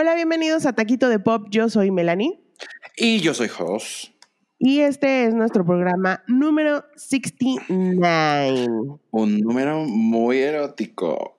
[0.00, 1.48] Hola, bienvenidos a Taquito de Pop.
[1.50, 2.40] Yo soy Melanie.
[2.96, 4.14] Y yo soy Jos.
[4.58, 8.66] Y este es nuestro programa número 69.
[9.10, 11.38] Un número muy erótico.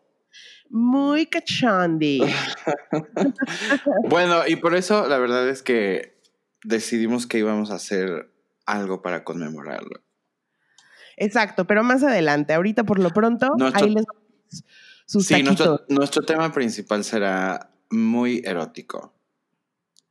[0.70, 2.22] Muy cachondi.
[4.08, 6.22] bueno, y por eso la verdad es que
[6.64, 8.32] decidimos que íbamos a hacer
[8.68, 10.04] algo para conmemorarlo.
[11.18, 12.54] Exacto, pero más adelante.
[12.54, 14.06] Ahorita por lo pronto, ahí les
[15.08, 19.14] sus Sí, nuestro, nuestro tema principal será muy erótico.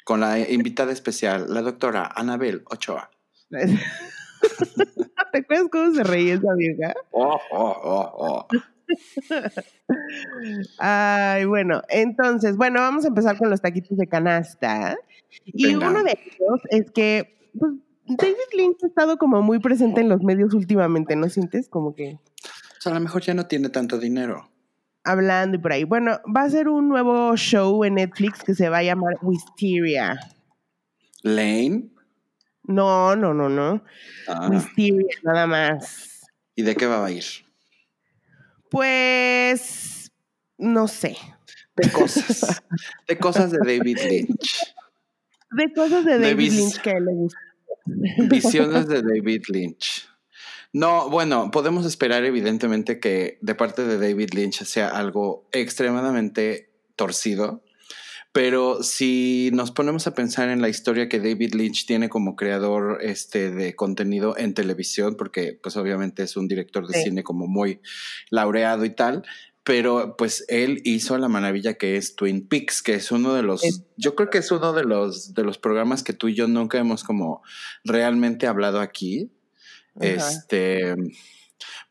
[0.04, 3.10] Con la invitada especial, la doctora Anabel Ochoa.
[3.50, 6.94] ¿Te acuerdas cómo se reía esa vieja?
[7.12, 8.48] Oh, oh, oh, oh.
[10.78, 14.96] Ay, bueno, entonces, bueno, vamos a empezar con los taquitos de canasta.
[15.44, 17.72] Y uno de ellos es que pues,
[18.06, 21.68] David Lynch ha estado como muy presente en los medios últimamente, ¿no sientes?
[21.68, 22.18] Como que...
[22.78, 24.50] O sea, a lo mejor ya no tiene tanto dinero.
[25.04, 25.84] Hablando y por ahí.
[25.84, 30.18] Bueno, va a ser un nuevo show en Netflix que se va a llamar Wisteria.
[31.22, 31.90] ¿Lane?
[32.64, 33.82] No, no, no, no.
[34.28, 34.48] Ah.
[34.50, 36.20] Wisteria, nada más.
[36.54, 37.24] ¿Y de qué va a ir?
[38.70, 40.12] Pues,
[40.58, 41.16] no sé.
[41.76, 42.62] De cosas.
[43.08, 44.74] de cosas de David Lynch.
[45.52, 47.38] De cosas de David Lynch que le gusta.
[48.28, 50.09] Visiones de David Lynch.
[50.72, 57.64] No, bueno, podemos esperar evidentemente que de parte de David Lynch sea algo extremadamente torcido,
[58.32, 62.98] pero si nos ponemos a pensar en la historia que David Lynch tiene como creador
[63.02, 67.80] este, de contenido en televisión, porque pues obviamente es un director de cine como muy
[68.30, 69.24] laureado y tal,
[69.64, 73.62] pero pues él hizo la maravilla que es Twin Peaks, que es uno de los,
[73.96, 76.78] yo creo que es uno de los, de los programas que tú y yo nunca
[76.78, 77.42] hemos como
[77.84, 79.32] realmente hablado aquí.
[80.00, 80.94] Este,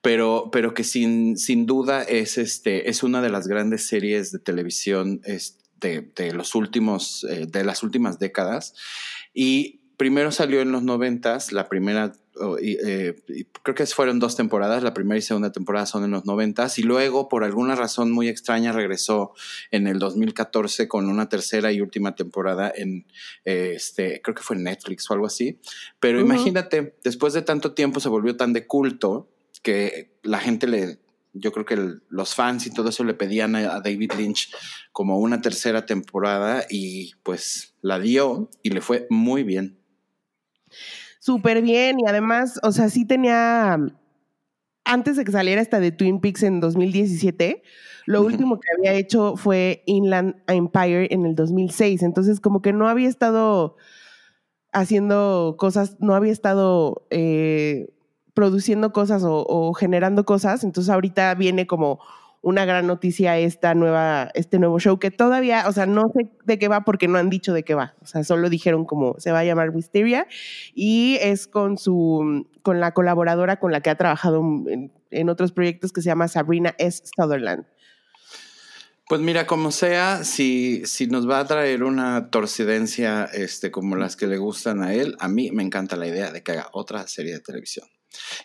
[0.01, 4.39] pero, pero que sin, sin duda es, este, es una de las grandes series de
[4.39, 8.73] televisión de, de los últimos, eh, de las últimas décadas.
[9.33, 12.13] Y primero salió en los noventas, la primera
[12.61, 13.15] eh,
[13.63, 16.83] creo que fueron dos temporadas, la primera y segunda temporada son en los noventas, y
[16.83, 19.33] luego por alguna razón muy extraña regresó
[19.71, 23.05] en el 2014 con una tercera y última temporada en,
[23.45, 25.59] este, creo que fue en Netflix o algo así.
[25.99, 29.29] Pero imagínate, después de tanto tiempo se volvió tan de culto
[29.61, 30.99] que la gente le,
[31.33, 34.53] yo creo que los fans y todo eso le pedían a, David Lynch
[34.91, 39.79] como una tercera temporada y pues la dio y le fue muy bien
[41.29, 43.77] súper bien y además, o sea, sí tenía,
[44.83, 47.61] antes de que saliera esta de Twin Peaks en 2017,
[48.07, 52.89] lo último que había hecho fue Inland Empire en el 2006, entonces como que no
[52.89, 53.77] había estado
[54.73, 57.93] haciendo cosas, no había estado eh,
[58.33, 61.99] produciendo cosas o generando cosas, entonces ahorita viene como
[62.41, 66.57] una gran noticia esta nueva, este nuevo show que todavía, o sea, no sé de
[66.57, 67.95] qué va porque no han dicho de qué va.
[68.01, 70.27] O sea, solo dijeron como se va a llamar Wisteria
[70.73, 74.41] y es con su, con la colaboradora con la que ha trabajado
[75.11, 77.03] en, otros proyectos que se llama Sabrina S.
[77.15, 77.65] Sutherland.
[79.07, 84.15] Pues mira, como sea, si, si nos va a traer una torcidencia este, como las
[84.15, 87.07] que le gustan a él, a mí me encanta la idea de que haga otra
[87.07, 87.87] serie de televisión.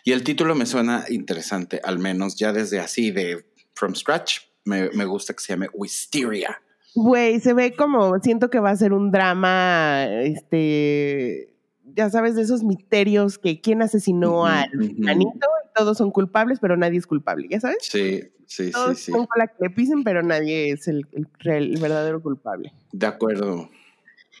[0.03, 4.39] Y el título me suena interesante, al menos ya desde así de from scratch.
[4.65, 6.59] Me, gusta que se llame Wisteria.
[6.95, 11.53] Güey, se ve como, siento que va a ser un drama, este,
[11.83, 16.97] ya sabes, de esos misterios que quién asesinó al manito, todos son culpables, pero nadie
[16.97, 17.77] es culpable, ¿ya sabes?
[17.81, 19.11] Sí, sí, sí, sí.
[19.11, 22.73] Son la que le pisen, pero nadie es el, el, verdadero culpable.
[22.91, 23.69] De acuerdo.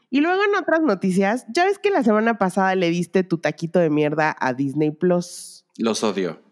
[0.09, 3.79] Y luego en otras noticias, ya ves que la semana pasada le diste tu taquito
[3.79, 5.65] de mierda a Disney Plus.
[5.77, 6.44] Los odio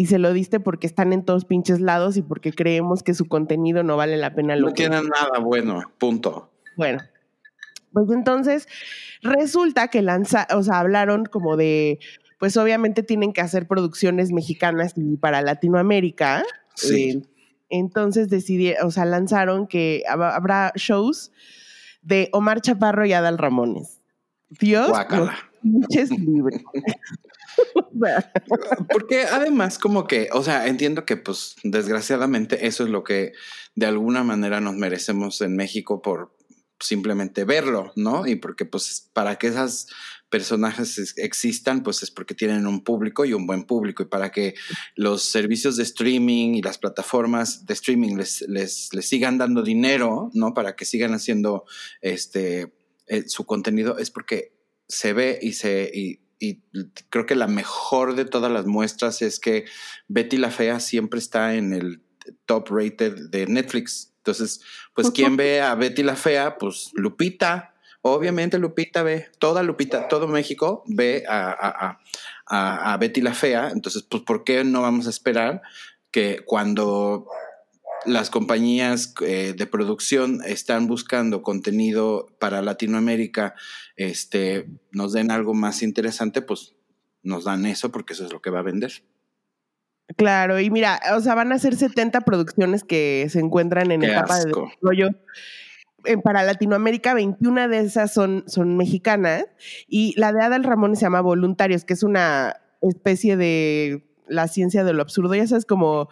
[0.00, 3.28] y se lo diste porque están en todos pinches lados y porque creemos que su
[3.28, 4.56] contenido no vale la pena.
[4.56, 6.50] Lo no tienen nada bueno, punto.
[6.74, 7.02] Bueno,
[7.92, 8.66] pues entonces
[9.20, 11.98] resulta que lanza, o sea, hablaron como de,
[12.38, 16.44] pues obviamente tienen que hacer producciones mexicanas y para Latinoamérica.
[16.76, 17.10] Sí.
[17.10, 17.22] Eh,
[17.68, 21.30] entonces decidieron, o sea, lanzaron que habrá shows
[22.00, 24.00] de Omar Chaparro y Adal Ramones.
[24.48, 25.36] Dios, Guácala.
[25.62, 26.62] libres.
[28.90, 33.32] Porque además como que, o sea, entiendo que pues desgraciadamente eso es lo que
[33.74, 36.36] de alguna manera nos merecemos en México por
[36.80, 38.26] simplemente verlo, ¿no?
[38.26, 39.88] Y porque pues para que esas
[40.30, 44.02] personajes existan, pues es porque tienen un público y un buen público.
[44.02, 44.54] Y para que
[44.94, 50.30] los servicios de streaming y las plataformas de streaming les, les, les sigan dando dinero,
[50.32, 50.54] ¿no?
[50.54, 51.64] Para que sigan haciendo
[52.00, 52.72] este,
[53.06, 54.54] eh, su contenido, es porque
[54.88, 56.20] se ve y se,
[57.10, 59.66] creo que la mejor de todas las muestras es que
[60.08, 62.02] Betty la Fea siempre está en el
[62.46, 64.12] top rated de Netflix.
[64.18, 64.60] Entonces,
[64.94, 66.58] pues, ¿quién ve a Betty la Fea?
[66.58, 67.74] Pues Lupita.
[68.02, 71.98] Obviamente Lupita ve, toda Lupita, todo México ve a,
[72.46, 73.70] a, a Betty la Fea.
[73.70, 75.60] Entonces, pues, ¿por qué no vamos a esperar
[76.10, 77.26] que cuando
[78.06, 83.54] las compañías eh, de producción están buscando contenido para Latinoamérica,
[83.96, 86.74] este, nos den algo más interesante, pues
[87.22, 88.92] nos dan eso porque eso es lo que va a vender.
[90.16, 94.38] Claro, y mira, o sea, van a ser 70 producciones que se encuentran en etapa
[94.38, 95.10] de desarrollo.
[96.04, 99.44] Eh, para Latinoamérica, 21 de esas son, son mexicanas
[99.86, 104.82] y la de Adal Ramón se llama Voluntarios, que es una especie de la ciencia
[104.82, 106.08] de lo absurdo, ya sabes, como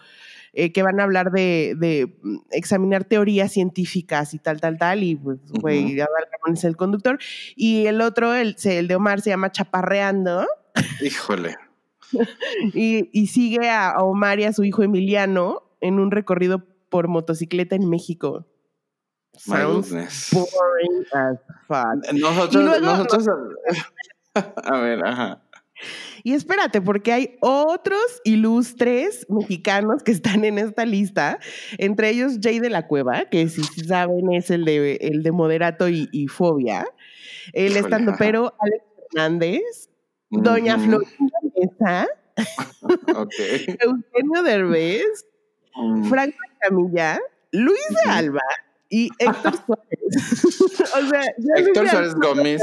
[0.53, 5.17] eh, que van a hablar de, mm, examinar teorías científicas y tal, tal, tal, y
[5.17, 7.19] pues, güey, Ramón es el conductor.
[7.56, 10.47] Y el otro, el, el de Omar, se llama Chaparreando.
[11.00, 11.56] Híjole.
[12.75, 17.89] y, sigue a Omar y a su hijo Emiliano en un recorrido por motocicleta en
[17.89, 18.47] México.
[19.37, 19.91] Sounds
[20.33, 22.12] boring as fuck.
[22.12, 23.29] Nosotros, nosotros,
[24.35, 25.43] a ver, ajá.
[26.23, 31.39] Y espérate, porque hay otros ilustres mexicanos que están en esta lista,
[31.79, 35.89] entre ellos Jay de la Cueva, que si saben es el de, el de Moderato
[35.89, 36.87] y, Fobia,
[37.53, 39.91] el estando pero Alex Fernández,
[40.31, 42.07] Doña Florinda Mesa,
[43.81, 45.27] Eugenio Derbez,
[45.75, 46.05] mm.
[46.05, 47.19] Franco Camilla,
[47.53, 48.43] Luis de Alba
[48.91, 50.45] y Héctor Suárez.
[50.95, 51.23] o sea,
[51.57, 52.63] Héctor Suárez Gómez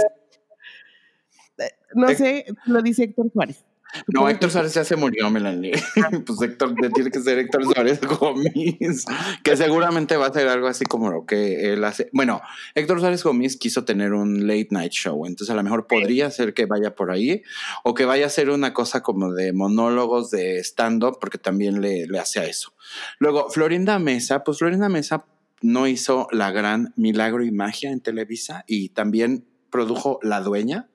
[1.96, 3.64] no sé, lo dice Héctor Suárez.
[4.08, 5.72] No, Héctor Suárez ya se murió, Melanie.
[6.26, 9.06] Pues Héctor, tiene que ser Héctor Suárez Gómez,
[9.44, 12.10] que seguramente va a ser algo así como lo que él hace.
[12.12, 12.42] Bueno,
[12.74, 16.54] Héctor Suárez Gómez quiso tener un late night show, entonces a lo mejor podría ser
[16.54, 17.44] que vaya por ahí
[17.84, 22.08] o que vaya a ser una cosa como de monólogos de stand-up, porque también le,
[22.08, 22.74] le hace a eso.
[23.20, 25.26] Luego, Florinda Mesa, pues Florinda Mesa
[25.62, 30.90] no hizo la gran milagro y magia en Televisa y también produjo La Dueña,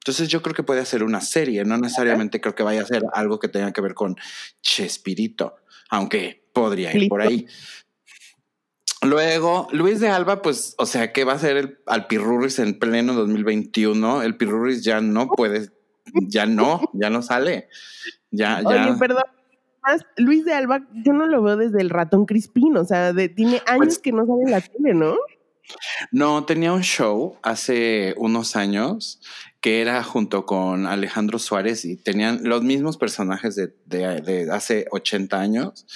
[0.00, 3.02] entonces yo creo que puede ser una serie, no necesariamente creo que vaya a ser
[3.12, 4.16] algo que tenga que ver con
[4.62, 5.56] Chespirito,
[5.90, 7.46] aunque podría ir por ahí.
[9.02, 13.12] Luego, Luis de Alba, pues, o sea, ¿qué va a ser el Alpirurris en pleno
[13.12, 14.22] 2021?
[14.22, 15.68] El Pirurris ya no puede,
[16.28, 17.68] ya no, ya no sale.
[18.30, 18.96] Ya, ya.
[18.98, 19.24] Perdón.
[20.16, 23.86] Luis de Alba, yo no lo veo desde el ratón Crispín, o sea, tiene años
[23.86, 25.16] pues que no sale en la tele, ¿no?
[26.10, 29.20] No, tenía un show hace unos años
[29.60, 35.38] que era junto con Alejandro Suárez y tenían los mismos personajes de, de, hace 80
[35.38, 35.86] años,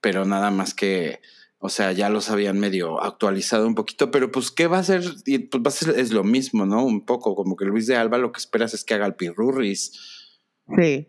[0.00, 1.20] pero nada más que,
[1.58, 5.04] o sea, ya los habían medio actualizado un poquito, pero pues, ¿qué va a ser?
[5.24, 6.84] Y pues va a ser, es lo mismo, ¿no?
[6.84, 9.92] Un poco, como que Luis de Alba lo que esperas es que haga el pirurris.
[10.76, 11.08] Sí.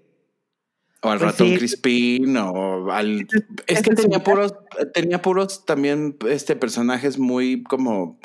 [1.02, 3.28] O al pues ratón Crispín, o al...
[3.66, 4.54] Es que tenía puros,
[4.94, 8.20] tenía puros también este personajes muy como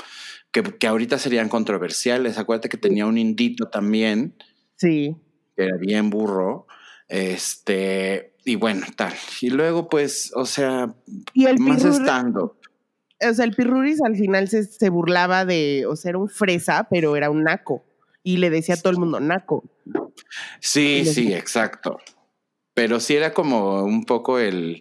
[0.53, 2.39] que, ahorita serían controversiales.
[2.39, 4.35] Acuérdate que tenía un indito también.
[4.77, 5.17] Sí.
[5.57, 6.67] Que era bien burro.
[7.09, 9.15] Este, y bueno, tal.
[9.41, 10.95] Y luego, pues, o sea,
[11.33, 12.59] ¿Y el más estando.
[13.29, 17.17] O sea, el Pirruris al final se, burlaba de, o sea, era un fresa, pero
[17.17, 17.85] era un naco.
[18.25, 19.65] Y le decía a todo el mundo naco.
[20.61, 21.99] Sí, sí, exacto.
[22.75, 24.81] Pero sí era como un poco el.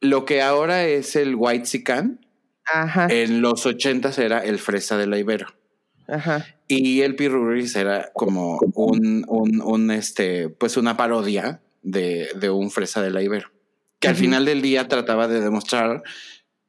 [0.00, 2.20] Lo que ahora es el White Sican
[3.08, 5.48] en los ochentas era el Fresa de la Ibero.
[6.08, 6.44] Ajá.
[6.68, 13.02] Y el Piruris era como un, un, este, pues una parodia de, de, un Fresa
[13.02, 13.50] de la Ibero.
[13.98, 16.02] Que al final del día trataba de demostrar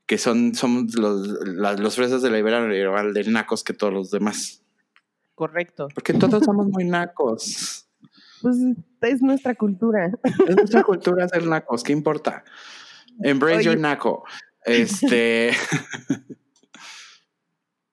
[0.06, 4.12] que son, somos los, los fresas de la Ibero igual de nacos que todos los
[4.12, 4.62] demás.
[5.34, 5.88] Correcto.
[5.94, 7.88] Porque todos somos muy nacos.
[8.42, 8.58] Pues
[9.02, 10.12] es nuestra cultura.
[10.48, 12.44] Es nuestra cultura ser nacos, ¿qué importa?
[13.22, 14.24] Embrace your naco.
[14.66, 15.52] Este.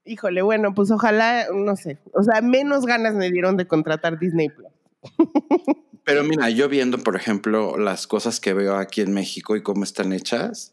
[0.05, 1.99] Híjole, bueno, pues ojalá, no sé.
[2.13, 4.73] O sea, menos ganas me dieron de contratar Disney Plus.
[6.05, 9.85] Pero mira, yo viendo, por ejemplo, las cosas que veo aquí en México y cómo
[9.85, 10.73] están hechas,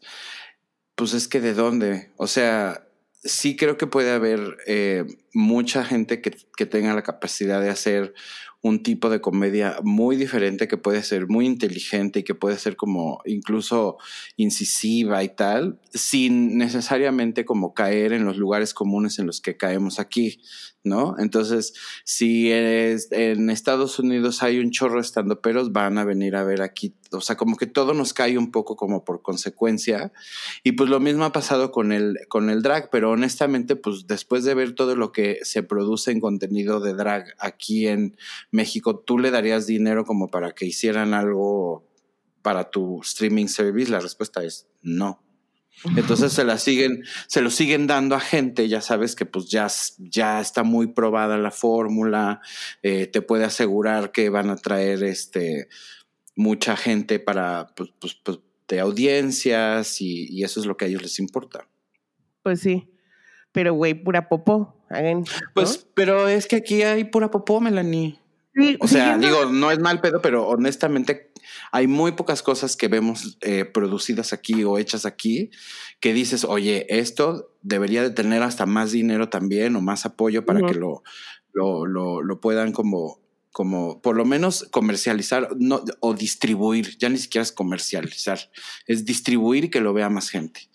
[0.96, 2.10] pues es que de dónde.
[2.16, 2.88] O sea,
[3.22, 8.14] sí creo que puede haber eh, mucha gente que, que tenga la capacidad de hacer
[8.60, 12.74] un tipo de comedia muy diferente que puede ser muy inteligente y que puede ser
[12.76, 13.98] como incluso
[14.36, 20.00] incisiva y tal, sin necesariamente como caer en los lugares comunes en los que caemos
[20.00, 20.40] aquí,
[20.82, 21.14] ¿no?
[21.18, 21.72] Entonces,
[22.04, 26.96] si en Estados Unidos hay un chorro estando peros, van a venir a ver aquí,
[27.12, 30.12] o sea, como que todo nos cae un poco como por consecuencia.
[30.62, 34.44] Y pues lo mismo ha pasado con el, con el drag, pero honestamente, pues después
[34.44, 38.16] de ver todo lo que se produce en contenido de drag aquí en
[38.50, 41.86] México, ¿tú le darías dinero como para que hicieran algo
[42.42, 43.90] para tu streaming service?
[43.90, 45.22] La respuesta es no.
[45.96, 49.68] Entonces se la siguen, se lo siguen dando a gente, ya sabes que pues ya,
[49.98, 52.40] ya está muy probada la fórmula,
[52.82, 55.68] eh, te puede asegurar que van a traer este
[56.38, 61.02] mucha gente para pues, pues, pues de audiencias y, eso es lo que a ellos
[61.02, 61.66] les importa.
[62.42, 62.88] Pues sí,
[63.52, 64.76] pero güey, pura popó.
[65.54, 68.18] Pues, pero es que aquí hay pura popó, Melanie.
[68.80, 71.32] o sea, digo, no es mal pedo, pero honestamente
[71.72, 75.50] hay muy pocas cosas que vemos eh, producidas aquí o hechas aquí
[76.00, 80.60] que dices, oye, esto debería de tener hasta más dinero también o más apoyo para
[80.66, 81.02] que lo,
[81.52, 83.20] lo, lo, puedan como,
[83.58, 86.96] como, por lo menos comercializar no, o distribuir.
[86.96, 88.38] Ya ni siquiera es comercializar,
[88.86, 90.70] es distribuir y que lo vea más gente.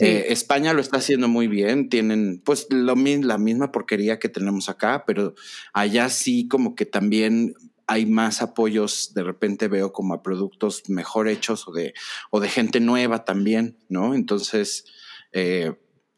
[0.00, 4.68] Eh, España lo está haciendo muy bien, tienen pues lo, la misma porquería que tenemos
[4.68, 5.34] acá, pero
[5.72, 7.54] allá sí como que también
[7.88, 11.94] hay más apoyos, de repente veo como a productos mejor hechos o de,
[12.30, 14.14] o de gente nueva también, ¿no?
[14.14, 14.84] Entonces,
[15.32, 15.72] eh,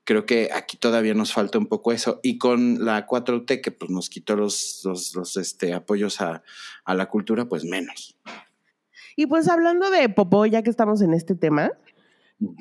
[0.05, 2.21] creo que aquí todavía nos falta un poco eso.
[2.23, 6.43] Y con la 4T, que pues nos quitó los, los, este, apoyos a,
[6.87, 8.19] la cultura, pues menos.
[9.17, 11.73] Y pues hablando de Popó, ya que estamos en este tema,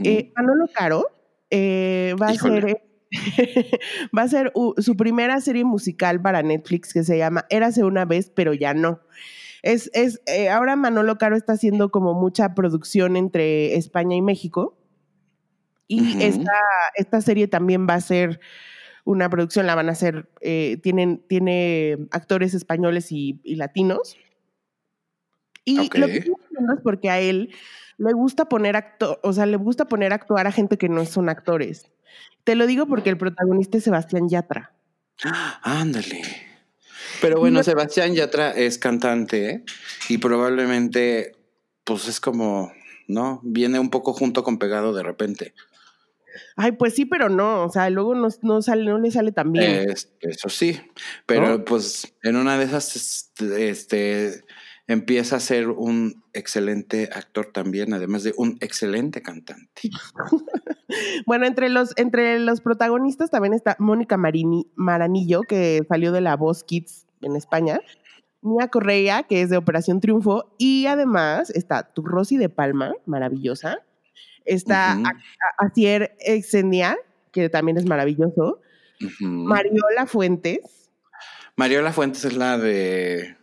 [0.04, 1.08] eh, Manolo Caro
[1.50, 2.82] eh, va a ser
[4.18, 8.32] va a ser su primera serie musical para Netflix que se llama Érase una vez,
[8.34, 9.02] pero ya no.
[9.64, 14.78] Es, es eh, ahora Manolo Caro está haciendo como mucha producción entre España y México.
[15.92, 16.54] Y esta,
[16.96, 18.40] esta, serie también va a ser
[19.04, 24.16] una producción, la van a hacer, eh, tienen, tiene actores españoles y, latinos.
[25.66, 27.54] Y lo que estoy es porque a él
[27.98, 31.06] le gusta poner acto, o sea, le gusta poner a actuar a gente que no
[31.06, 31.92] son actores.
[32.44, 34.74] Te lo digo porque el protagonista es Sebastián Yatra.
[35.62, 36.22] Ándale.
[37.22, 39.64] Pero bueno, Sebastián Yatra es cantante ¿eh?
[40.10, 41.34] y probablemente,
[41.84, 42.72] pues es como,
[43.08, 43.40] ¿no?
[43.44, 45.54] Viene un poco junto con pegado de repente.
[46.56, 49.52] Ay, pues sí, pero no, o sea, luego no, no sale, no le sale tan
[49.52, 49.88] bien.
[50.20, 50.80] eso sí,
[51.26, 54.44] pero pues en una de esas, este,
[54.88, 59.90] empieza a ser un excelente actor también, además de un excelente cantante.
[61.26, 66.64] bueno, entre los, entre los protagonistas también está Mónica Maranillo, que salió de la Voz
[66.64, 67.80] Kids en España.
[68.42, 73.84] Mia Correa, que es de Operación Triunfo, y además está tu Rosy de Palma, maravillosa.
[74.46, 74.98] Está
[75.58, 76.98] Asier Exendia,
[77.32, 78.60] que también es maravilloso.
[79.20, 80.90] Mariola Fuentes.
[81.56, 83.38] Mariola Fuentes es la de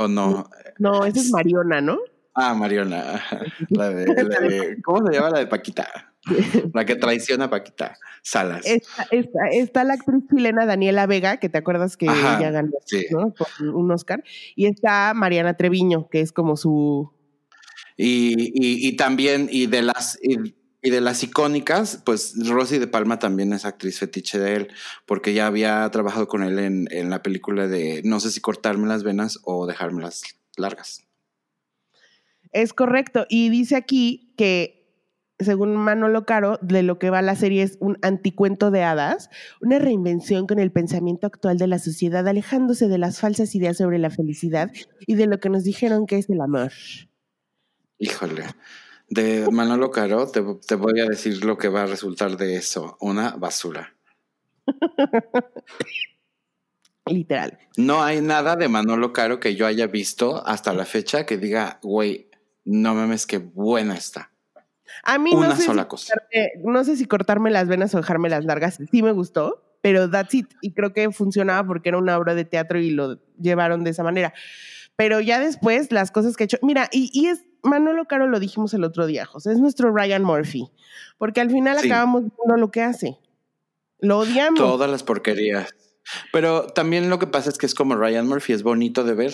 [0.00, 0.48] ¿O no?
[0.78, 1.98] No, esa es Mariona, ¿no?
[2.34, 3.20] Ah, Mariona.
[3.68, 5.86] La de, ¿Cómo se llama la de Paquita?
[6.74, 8.64] La que traiciona a Paquita Salas.
[8.64, 12.70] Está, la actriz chilena Daniela Vega, que te acuerdas que ella ganó
[13.74, 14.22] un Oscar.
[14.54, 17.12] Y está Mariana Treviño, que es como su.
[18.02, 20.18] Y, también, y de las.
[20.82, 24.68] Y de las icónicas, pues Rosy de Palma también es actriz fetiche de él,
[25.04, 28.88] porque ya había trabajado con él en, en la película de no sé si cortarme
[28.88, 30.22] las venas o dejármelas
[30.56, 31.02] largas.
[32.52, 33.26] Es correcto.
[33.28, 35.04] Y dice aquí que,
[35.38, 39.28] según Manolo Caro, de lo que va la serie es un anticuento de hadas,
[39.60, 43.98] una reinvención con el pensamiento actual de la sociedad, alejándose de las falsas ideas sobre
[43.98, 44.70] la felicidad
[45.06, 46.72] y de lo que nos dijeron que es el amor.
[48.00, 48.46] Híjole
[49.10, 53.32] de Manolo Caro, te, voy a decir lo que va a resultar de eso, una
[53.32, 53.92] basura.
[57.06, 57.58] Literal.
[57.76, 61.80] No hay nada de Manolo Caro que yo haya visto hasta la fecha que diga,
[61.82, 62.30] güey,
[62.64, 64.30] no mames, qué buena está.
[65.02, 66.14] A mí Una no sé sola cosa.
[66.62, 68.78] no sé si cortarme las venas o dejarme las largas.
[68.92, 70.46] Sí me gustó, pero that's it.
[70.60, 74.04] Y creo que funcionaba porque era una obra de teatro y lo llevaron de esa
[74.04, 74.32] manera.
[74.94, 76.58] Pero ya después, las cosas que he hecho.
[76.62, 80.24] Mira, y, y es Manolo Caro lo dijimos el otro día, José, es nuestro Ryan
[80.24, 80.70] Murphy,
[81.18, 83.18] porque al final acabamos viendo lo que hace.
[83.98, 84.58] Lo odiamos.
[84.58, 85.74] Todas las porquerías.
[86.32, 89.32] Pero también lo que pasa es que es como Ryan Murphy, es bonito de ver.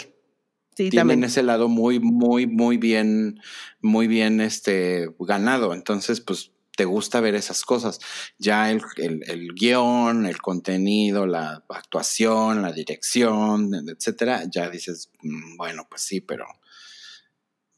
[0.76, 1.24] Sí, Tienen también.
[1.24, 3.40] ese lado muy, muy, muy bien,
[3.80, 5.72] muy bien este, ganado.
[5.72, 7.98] Entonces, pues te gusta ver esas cosas.
[8.38, 15.56] Ya el, el, el, guion, el contenido, la actuación, la dirección, etcétera, ya dices, mm,
[15.56, 16.44] bueno, pues sí, pero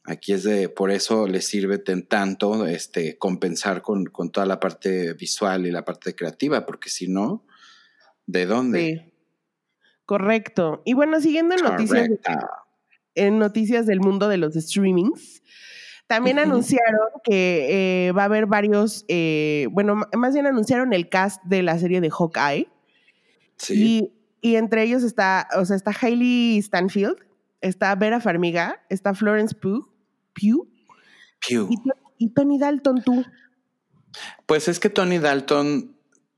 [0.09, 5.67] Aquí es de, por eso le sirve tanto este, compensar con, toda la parte visual
[5.67, 7.45] y la parte creativa, porque si no,
[8.25, 8.79] ¿de dónde?
[8.79, 9.13] Sí.
[10.05, 10.81] Correcto.
[10.83, 12.09] Y bueno, siguiendo en noticias,
[13.13, 15.43] en noticias del mundo de los streamings,
[16.07, 21.43] también anunciaron que eh, va a haber varios, eh, bueno, más bien anunciaron el cast
[21.43, 22.67] de la serie de Hawkeye.
[23.57, 24.09] Sí.
[24.41, 27.17] Y, y entre ellos está, o sea, está Hailey Stanfield,
[27.61, 29.88] está Vera Farmiga, está Florence Pugh,
[30.39, 30.67] Pew.
[32.17, 33.23] Y, Tony Dalton, tú.
[34.45, 35.95] Pues es que Tony Dalton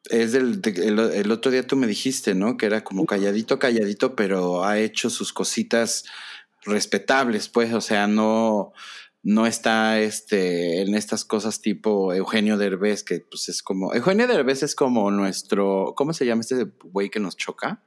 [0.09, 2.57] es del, el, otro día tú me dijiste, ¿no?
[2.57, 6.05] Que era como calladito, calladito, pero ha hecho sus cositas
[6.63, 8.73] respetables, pues, o sea, no,
[9.23, 14.63] no está este, en estas cosas tipo Eugenio Derbez, que pues es como, Eugenio Derbez
[14.63, 17.83] es como nuestro, ¿cómo se llama este güey que nos choca?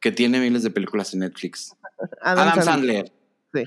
[0.00, 1.74] Que tiene miles de películas en Netflix.
[2.20, 3.12] Adam, Sandler.
[3.54, 3.64] Sí.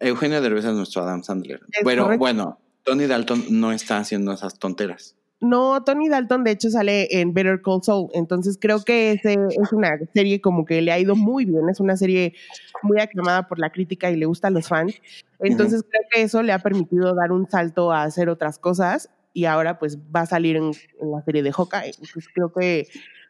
[0.00, 1.60] Eugenio Derbez es nuestro Adam Sandler.
[1.84, 5.16] pero bueno, Tony Dalton no está haciendo esas tonteras.
[5.40, 9.72] No, Tony Dalton de hecho sale en Better Call Saul, entonces creo que ese es
[9.72, 12.34] una serie como que le ha ido muy bien, es una serie
[12.82, 15.00] muy aclamada por la crítica y le gusta a los fans,
[15.38, 19.08] entonces creo que eso le ha permitido dar un salto a hacer otras cosas.
[19.32, 22.88] Y ahora pues va a salir en, la serie de Hawkeye, pues creo que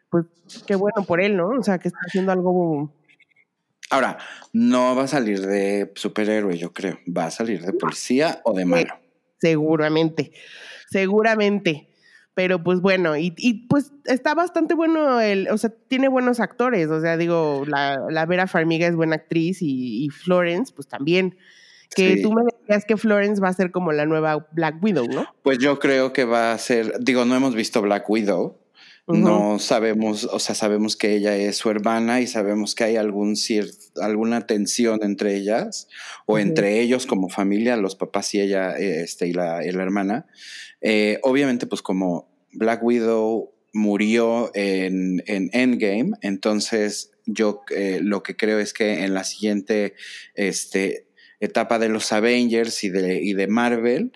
[0.09, 0.25] pues
[0.65, 1.49] qué bueno por él, ¿no?
[1.49, 2.91] O sea, que está haciendo algo...
[3.91, 4.17] Ahora,
[4.53, 8.65] no va a salir de superhéroe, yo creo, va a salir de policía o de
[8.65, 8.93] malo.
[9.39, 10.31] Seguramente,
[10.89, 11.89] seguramente.
[12.33, 16.89] Pero pues bueno, y, y, pues está bastante bueno, el, o sea, tiene buenos actores,
[16.89, 21.37] o sea, digo, la, la Vera Farmiga es buena actriz y, y Florence, pues también.
[21.93, 25.27] Que tú me decías que Florence va a ser como la nueva Black Widow, ¿no?
[25.43, 28.60] Pues yo creo que va a ser, digo, no hemos visto Black Widow,
[29.07, 33.35] no sabemos, o sea, sabemos que ella es su hermana y sabemos que hay algún
[34.01, 35.87] alguna tensión entre ellas
[36.25, 40.27] o entre ellos como familia, los papás y ella este, y, la, y la hermana.
[40.81, 48.35] Eh, obviamente, pues como Black Widow murió en, en Endgame, entonces yo eh, lo que
[48.35, 49.93] creo es que en la siguiente
[50.35, 51.07] este,
[51.39, 54.11] etapa de los Avengers y de, y de Marvel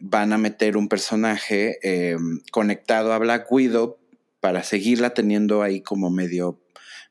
[0.00, 2.16] van a meter un personaje eh,
[2.50, 3.98] conectado a Black Widow
[4.42, 6.60] para seguirla teniendo ahí como medio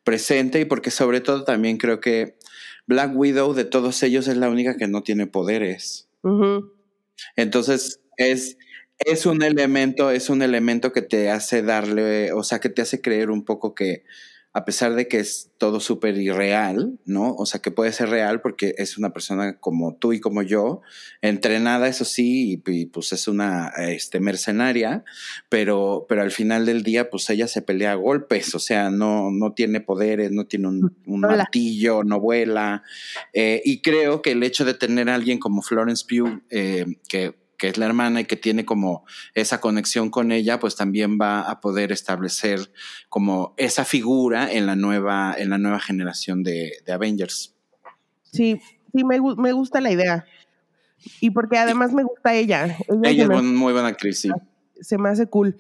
[0.03, 2.37] presente y porque sobre todo también creo que
[2.87, 6.09] Black Widow de todos ellos es la única que no tiene poderes.
[7.37, 8.57] Entonces es
[9.05, 13.01] es un elemento, es un elemento que te hace darle, o sea, que te hace
[13.01, 14.03] creer un poco que
[14.53, 17.33] a pesar de que es todo súper irreal, ¿no?
[17.35, 20.81] O sea, que puede ser real porque es una persona como tú y como yo,
[21.21, 25.05] entrenada, eso sí, y, pues es una este, mercenaria,
[25.47, 29.31] pero, pero al final del día, pues ella se pelea a golpes, o sea, no,
[29.31, 32.83] no tiene poderes, no tiene un, martillo, no vuela.
[33.33, 37.40] Eh, y creo que el hecho de tener a alguien como Florence Pugh, eh, que
[37.61, 41.41] que es la hermana y que tiene como esa conexión con ella, pues también va
[41.41, 42.71] a poder establecer
[43.07, 47.53] como esa figura en la nueva, en la nueva generación de, Avengers.
[48.23, 48.59] Sí,
[48.91, 50.25] sí, me, me, gusta la idea.
[51.19, 52.75] Y porque además me gusta ella.
[53.03, 54.31] Ella, es muy buena actriz, sí.
[54.79, 55.55] Se me hace cool.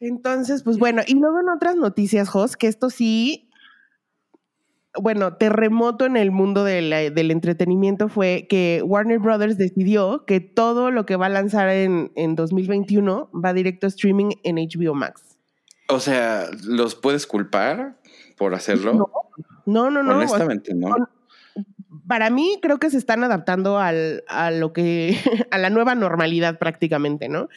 [0.00, 3.51] Entonces, pues bueno, y luego en otras noticias, Jos, que esto sí
[5.00, 11.06] bueno, terremoto en el mundo del entretenimiento fue que Warner Brothers decidió que todo lo
[11.06, 15.38] que va a lanzar en, en 2021 va directo a streaming en HBO Max.
[15.88, 17.96] O sea, ¿los puedes culpar
[18.36, 19.10] por hacerlo?
[19.66, 20.16] No, no, no.
[20.16, 20.94] Honestamente, no.
[22.06, 25.16] Para mí creo que se están adaptando al, a lo que,
[25.50, 27.48] a la nueva normalidad prácticamente, ¿no?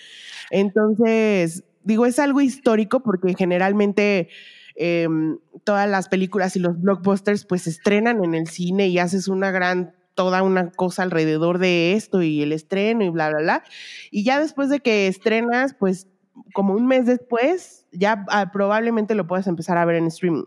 [0.52, 4.30] Entonces, digo, es algo histórico porque generalmente
[4.76, 9.28] Em, todas las películas y los blockbusters pues se estrenan en el cine y haces
[9.28, 13.64] una gran toda una cosa alrededor de esto y el estreno y bla, bla, bla.
[14.12, 16.08] Y ya después de que estrenas, pues
[16.54, 20.46] como un mes después, ya ah, probablemente lo puedas empezar a ver en streaming.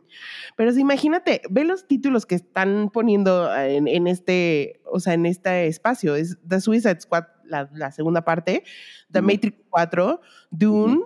[0.57, 5.67] Pero si imagínate, ve los títulos que están poniendo en, este, o sea, en este
[5.67, 6.14] espacio.
[6.14, 8.64] Es The Suicide Squad, la, segunda parte,
[9.11, 11.01] The Matrix 4, Dune,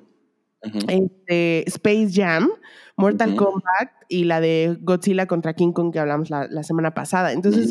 [0.62, 2.48] este, Space Jam,
[2.96, 7.32] Mortal Kombat y la de Godzilla contra King Kong que hablamos la, semana pasada.
[7.32, 7.68] Entonces,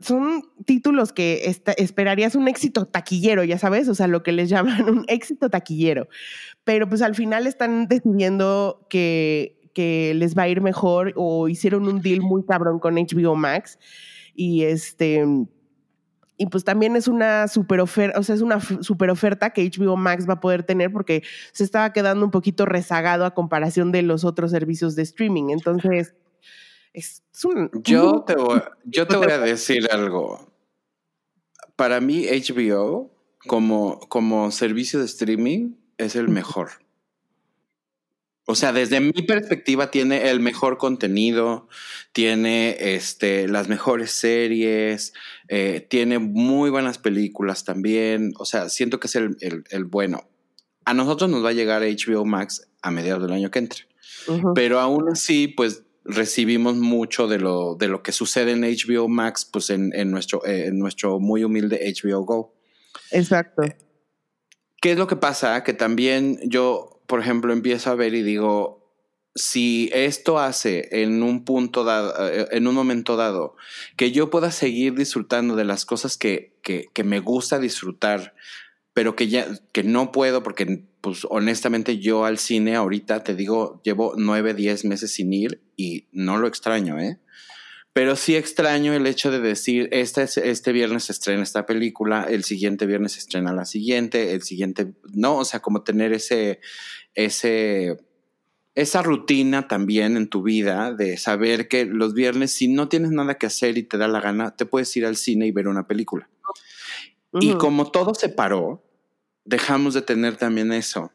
[0.00, 1.42] son títulos que
[1.76, 6.08] esperarías un éxito taquillero, ya sabes, o sea, lo que les llaman un éxito taquillero.
[6.64, 11.86] Pero pues al final están decidiendo que, que les va a ir mejor o hicieron
[11.86, 13.78] un deal muy cabrón con HBO Max
[14.34, 15.24] y este
[16.40, 19.98] y pues también es una super oferta, o sea, es una super oferta que HBO
[19.98, 21.22] Max va a poder tener porque
[21.52, 25.50] se estaba quedando un poquito rezagado a comparación de los otros servicios de streaming.
[25.50, 26.14] Entonces,
[26.94, 27.70] es, un...
[27.84, 30.50] Yo te, voy, yo te voy a decir algo.
[31.76, 33.10] Para mí, HBO
[33.46, 36.70] como, como servicio de streaming es el mejor.
[38.50, 41.68] O sea, desde mi perspectiva tiene el mejor contenido,
[42.12, 45.12] tiene este, las mejores series,
[45.52, 48.34] eh, tiene muy buenas películas también.
[48.38, 50.28] O sea, siento que es el, el, bueno.
[50.84, 53.88] A nosotros nos va a llegar HBO Max a mediados del año que entre.
[54.54, 59.44] Pero aún así, pues recibimos mucho de lo, de lo que sucede en HBO Max,
[59.44, 62.54] pues en, en nuestro, eh, en nuestro muy humilde HBO Go.
[63.10, 63.62] Exacto.
[64.80, 65.64] ¿Qué es lo que pasa?
[65.64, 68.79] Que también yo, por ejemplo, empiezo a ver y digo,
[69.40, 73.56] si esto hace en un punto dado, eh, en un momento dado,
[73.96, 78.34] que yo pueda seguir disfrutando de las cosas que, que, me gusta disfrutar,
[78.92, 83.80] pero que ya que no puedo porque pues honestamente yo al cine ahorita te digo
[83.82, 87.18] llevo nueve, diez meses sin ir y no lo extraño, ¿eh?
[87.92, 92.44] Pero sí extraño el hecho de decir, este, este viernes se estrena esta película, el
[92.44, 96.60] siguiente viernes se estrena la siguiente, el siguiente, no, o sea, como tener ese,
[97.14, 97.98] ese,
[98.74, 103.34] esa rutina también en tu vida de saber que los viernes, si no tienes nada
[103.34, 105.86] que hacer y te da la gana, te puedes ir al cine y ver una
[105.86, 106.28] película.
[107.40, 108.82] Y como todo se paró,
[109.44, 111.12] dejamos de tener también eso.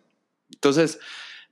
[0.54, 1.00] Entonces,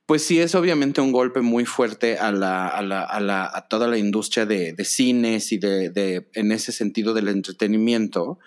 [0.06, 3.68] pues sí es obviamente un golpe muy fuerte a, la, a, la, a, la, a
[3.68, 8.40] toda la industria de, de cines y de, de, en ese sentido del entretenimiento,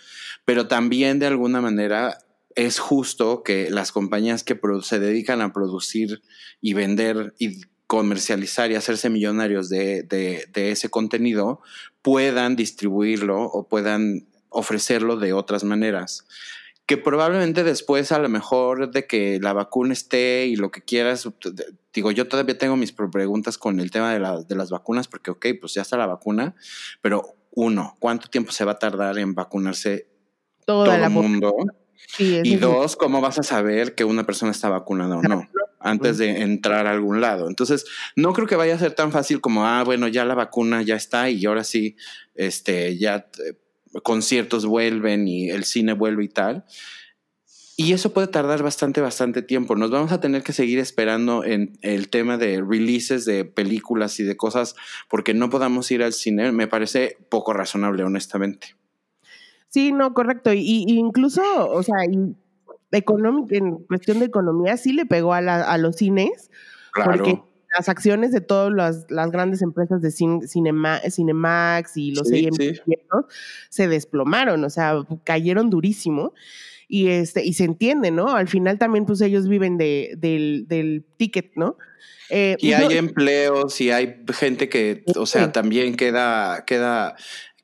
[0.45, 2.19] pero también de alguna manera
[2.57, 6.23] es justo que las compañías que se dedican a producir
[6.61, 11.61] y vender y comercializar y hacerse millonarios de, de, de ese contenido
[12.03, 16.27] puedan distribuirlo o puedan ofrecerlo de otras maneras
[16.87, 21.29] que probablemente después a lo mejor de que la vacuna esté y lo que quieras,
[21.93, 25.33] digo, yo todavía tengo mis preguntas con el tema de, la, de las vacunas, porque,
[25.33, 26.55] ok, pues ya está la vacuna,
[27.03, 30.07] pero uno, ¿cuánto tiempo se va a tardar en vacunarse
[30.65, 31.57] todo el mundo?
[32.19, 35.49] Y dos, ¿cómo vas a saber que una persona está vacunada o no?
[35.87, 37.49] antes de entrar a algún lado.
[37.49, 40.83] Entonces, no creo que vaya a ser tan fácil como, ah, bueno, ya la vacuna
[40.83, 41.97] ya está y ahora sí,
[42.35, 43.55] este, ya eh,
[44.03, 46.65] conciertos vuelven y el cine vuelve y tal.
[47.79, 49.77] Y eso puede tardar bastante, bastante tiempo.
[49.77, 54.25] Nos vamos a tener que seguir esperando en el tema de releases de películas y
[54.25, 54.75] de cosas
[55.11, 56.53] porque no podamos ir al cine.
[56.53, 58.77] Me parece poco razonable, honestamente.
[59.77, 60.55] Sí, no, correcto.
[60.55, 62.35] Y, incluso, o sea, en
[63.87, 66.51] cuestión de economía, sí le pegó a, a los cines.
[66.95, 67.11] Claro.
[67.11, 67.43] Porque
[67.77, 72.49] las acciones de todas las, las grandes empresas de Cinema, Cinemax y los sí,
[73.69, 76.33] se desplomaron, o sea, cayeron durísimo.
[76.89, 78.35] Y, este, y se entiende, ¿no?
[78.35, 81.77] Al final también, pues ellos viven de, del, del ticket, ¿no?
[82.29, 87.15] Eh, y hay empleos y hay gente que, o sea, también queda, queda,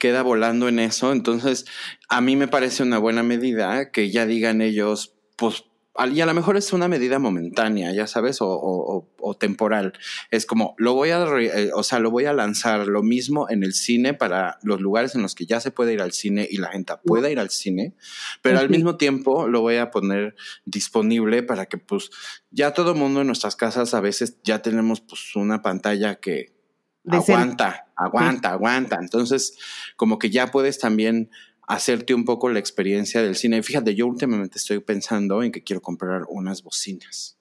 [0.03, 1.13] queda volando en eso.
[1.13, 1.65] Entonces,
[2.09, 5.63] a mí me parece una buena medida que ya digan ellos, pues
[6.11, 9.07] y a lo mejor es una medida momentánea, ya sabes, o,
[9.39, 9.93] temporal.
[10.33, 13.63] Es como, lo voy a, eh, o sea, lo voy a lanzar lo mismo en
[13.63, 16.57] el cine para los lugares en los que ya se puede ir al cine y
[16.57, 17.95] la gente pueda ir al cine,
[18.41, 20.35] pero al mismo tiempo lo voy a poner
[20.65, 22.11] disponible para que pues
[22.51, 26.62] ya todo mundo en nuestras casas a veces ya tenemos pues una pantalla que
[27.09, 28.99] aguanta, aguanta, aguanta.
[29.01, 29.57] Entonces,
[29.97, 31.31] como que ya puedes también
[31.67, 33.63] hacerte un poco la experiencia del cine.
[33.63, 37.39] Fíjate, yo últimamente estoy pensando en que quiero comprar unas bocinas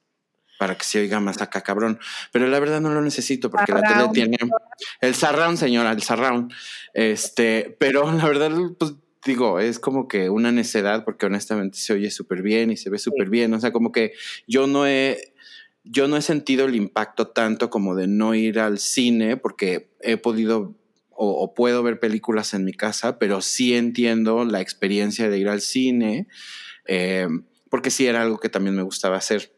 [0.62, 2.00] para que se oiga más acá, cabrón.
[2.32, 4.38] Pero la verdad no lo necesito porque la tele tiene
[5.02, 6.54] el surround, señora, el surround.
[6.94, 8.94] Este, pero la verdad, pues
[9.26, 13.00] digo, es como que una necedad porque honestamente se oye súper bien y se ve
[13.00, 13.54] súper bien.
[13.56, 14.14] O sea, como que
[14.48, 15.31] yo no he,
[15.84, 20.18] yo no he sentido el impacto tanto como de no ir al cine porque he
[20.18, 20.76] podido
[21.24, 25.62] o, puedo ver películas en mi casa, pero sí entiendo la experiencia de ir al
[25.62, 26.28] cine,
[26.88, 27.28] eh,
[27.70, 29.54] porque sí era algo que también me gustaba hacer.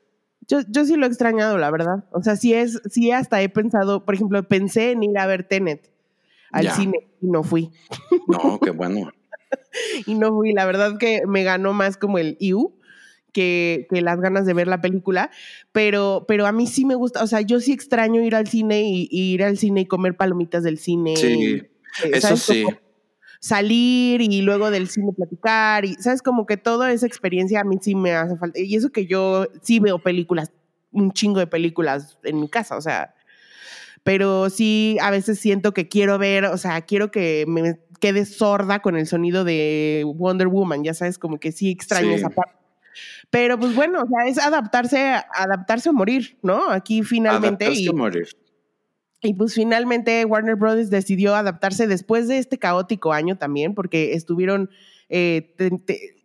[0.45, 2.03] Yo, yo sí lo he extrañado, la verdad.
[2.11, 5.47] O sea, sí es, sí hasta he pensado, por ejemplo, pensé en ir a ver
[5.47, 5.89] Tenet
[6.51, 7.71] al cine y no fui.
[8.27, 9.11] No, qué bueno.
[10.05, 10.51] y no fui.
[10.51, 12.73] La verdad que me ganó más como el IU
[13.33, 15.31] que, que, las ganas de ver la película,
[15.71, 18.83] pero, pero a mí sí me gusta, o sea, yo sí extraño ir al cine
[18.83, 21.15] y, ir al cine y comer palomitas del cine.
[21.17, 21.61] Sí,
[22.03, 22.65] eh, eso sí.
[23.39, 26.21] salir y luego del cine platicar y, ¿sabes?
[26.21, 28.59] Como que toda esa experiencia a mí sí me hace falta.
[28.59, 30.51] Y eso que yo sí veo películas,
[30.91, 33.15] un chingo de películas en mi casa, o sea,
[34.03, 38.81] pero sí a veces siento que quiero ver, o sea, quiero que me quede sorda
[38.81, 42.62] con el sonido de Wonder Woman, ya sabes, como que sí extraño esa parte.
[43.33, 46.69] Pero pues bueno, o sea, es adaptarse, adaptarse o morir, ¿no?
[46.69, 47.65] Aquí finalmente.
[47.65, 48.27] Adaptarse y, o morir.
[49.23, 54.69] Y pues finalmente Warner Brothers decidió adaptarse después de este caótico año también, porque estuvieron,
[55.09, 55.55] eh,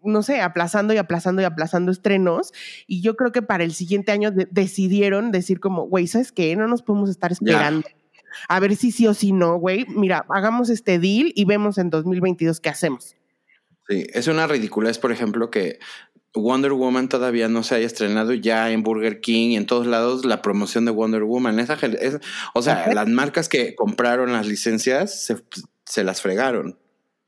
[0.03, 2.53] no sé, aplazando y aplazando y aplazando estrenos.
[2.87, 6.55] Y yo creo que para el siguiente año decidieron decir como, güey, ¿sabes qué?
[6.57, 7.89] No nos podemos estar esperando.
[8.51, 9.87] A ver si sí o si no, güey.
[9.89, 13.17] Mira, hagamos este deal y vemos en 2022 qué hacemos.
[13.89, 15.79] Sí, es una ridiculez, por ejemplo, que
[16.35, 20.25] Wonder Woman todavía no se haya estrenado ya en Burger King y en todos lados
[20.25, 21.59] la promoción de Wonder Woman.
[21.59, 21.79] Esa,
[22.55, 25.33] o sea, las marcas que compraron las licencias
[25.85, 26.79] se, las fregaron.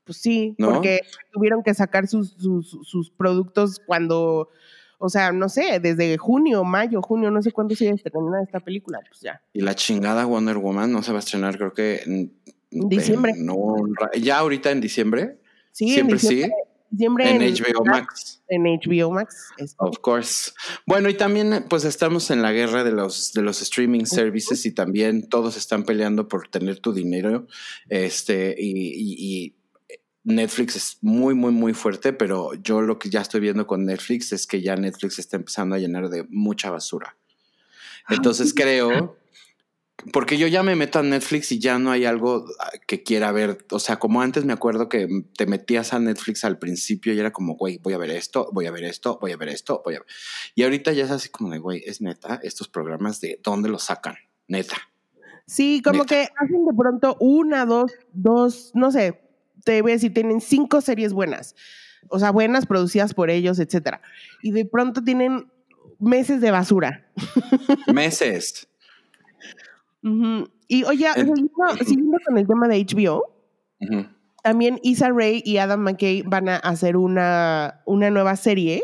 [0.03, 4.49] Pues sí, porque tuvieron que sacar sus, sus, productos cuando,
[4.97, 8.99] O sea, no sé, desde junio, mayo, junio, no sé cuándo se estrenar esta película,
[9.07, 9.41] pues ya.
[9.53, 12.33] Y la chingada Wonder Woman no se va a estrenar, creo que en,
[12.69, 13.33] diciembre.
[13.35, 13.75] no,
[14.19, 15.37] ya ahorita en diciembre.
[15.71, 16.70] Sí, siempre en diciembre, sí.
[17.29, 18.41] En HBO Max.
[18.49, 19.47] En HBO Max.
[19.77, 20.51] Of course.
[20.85, 24.71] Bueno, y también pues estamos en la guerra de los, de los streaming services y
[24.73, 27.47] también todos están peleando por tener tu dinero.
[27.89, 29.55] Este, y, y- y
[30.23, 34.31] Netflix es muy, muy, muy fuerte, pero yo lo que ya estoy viendo con Netflix
[34.33, 37.17] es que ya Netflix está empezando a llenar de mucha basura.
[38.09, 39.17] Entonces creo,
[40.11, 43.31] porque yo ya me meto a Netflix y ya no hay algo ah, que quiera
[43.31, 43.65] ver.
[43.71, 47.31] O sea, como antes me acuerdo que te metías a Netflix al principio y era
[47.31, 49.95] como, güey, voy a ver esto, voy a ver esto, voy a ver esto, voy
[49.95, 50.07] a ver.
[50.55, 53.83] Y ahorita ya es así como de, güey, es neta, estos programas de dónde los
[53.83, 54.15] sacan,
[54.47, 54.77] neta.
[55.45, 56.15] Sí, como Neta.
[56.15, 59.19] que hacen de pronto una, dos, dos, no sé,
[59.65, 61.55] te voy a decir, tienen cinco series buenas.
[62.07, 64.01] O sea, buenas, producidas por ellos, etcétera.
[64.41, 65.51] Y de pronto tienen
[65.99, 67.05] meses de basura.
[67.93, 68.67] Meses.
[70.03, 71.35] Y oye, En-
[71.85, 73.23] siguiendo, con el tema de HBO,
[74.43, 78.83] también Issa Rae y Adam McKay van a hacer una, una nueva serie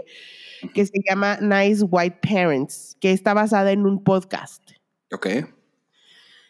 [0.73, 4.61] que se llama Nice White Parents, que está basada en un podcast.
[5.11, 5.27] Ok.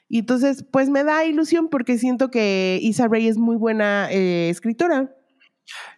[0.10, 4.50] Y entonces, pues me da ilusión porque siento que Issa Rae es muy buena eh,
[4.50, 5.14] escritora.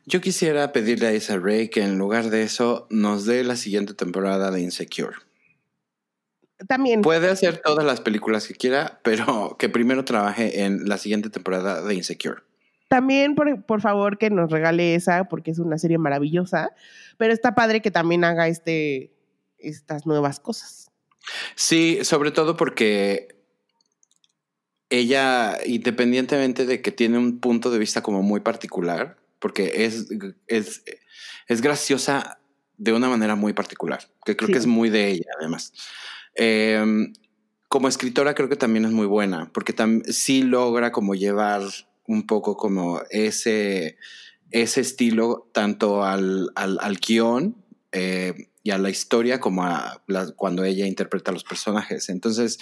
[0.08, 3.94] Yo quisiera pedirle a Issa Rae que en lugar de eso nos dé la siguiente
[3.94, 5.16] temporada de Insecure.
[6.68, 11.30] También, Puede hacer todas las películas que quiera, pero que primero trabaje en la siguiente
[11.30, 12.42] temporada de Insecure.
[12.90, 16.72] también por, por favor que nos regale esa porque es una serie maravillosa.
[17.18, 19.12] Pero está padre que también haga este,
[19.58, 20.90] estas nuevas cosas.
[21.56, 23.36] Sí, sobre todo porque
[24.90, 30.08] ella, independientemente de que tiene un punto de vista como muy particular, porque es,
[30.48, 30.84] es,
[31.48, 32.40] es graciosa
[32.78, 34.54] de una manera muy particular, que creo Sí.
[34.54, 35.74] que es muy de ella, además.
[36.42, 37.12] Eh,
[37.68, 39.76] como escritora creo que también es muy buena, porque
[40.08, 41.62] sí logra como llevar
[42.08, 43.98] un poco como ese,
[44.50, 47.56] ese estilo tanto al, al, al guion
[47.92, 50.02] eh, y a la historia como a
[50.36, 52.10] cuando ella interpreta a los personajes.
[52.10, 52.58] Entonces,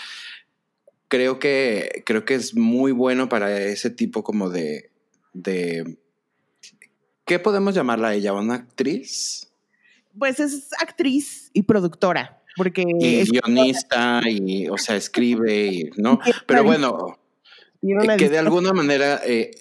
[1.07, 4.91] creo que, creo que es muy bueno para ese tipo como de,
[5.33, 5.97] de
[7.25, 8.33] ¿qué podemos llamarla a ella?
[8.33, 9.51] ¿Una actriz?
[10.17, 12.41] Pues es actriz y productora.
[12.57, 16.19] Porque Y es- guionista, y, o sea, escribe, y, ¿no?
[16.47, 17.17] Pero bueno,
[17.81, 19.51] Eh, que de alguna manera, eh,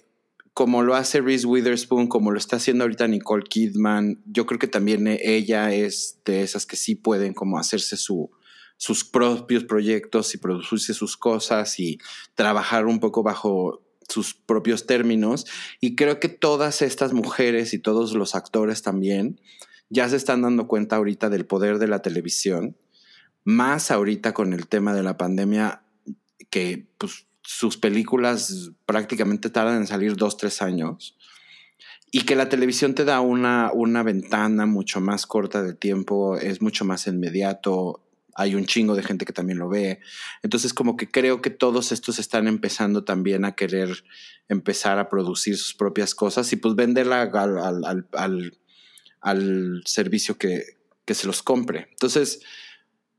[0.55, 4.67] como lo hace Reese Witherspoon, como lo está haciendo ahorita Nicole Kidman, yo creo que
[4.69, 8.31] también eh, ella es de esas que sí pueden como hacerse su,
[8.79, 11.99] sus propios proyectos y producirse sus cosas y
[12.35, 15.45] trabajar un poco bajo sus propios términos.
[15.81, 19.41] Y creo que todas estas mujeres y todos los actores también
[19.91, 22.77] ya se están dando cuenta ahorita del poder de la televisión,
[23.47, 25.83] más ahorita con el tema de la pandemia,
[26.51, 31.17] que pues sus películas prácticamente tardan en salir dos, tres años.
[32.11, 36.61] Y que la televisión te da una, una ventana mucho más corta de tiempo, es
[36.61, 38.03] mucho más inmediato,
[38.35, 40.01] hay un chingo de gente que también lo ve.
[40.43, 44.03] Entonces como que creo que todos estos están empezando también a querer
[44.49, 48.59] empezar a producir sus propias cosas y pues venderla al, al, al,
[49.21, 51.87] al, servicio que, que se los compre.
[51.93, 52.41] Entonces,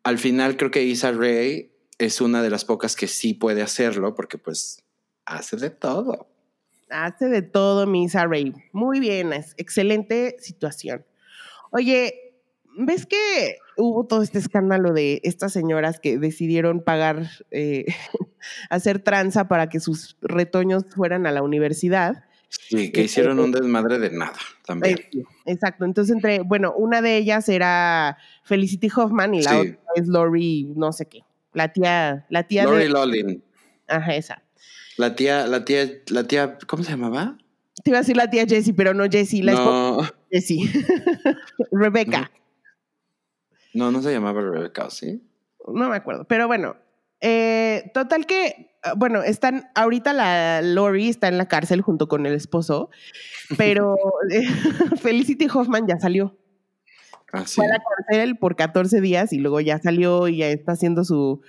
[0.08, 4.15] al final creo que Issa Rae es una de las pocas que sí puede hacerlo
[4.15, 4.86] porque pues
[5.26, 6.30] hace de todo.
[6.89, 8.54] Hace de todo Misa Ray.
[8.72, 11.06] Muy bien, es excelente situación.
[11.72, 12.39] Oye,
[12.78, 17.84] ¿ves que hubo todo este escándalo de estas señoras que decidieron pagar, eh,
[18.70, 22.24] hacer tranza para que sus retoños fueran a la universidad?
[22.49, 24.97] Sí, que hicieron un desmadre de nada también.
[25.13, 25.83] Eh, exacto.
[25.86, 29.57] Entonces, entre, bueno, una de ellas era Felicity Hoffman y la Sí.
[29.57, 31.21] otra es Lori, no sé qué.
[31.53, 32.89] La tía, la tía Lori de.
[32.89, 33.43] Loughlin.
[33.88, 34.43] Ajá, esa.
[34.97, 37.38] La tía, la tía, la tía, ¿cómo se llamaba?
[37.83, 40.69] Te iba a decir la tía Jessie, pero no Jessie, la esposa No, Jessie.
[41.71, 42.31] Rebeca.
[43.73, 45.21] no, no se llamaba Rebecca, ¿sí?
[45.67, 46.25] No me acuerdo.
[46.25, 46.75] Pero bueno,
[47.21, 52.25] eh, total que, ah, bueno, están, ahorita la Lori está en la cárcel junto con
[52.25, 52.89] el esposo,
[53.58, 53.95] pero
[54.32, 54.45] eh,
[55.01, 56.38] Felicity Hoffman ya salió.
[57.32, 57.56] Así.
[57.56, 61.03] Fue a la cárcel por 14 días y luego ya salió y ya está haciendo
[61.03, 61.41] su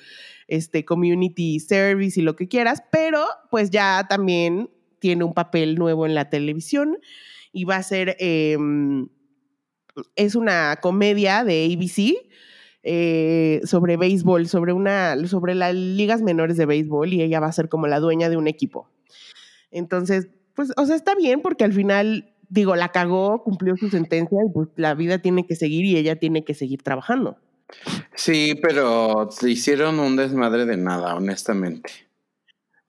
[0.48, 6.06] este, community service y lo que quieras, pero pues ya también tiene un papel nuevo
[6.06, 6.98] en la televisión
[7.52, 9.08] y va a ser, em,
[10.16, 12.28] es una comedia de ABC
[12.82, 17.52] eh, sobre béisbol, sobre, una, sobre las ligas menores de béisbol y ella va a
[17.52, 18.88] ser como la dueña de un equipo.
[19.70, 24.38] Entonces, pues, o sea, está bien porque al final digo, la cagó, cumplió su sentencia
[24.46, 27.38] y pues la vida tiene que seguir y ella tiene que seguir trabajando.
[28.14, 31.90] Sí, pero hicieron un desmadre de nada, honestamente.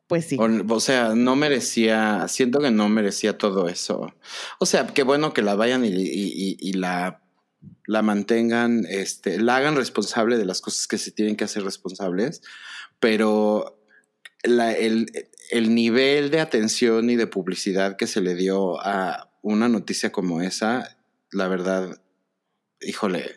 [0.07, 0.37] Pues sí.
[0.39, 4.11] O, sea, no merecía, siento que no merecía todo eso.
[4.59, 7.21] O sea, qué bueno que la vayan y, y, la,
[7.89, 12.43] la mantengan, este, la hagan responsable de las cosas que se tienen que hacer responsables,
[12.99, 13.81] pero
[14.43, 15.07] la, el,
[15.49, 20.43] el nivel de atención y de publicidad que se le dio a una noticia como
[20.43, 20.99] esa,
[21.31, 21.99] la verdad,
[22.79, 23.33] híjole,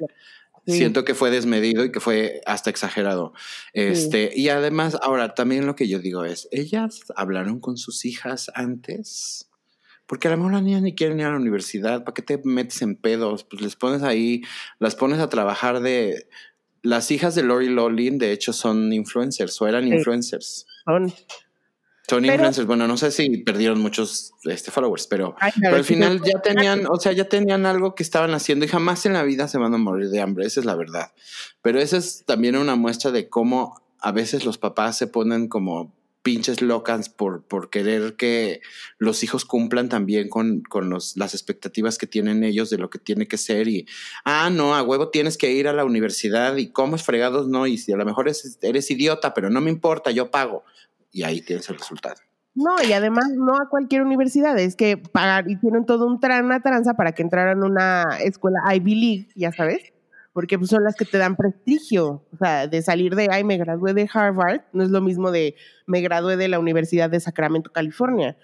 [0.67, 3.33] siento que fue desmedido y que fue hasta exagerado.
[3.73, 8.51] Este, y además, ahora también lo que yo digo es, ellas hablaron con sus hijas
[8.55, 9.49] antes.
[10.13, 12.39] Porque a lo mejor las niñas ni quieren ir a la universidad, ¿para qué te
[12.45, 13.45] metes en pedos?
[13.45, 14.43] Pues les pones ahí,
[14.79, 16.29] las pones a trabajar de...
[16.83, 20.67] Las hijas de Lori Lolin, de hecho, son influencers o eran influencers.
[20.85, 21.11] Son.
[22.07, 26.43] Son influencers, bueno, no sé si perdieron muchos este, followers, pero, pero al final ya
[26.43, 29.57] tenían, o sea, ya tenían algo que estaban haciendo y jamás en la vida se
[29.57, 31.13] van a morir de hambre, esa es la verdad.
[31.63, 35.95] Pero esa es también una muestra de cómo a veces los papás se ponen como
[36.23, 38.61] pinches locas por, por querer que
[38.99, 42.99] los hijos cumplan también con, con los, las expectativas que tienen ellos de lo que
[42.99, 43.87] tiene que ser y,
[44.25, 47.67] ah, no, a huevo tienes que ir a la universidad y cómo es fregados, no,
[47.67, 48.31] y si a lo mejor
[48.63, 50.65] eres idiota, pero no me importa, yo pago
[51.11, 52.17] y ahí tienes el resultado.
[52.55, 56.95] No, y además no a cualquier universidad, es que pagar, hicieron todo un una tranza
[56.95, 59.92] para que entraran a una escuela Ivy League, ya sabes,
[60.33, 63.59] porque pues, son las que te dan prestigio, o sea, de salir de, ay, me
[63.59, 67.71] gradué de Harvard, no es lo mismo de, me gradué de la Universidad de Sacramento,
[67.71, 68.37] California.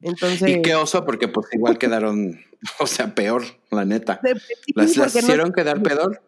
[0.00, 2.38] Entonces, y qué oso, porque pues igual quedaron,
[2.80, 4.20] o sea, peor, la neta.
[4.74, 6.22] las, hicieron quedar peor.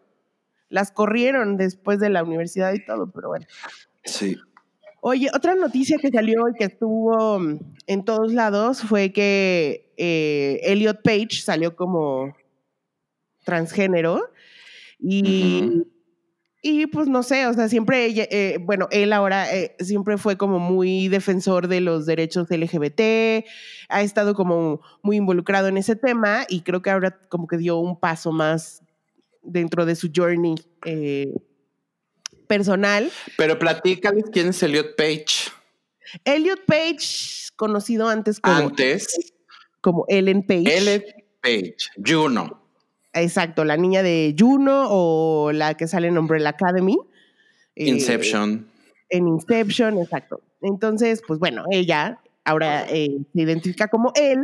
[0.69, 3.45] Las corrieron después de la universidad y todo, pero bueno.
[4.03, 4.37] Sí.
[5.01, 10.59] Oye, otra noticia que salió y que estuvo mm, en todos lados fue que eh,
[10.63, 12.35] Elliot Page salió como
[13.45, 14.29] transgénero
[14.99, 15.83] y,
[16.61, 20.59] y pues no sé, o sea, siempre, eh, bueno, él ahora eh, siempre fue como
[20.59, 23.45] muy defensor de los derechos LGBT,
[23.89, 27.77] ha estado como muy involucrado en ese tema y creo que ahora como que dio
[27.77, 28.83] un paso más
[29.41, 30.55] dentro de su journey
[32.47, 33.11] personal.
[33.37, 35.51] Pero platícales quién es Elliot Page.
[36.25, 38.55] Elliot Page, conocido antes como.
[38.55, 39.33] Antes.
[39.81, 40.77] Como Ellen Page.
[40.77, 41.03] Ellen
[41.41, 42.68] Page, Juno.
[43.13, 46.97] Exacto, la niña de Juno o la que sale en Umbrella Academy.
[47.75, 48.67] Eh, Inception.
[49.09, 50.41] en Inception, exacto.
[50.61, 54.39] Entonces, pues bueno, ella ahora eh, se identifica como él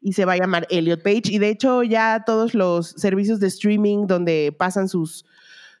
[0.00, 1.22] y se va a llamar Elliot Page.
[1.26, 5.24] Y de hecho, ya todos los servicios de streaming donde pasan sus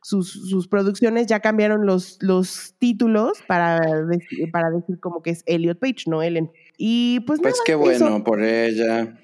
[0.04, 5.78] sus, producciones ya cambiaron los, los títulos para, decir, para decir como que es Elliot
[5.78, 6.52] Page, no Ellen.
[6.76, 9.18] Y pues, pues qué bueno por ella.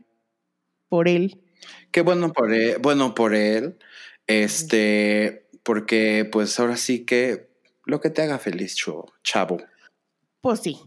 [0.88, 1.38] Por él.
[1.90, 2.76] Qué bueno por él.
[2.80, 3.78] Bueno, por él.
[4.26, 7.50] Este, porque pues ahora sí que
[7.84, 8.76] lo que te haga feliz,
[9.22, 9.58] chavo.
[10.40, 10.80] Pues sí,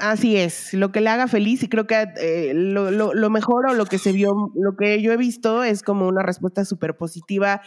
[0.00, 3.84] Así es, lo que le haga feliz y creo que eh, lo, mejor o lo
[3.84, 7.60] que se vio, lo que yo he visto es como una respuesta súper positiva.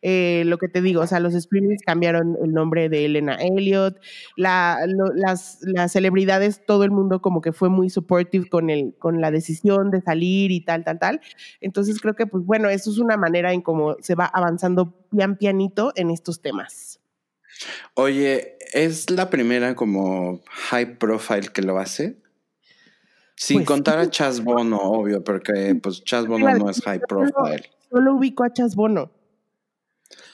[0.00, 4.00] Eh, lo que te digo, o sea, los streamings cambiaron el nombre de Elena Elliot,
[4.34, 4.78] la,
[5.14, 9.30] las, las, celebridades, todo el mundo como que fue muy supportive con, el, con la
[9.30, 11.20] decisión de salir y tal, tal, tal.
[11.60, 15.36] Entonces creo que, pues bueno, eso es una manera en cómo se va avanzando pian
[15.36, 16.93] pianito en estos temas.
[17.94, 22.16] Oye, ¿es la primera como high profile que lo hace?
[23.36, 27.70] Sin pues contar a Chas Bono, obvio, porque pues Chas Bono no es high profile.
[27.90, 29.10] Solo, ubico a Chas Bono.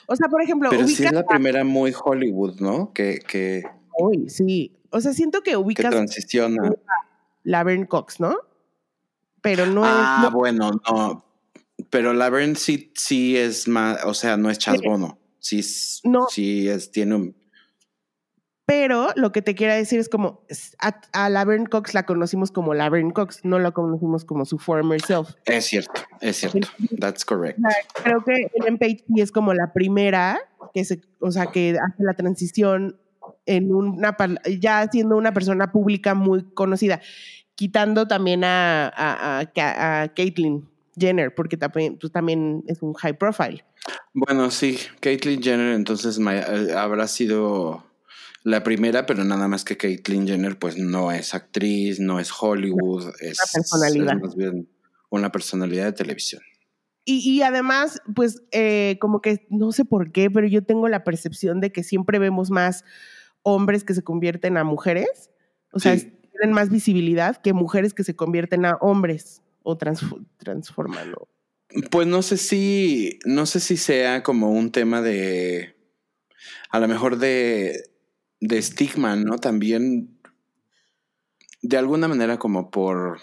[0.07, 0.71] O sea, por ejemplo.
[0.71, 2.93] Pero sí es la primera muy Hollywood, ¿no?
[2.93, 3.21] Que.
[3.21, 3.63] que
[3.99, 4.77] Uy, sí.
[4.91, 5.87] O sea, siento que ubicas.
[5.87, 6.73] Que transiciona.
[7.45, 8.37] Laverne Cox, ¿no?
[9.41, 11.25] Pero no ah, bueno, no.
[11.89, 14.05] Pero Laverne sí, sí es más.
[14.05, 15.20] O sea, no es Chas Bono.
[15.41, 15.61] Sí,
[16.05, 16.27] no.
[16.29, 17.41] sí es, tiene un...
[18.67, 20.47] Pero lo que te quiero decir es como,
[20.79, 25.01] a, a Laverne Cox la conocimos como Laverne Cox, no la conocimos como su former
[25.03, 25.31] self.
[25.45, 26.69] Es cierto, es cierto.
[27.01, 27.59] That's correct.
[28.05, 30.39] Creo que Ellen Page es como la primera
[30.73, 33.01] que se, o sea, que hace la transición
[33.45, 34.17] en una,
[34.61, 37.01] ya siendo una persona pública muy conocida,
[37.57, 40.70] quitando también a, a, a, a Caitlyn
[41.01, 43.65] Jenner, porque también, pues, también es un high profile.
[44.13, 47.85] Bueno, sí, Caitlyn Jenner entonces eh, habrá sido
[48.43, 53.13] la primera, pero nada más que Caitlyn Jenner pues no es actriz, no es Hollywood,
[53.21, 54.15] es, personalidad.
[54.21, 54.69] más bien
[55.11, 56.43] una personalidad de televisión.
[57.05, 61.61] Y, además, pues eh, como que no sé por qué, pero yo tengo la percepción
[61.61, 62.85] de que siempre vemos más
[63.43, 65.31] hombres que se convierten a mujeres,
[65.73, 69.43] o sea, tienen más visibilidad que mujeres que se convierten a hombres.
[69.63, 71.29] O transformando?
[71.91, 75.77] Pues no sé si, no sé si sea como un tema de,
[76.71, 77.91] a lo mejor de,
[78.41, 79.39] de estigma, ¿no?
[79.39, 80.19] También,
[81.63, 83.21] de alguna manera como por,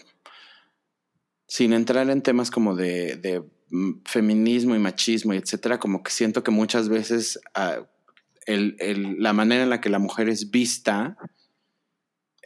[1.48, 3.44] sin entrar en temas como de, de
[4.06, 7.40] feminismo y machismo y etcétera, como que siento que muchas veces
[8.46, 11.18] el, la manera en la que la mujer es vista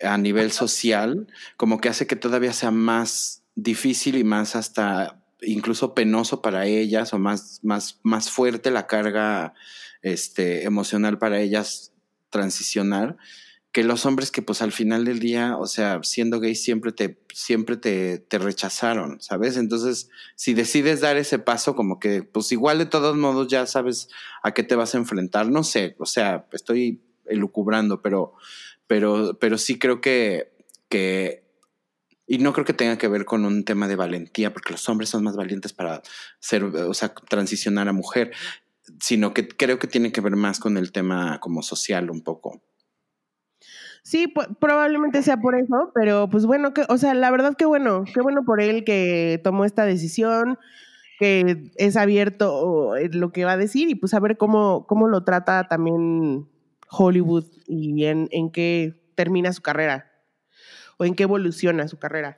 [0.01, 1.27] a nivel social,
[1.57, 7.13] como que hace que todavía sea más difícil y más hasta incluso penoso para ellas
[7.13, 9.53] o más, más, más fuerte la carga
[10.01, 11.93] este, emocional para ellas
[12.29, 13.17] transicionar
[13.71, 17.17] que los hombres que pues al final del día, o sea, siendo gay siempre te,
[17.33, 19.55] siempre te, te, rechazaron, ¿sabes?
[19.55, 24.09] Entonces, si decides dar ese paso, como que pues igual de todos modos ya sabes
[24.43, 28.33] a qué te vas a enfrentar, no sé, o sea, estoy elucubrando, pero,
[28.87, 30.51] pero, pero sí creo que,
[30.89, 31.40] que
[32.31, 35.09] y no creo que tenga que ver con un tema de valentía, porque los hombres
[35.09, 36.01] son más valientes para
[36.39, 38.31] ser, o sea, transicionar a mujer,
[39.01, 42.61] sino que creo que tiene que ver más con el tema como social un poco.
[44.03, 48.05] Sí, probablemente sea por eso, pero pues bueno, que, o sea, la verdad que bueno,
[48.13, 50.57] qué bueno por él que tomó esta decisión,
[51.19, 55.25] que es abierto lo que va a decir y pues a ver cómo, cómo lo
[55.25, 56.47] trata también
[56.89, 60.10] Hollywood y en qué termina su carrera
[61.01, 62.37] o en qué evoluciona su carrera.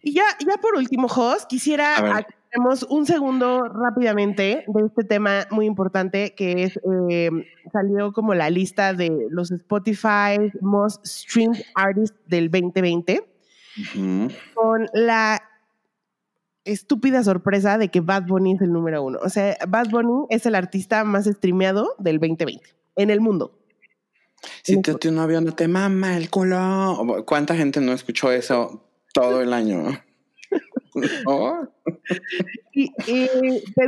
[0.00, 5.66] Y ya, ya por último, Jos, quisiera tenemos un segundo rápidamente de este tema muy
[5.66, 6.80] importante que es,
[7.10, 7.30] eh,
[7.72, 13.22] salió como la lista de los Spotify Most Streamed Artists del 2020,
[14.54, 15.42] con la
[16.64, 19.18] estúpida sorpresa de que Bad Bunny es el número uno.
[19.22, 22.62] O sea, Bad Bunny es el artista más streameado del 2020
[22.96, 23.61] en el mundo.
[24.62, 27.24] Si tu, tu novio no te mama el culo.
[27.26, 30.02] ¿Cuánta gente no escuchó eso todo el año?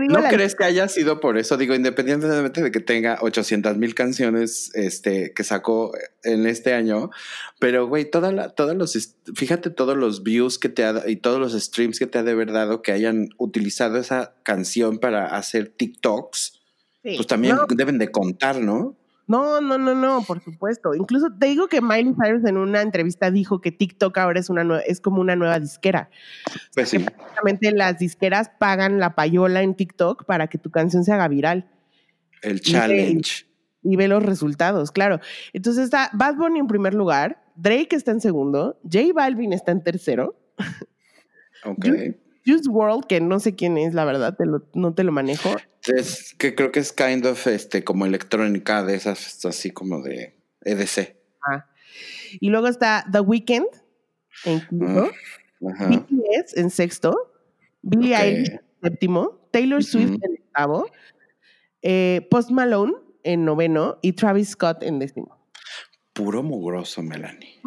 [0.08, 1.56] ¿No crees que haya sido por eso?
[1.56, 5.92] Digo, independientemente de que tenga 800 mil canciones este, que sacó
[6.22, 7.10] en este año,
[7.58, 11.38] pero güey, toda la, todos los, fíjate todos los views que te ha y todos
[11.38, 15.68] los streams que te ha de haber dado que hayan utilizado esa canción para hacer
[15.68, 16.60] TikToks,
[17.02, 18.96] pues también deben de contar, ¿no?
[19.26, 20.94] No, no, no, no, por supuesto.
[20.94, 24.80] Incluso te digo que Miley Cyrus en una entrevista dijo que TikTok ahora es una
[24.80, 26.10] es como una nueva disquera.
[26.74, 27.04] Pues sí.
[27.72, 31.70] las disqueras pagan la payola en TikTok para que tu canción se haga viral.
[32.42, 33.46] El challenge.
[33.82, 35.20] Y ve, los resultados, claro.
[35.52, 39.82] Entonces está Bad Bunny en primer lugar, Drake está en segundo, J Balvin está en
[39.82, 40.38] tercero.
[41.64, 41.86] Ok.
[42.46, 44.36] Juice World, que no sé quién es, la verdad,
[44.74, 45.50] no te lo manejo.
[45.86, 50.34] Es que creo que es kind of este, como electrónica de esas, así como de
[50.62, 51.16] EDC.
[51.46, 51.66] Ah.
[52.40, 53.66] Y luego está The Weeknd
[54.44, 55.10] en quinto,
[55.78, 57.14] ah, BTS en sexto,
[57.82, 60.90] Billie Eilish en séptimo, Taylor Swift en octavo,
[61.82, 65.38] eh, Post Malone en noveno y Travis Scott en décimo.
[66.12, 67.60] Puro mugroso, Melanie.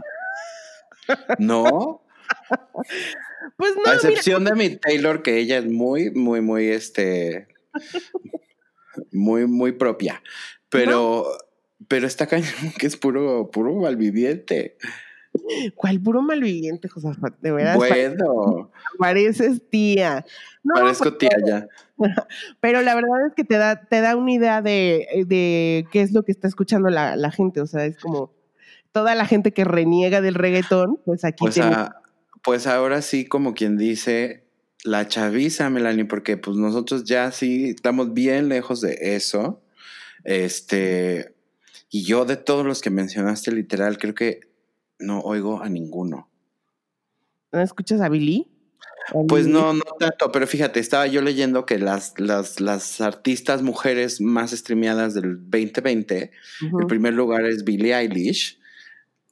[1.40, 2.02] ¿No?
[3.58, 3.90] Pues no.
[3.92, 7.48] A excepción de mi Taylor, que ella es muy, muy, muy, este,
[9.12, 10.22] muy, muy propia.
[10.70, 11.26] Pero,
[11.88, 14.78] pero está cañón que es puro, puro malviviente.
[15.76, 17.10] ¿Cuál puro malviviente, José?
[17.42, 17.76] De verdad.
[17.76, 18.72] Bueno.
[19.00, 20.26] Pareces tía.
[20.74, 21.68] Parezco pues, tía ya.
[22.60, 26.12] Pero la verdad es que te da, te da una idea de, de qué es
[26.12, 27.62] lo que está escuchando la, la, gente.
[27.62, 28.34] O sea, es como
[28.92, 31.76] toda la gente que reniega del reggaetón, pues aquí pues tiene...
[32.48, 34.46] Pues ahora sí, como quien dice,
[34.86, 39.62] la chaviza, Melanie, porque pues nosotros ya sí estamos bien lejos de eso.
[40.24, 41.36] Este,
[41.90, 44.40] y yo de todos los que mencionaste literal, creo que
[44.98, 46.30] no oigo a ninguno.
[47.52, 48.48] ¿No escuchas a Billy?
[49.28, 54.22] Pues no, no tanto, pero fíjate, estaba yo leyendo que las, las, las artistas mujeres
[54.22, 56.32] más streameadas del 2020,
[56.62, 58.58] en primer lugar es Billie Eilish,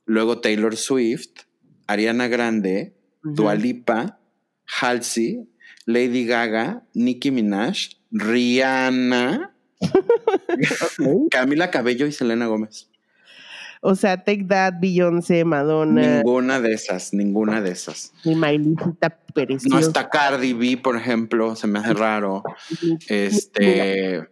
[0.04, 1.44] luego Taylor Swift,
[1.88, 2.95] Ariana Grande,
[3.26, 4.20] Dualipa,
[4.66, 5.48] Halsey,
[5.86, 9.52] Lady Gaga, Nicki Minaj, Rihanna,
[11.32, 12.90] Camila Cabello y Selena Gómez.
[13.82, 16.18] O sea, Take That, Beyoncé, Madonna.
[16.18, 18.14] Ninguna de esas, ninguna de esas.
[18.24, 18.36] Ni
[19.34, 19.66] Pérez.
[19.68, 22.42] No está Cardi B, por ejemplo, se me hace raro.
[23.08, 24.28] Este,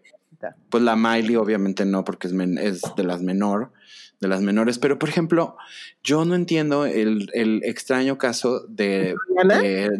[0.69, 3.71] pues la Miley obviamente no, porque es, es de las menor
[4.19, 4.79] de las menores.
[4.79, 5.57] Pero, por ejemplo,
[6.03, 7.29] yo no entiendo el,
[7.63, 9.15] extraño caso de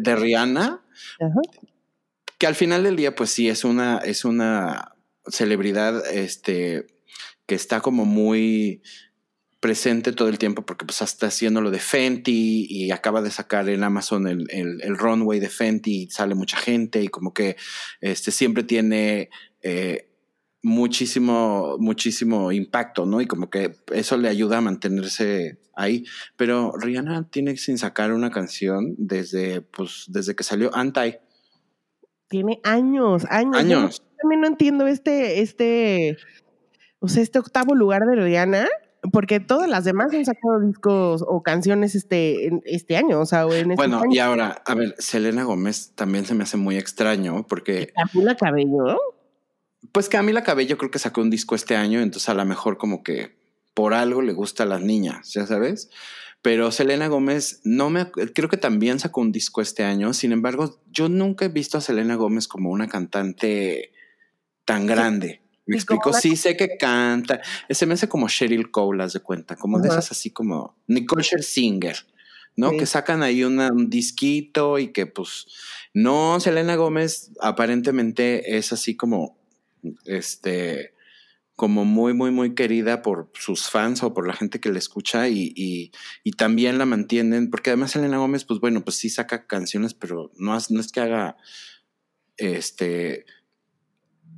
[0.04, 0.82] Rihanna,
[2.38, 4.92] que al final del día, pues sí, es una, es una
[5.26, 6.86] celebridad este,
[7.46, 8.82] que está como muy
[9.60, 13.66] presente todo el tiempo porque pues está haciendo lo de Fenty y acaba de sacar
[13.70, 17.56] en Amazon el, el, runway de Fenty y sale mucha gente y como que
[18.02, 19.30] este, siempre tiene
[19.62, 20.10] eh,
[20.64, 23.20] muchísimo, muchísimo impacto, ¿no?
[23.20, 26.04] Y como que eso le ayuda a mantenerse ahí.
[26.36, 31.16] Pero Rihanna tiene sin sacar una canción desde, pues, desde que salió Anti.
[32.28, 33.56] Tiene años, años.
[33.56, 33.98] Años.
[34.00, 36.16] Yo también no entiendo este, este,
[36.98, 38.66] o sea, este octavo lugar de Rihanna
[39.12, 43.72] porque todas las demás han sacado discos o canciones este, este año, o sea, en
[43.72, 47.92] este Bueno, y ahora, a ver, Selena Gómez también se me hace muy extraño porque...
[47.94, 48.96] Camila Cabello.
[49.92, 53.02] Pues Camila Cabello creo que sacó un disco este año, entonces a lo mejor como
[53.02, 53.36] que
[53.74, 55.90] por algo le gusta a las niñas, ya sabes.
[56.42, 60.12] Pero Selena Gómez no me creo que también sacó un disco este año.
[60.12, 63.92] Sin embargo, yo nunca he visto a Selena Gómez como una cantante
[64.66, 65.40] tan grande.
[65.66, 67.40] Me explico, sí sé que canta.
[67.70, 71.24] Se me hace como Sheryl Cole, las de cuenta, como de esas así como Nicole
[71.24, 71.96] Scherzinger,
[72.56, 72.72] ¿no?
[72.72, 75.46] Que sacan ahí un disquito y que pues
[75.94, 79.38] no, Selena Gómez aparentemente es así como
[80.04, 80.94] este,
[81.56, 85.28] como muy, muy, muy querida por sus fans o por la gente que la escucha
[85.28, 89.94] y, y, también la mantienen, porque además Elena Gómez, pues bueno, pues sí saca canciones,
[89.94, 91.36] pero no, no es que haga
[92.36, 93.24] este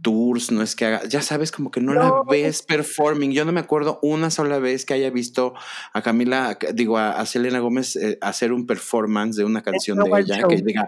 [0.03, 3.33] tours, no es que haga, ya sabes, como que no, la ves performing.
[3.33, 5.55] Yo no me acuerdo una sola vez que haya visto
[5.95, 10.47] a Camila, digo, a, Selena Gómez eh, hacer un performance de una canción de ella
[10.47, 10.87] que diga,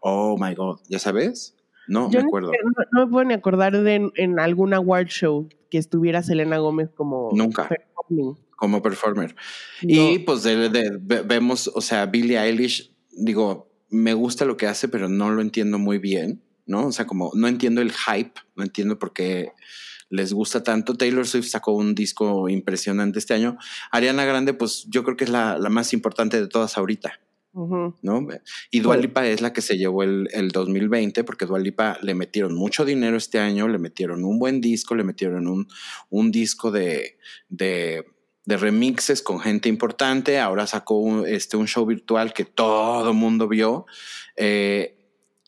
[0.00, 1.56] oh my God, ya sabes.
[1.86, 2.52] No, me acuerdo.
[2.92, 7.30] No, me puedo ni acordar de en, algún award show que estuviera Selena Gómez como
[7.32, 7.68] Nunca.
[8.56, 9.34] Como performer.
[9.82, 10.44] Y pues
[11.26, 15.78] vemos, o sea, Billie Eilish, digo, me gusta lo que hace, pero no lo entiendo
[15.78, 16.86] muy bien, ¿no?
[16.86, 19.52] O sea, como no entiendo el hype, no entiendo por qué
[20.10, 20.94] les gusta tanto.
[20.94, 23.56] Taylor Swift sacó un disco impresionante este año.
[23.90, 27.20] Ariana Grande, pues yo creo que es la, la más importante de todas ahorita.
[27.54, 28.26] ¿No?
[28.70, 32.84] Y Dualipa es la que se llevó el, el 2020 porque Dualipa le metieron mucho
[32.84, 35.68] dinero este año, le metieron un buen disco, le metieron un,
[36.10, 37.16] un disco de,
[37.48, 38.04] de,
[38.44, 43.46] de, remixes con gente importante, ahora sacó un, este, un show virtual que todo mundo
[43.46, 43.86] vio.
[44.36, 44.96] Eh,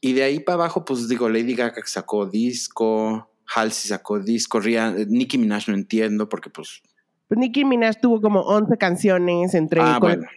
[0.00, 5.38] y de ahí para abajo, pues digo, Lady Gaga sacó disco, Halsey sacó disco, Nicki
[5.38, 6.82] Minaj no entiendo porque pues...
[7.26, 9.80] Pues Nicki Minaj tuvo como 11 canciones entre...
[9.80, 10.28] Ah, bueno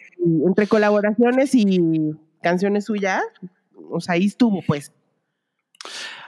[0.45, 1.79] entre colaboraciones y
[2.41, 3.23] canciones suyas,
[3.89, 4.91] o sea, ahí estuvo, pues.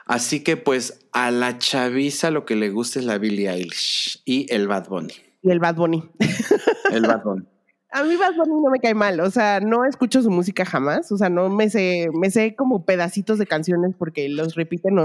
[0.05, 4.51] Así que, pues, a la chaviza lo que le gusta es la Billie Eilish y
[4.53, 5.13] el Bad Bunny.
[5.41, 6.03] Y el Bad Bunny.
[6.91, 7.45] El Bad Bunny.
[7.93, 11.11] A mí Bad Bunny no me cae mal, o sea, no escucho su música jamás,
[11.11, 14.97] o sea, no me sé, me sé como pedacitos de canciones porque los repiten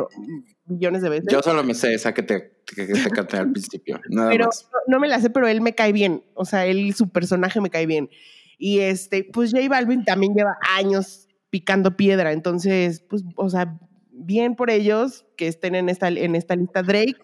[0.67, 1.27] millones de veces.
[1.31, 4.69] Yo solo me sé esa que te, que, te canté al principio, nada pero más.
[4.73, 7.61] No, no, me la sé, pero él me cae bien, o sea, él, su personaje
[7.61, 8.09] me cae bien.
[8.59, 13.79] Y este, pues J Balvin también lleva años picando piedra, entonces, pues, o sea,
[14.11, 17.17] bien por ellos que estén en esta, en esta lista Drake,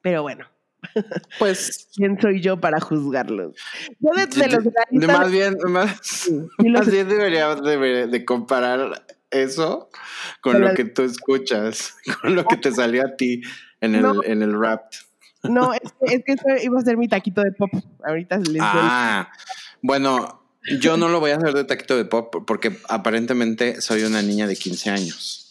[0.00, 0.46] pero bueno.
[1.38, 1.88] Pues.
[1.94, 3.54] ¿Quién soy yo para juzgarlos?
[4.00, 4.64] Yo de, los
[5.06, 6.18] más bien, más,
[6.58, 9.88] bien debería de, comparar eso
[10.40, 13.42] con lo que tú escuchas, con lo que te salió a ti
[13.80, 14.92] en el, en el rap.
[15.44, 17.70] No, es que, es que eso iba a ser mi taquito de pop.
[18.04, 19.30] Ahorita les Ah,
[19.82, 20.42] bueno,
[20.80, 24.46] yo no lo voy a hacer de taquito de pop porque aparentemente soy una niña
[24.46, 25.50] de 15 años.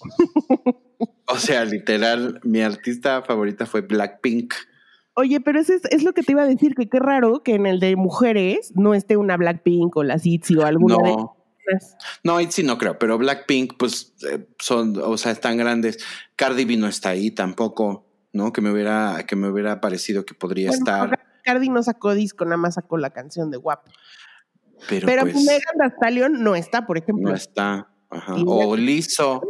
[1.27, 4.53] o sea, literal, mi artista favorita fue Blackpink.
[5.13, 7.65] Oye, pero eso es, lo que te iba a decir, que qué raro que en
[7.65, 11.37] el de mujeres no esté una Blackpink o la Itzy o alguna no.
[12.23, 15.99] No, Itzy no creo, pero Blackpink, pues eh, son, o sea, están grandes.
[16.35, 18.05] Cardi B no está ahí tampoco.
[18.33, 18.53] ¿no?
[18.53, 21.19] Que me hubiera, que me hubiera parecido que podría estar.
[21.41, 23.85] Cardi no sacó disco, nada más sacó la canción de Guap.
[24.89, 27.29] Pero, Pero pues, Megan Stallion no está, por ejemplo.
[27.29, 27.87] No está.
[28.09, 28.35] Ajá.
[28.45, 29.41] O Lizzo.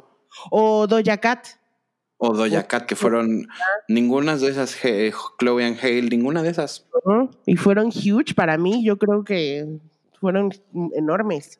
[0.50, 1.48] O Doja Cat.
[2.18, 3.48] O Doja Cat, que fueron
[3.88, 4.78] ninguna de esas,
[5.40, 6.88] Chloe and Hale, ninguna de esas.
[7.46, 9.80] Y fueron huge para mí, yo creo que
[10.20, 10.52] fueron
[10.96, 11.60] enormes.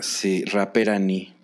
[0.00, 1.34] Sí, rapera ni.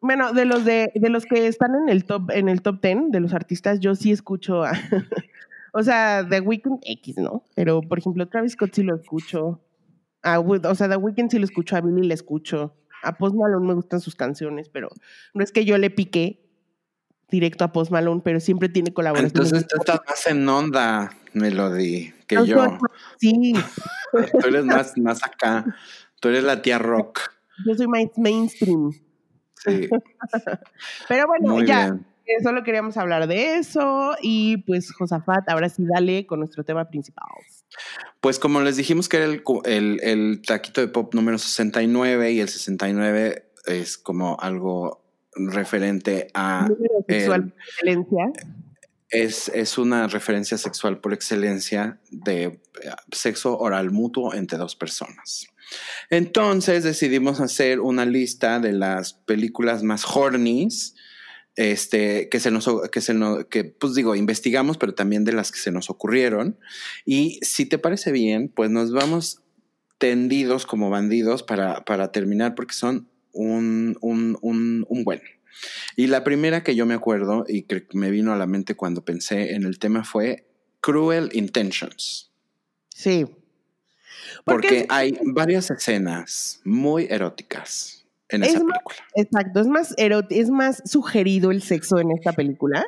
[0.00, 3.10] Bueno, de los de, de los que están en el top, en el top ten
[3.10, 4.72] de los artistas, yo sí escucho a,
[5.72, 7.44] o sea, The Weeknd X, ¿no?
[7.54, 9.60] Pero por ejemplo, Travis Scott sí lo escucho.
[10.22, 12.76] A, o sea, The Weeknd sí lo escucho, a Billy le escucho.
[13.02, 14.88] A Post Malone me gustan sus canciones, pero
[15.34, 16.48] no es que yo le pique
[17.30, 19.34] directo a Post Malone, pero siempre tiene colaboraciones.
[19.34, 22.78] Entonces tú estás más en onda, Melody, que yo.
[23.18, 23.54] Sí.
[24.12, 25.64] tú eres más, más acá.
[26.20, 27.18] Tú eres la tía rock.
[27.66, 28.92] Yo soy más mainstream.
[31.08, 31.98] Pero bueno, ya.
[32.42, 37.26] Solo queríamos hablar de eso y pues Josafat, ahora sí dale con nuestro tema principal.
[38.20, 42.40] Pues como les dijimos que era el, el, el taquito de pop número 69 y
[42.40, 45.02] el 69 es como algo
[45.34, 46.68] referente a...
[46.68, 48.32] Número sexual el- por excelencia.
[49.10, 52.60] es, es una referencia sexual por excelencia de eh,
[53.12, 55.46] sexo oral mutuo entre dos personas.
[56.10, 60.94] Entonces decidimos hacer una lista de las películas más hornies
[61.56, 65.52] este, que se nos, que se nos, que pues digo, investigamos, pero también de las
[65.52, 66.58] que se nos ocurrieron.
[67.04, 69.40] Y si te parece bien, pues nos vamos
[69.98, 75.20] tendidos como bandidos para, para terminar, porque son un, un, un, un buen.
[75.96, 79.04] Y la primera que yo me acuerdo y que me vino a la mente cuando
[79.04, 80.46] pensé en el tema fue
[80.80, 82.32] Cruel Intentions.
[82.88, 83.26] Sí.
[84.44, 88.01] Porque es- hay varias escenas muy eróticas
[88.32, 88.96] en Es esa más- película.
[89.14, 89.94] Exacto, es más
[90.30, 92.86] es más sugerido el sexo en esta película,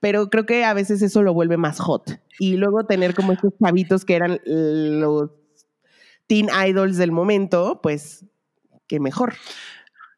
[0.00, 2.20] pero creo que a veces eso lo vuelve más hot.
[2.38, 5.30] Y luego tener como estos chavitos que eran los
[6.26, 8.24] teen idols del momento, pues
[8.86, 9.34] qué mejor.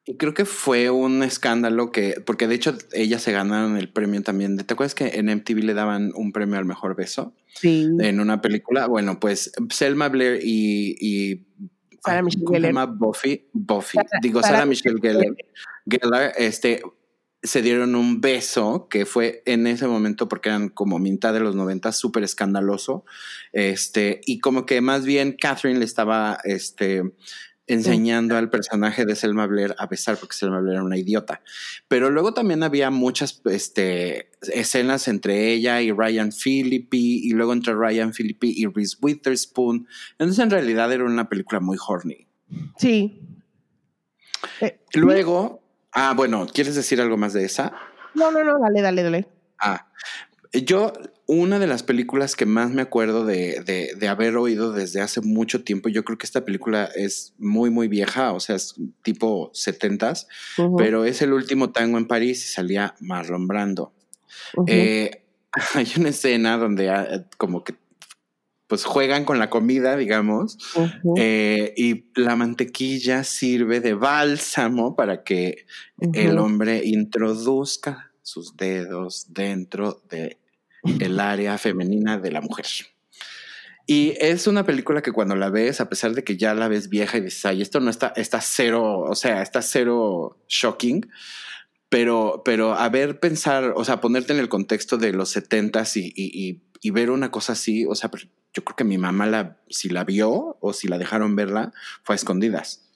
[0.08, 4.22] Y creo que fue un escándalo que, porque de hecho ellas se ganaron el premio
[4.22, 4.56] también.
[4.56, 7.88] ¿Te acuerdas que en MTV le daban un premio al mejor beso Sí.
[7.98, 8.86] en una película?
[8.86, 11.46] Bueno, pues Selma Blair y, y
[12.06, 12.70] Sarah ay, Michelle ¿cómo se Gellar.
[12.72, 12.86] llama?
[12.86, 15.36] Buffy, Buffy, digo Sarah Sarah Michelle Michelle Gellar,
[15.86, 16.82] Gellar, este,
[17.42, 21.54] se dieron un beso que fue en ese momento porque eran como mitad de los
[21.54, 23.04] 90 súper escandaloso,
[23.52, 27.02] este, y como que más bien Catherine le estaba, este,
[27.66, 31.42] enseñando al personaje de Selma Blair a besar porque Selma Blair era una idiota.
[31.88, 37.74] Pero luego también había muchas este, escenas entre ella y Ryan Phillippe y luego entre
[37.74, 39.88] Ryan Phillippe y Reese Witherspoon.
[40.12, 42.26] Entonces en realidad era una película muy horny.
[42.78, 43.20] Sí.
[44.60, 45.62] Eh, Luego,
[45.92, 47.72] ah, bueno, ¿quieres decir algo más de esa?
[48.14, 49.28] no, no, no, dale, dale, dale.
[49.58, 49.88] Ah,
[50.52, 50.92] yo,
[51.26, 55.20] una de las películas que más me acuerdo de, de, de haber oído desde hace
[55.20, 59.50] mucho tiempo, yo creo que esta película es muy, muy vieja, o sea, es tipo
[59.52, 63.92] setentas, Ujú, pero es el último tango en París y salía Marlon Brando.
[64.68, 65.22] Eh,
[65.74, 67.74] hay una escena donde ah, como que
[68.68, 70.58] pues juegan con la comida, digamos,
[71.16, 75.66] eh, y la mantequilla sirve de bálsamo para que
[76.12, 80.38] el hombre introduzca sus dedos dentro de
[81.00, 82.66] el área femenina de la mujer.
[83.86, 86.88] Y es una película que cuando la ves, a pesar de que ya la ves
[86.88, 91.08] vieja y dices, ay, esto no está, está cero, o sea, está cero shocking,
[91.88, 96.12] pero, pero a ver, pensar, o sea, ponerte en el contexto de los setentas y,
[96.16, 99.88] y, ver una cosa así, o sea, pues, yo creo que mi mamá la, si
[99.88, 101.72] la vio o si la dejaron verla,
[102.02, 102.86] fue a escondidas.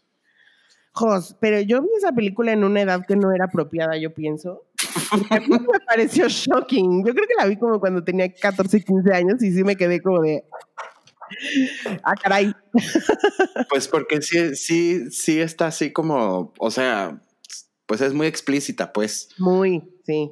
[0.93, 4.65] Jos, pero yo vi esa película en una edad que no era apropiada, yo pienso.
[5.11, 7.05] Porque a mí me pareció shocking.
[7.07, 10.01] Yo creo que la vi como cuando tenía 14, 15 años y sí me quedé
[10.01, 10.45] como de.
[12.03, 12.53] Ah, caray.
[13.69, 17.21] Pues porque sí, sí, sí está así como, o sea,
[17.87, 19.29] pues es muy explícita, pues.
[19.39, 20.31] Muy, sí.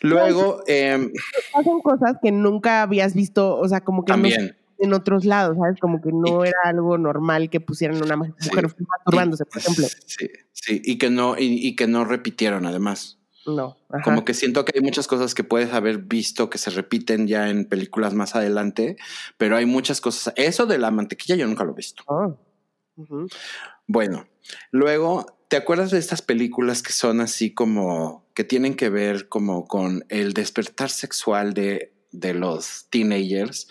[0.00, 1.10] Luego, eh,
[1.52, 5.56] Pasan cosas que nunca habías visto, o sea, como que no también, en otros lados,
[5.58, 5.78] ¿sabes?
[5.80, 8.50] Como que no era algo normal que pusieran una mujer Sí.
[8.86, 9.86] masturbándose, por ejemplo.
[10.06, 13.18] sí, sí, y que no, y, y que no repitieron además.
[13.46, 13.76] No.
[13.90, 14.02] Ajá.
[14.04, 17.48] Como que siento que hay muchas cosas que puedes haber visto que se repiten ya
[17.48, 18.96] en películas más adelante,
[19.36, 20.32] pero hay muchas cosas.
[20.36, 22.04] Eso de la mantequilla yo nunca lo he visto.
[22.06, 22.38] Oh.
[22.96, 23.26] Ujú.
[23.86, 24.26] Bueno,
[24.70, 29.66] luego, ¿te acuerdas de estas películas que son así como, que tienen que ver como
[29.66, 33.68] con el despertar sexual de, de los teenagers?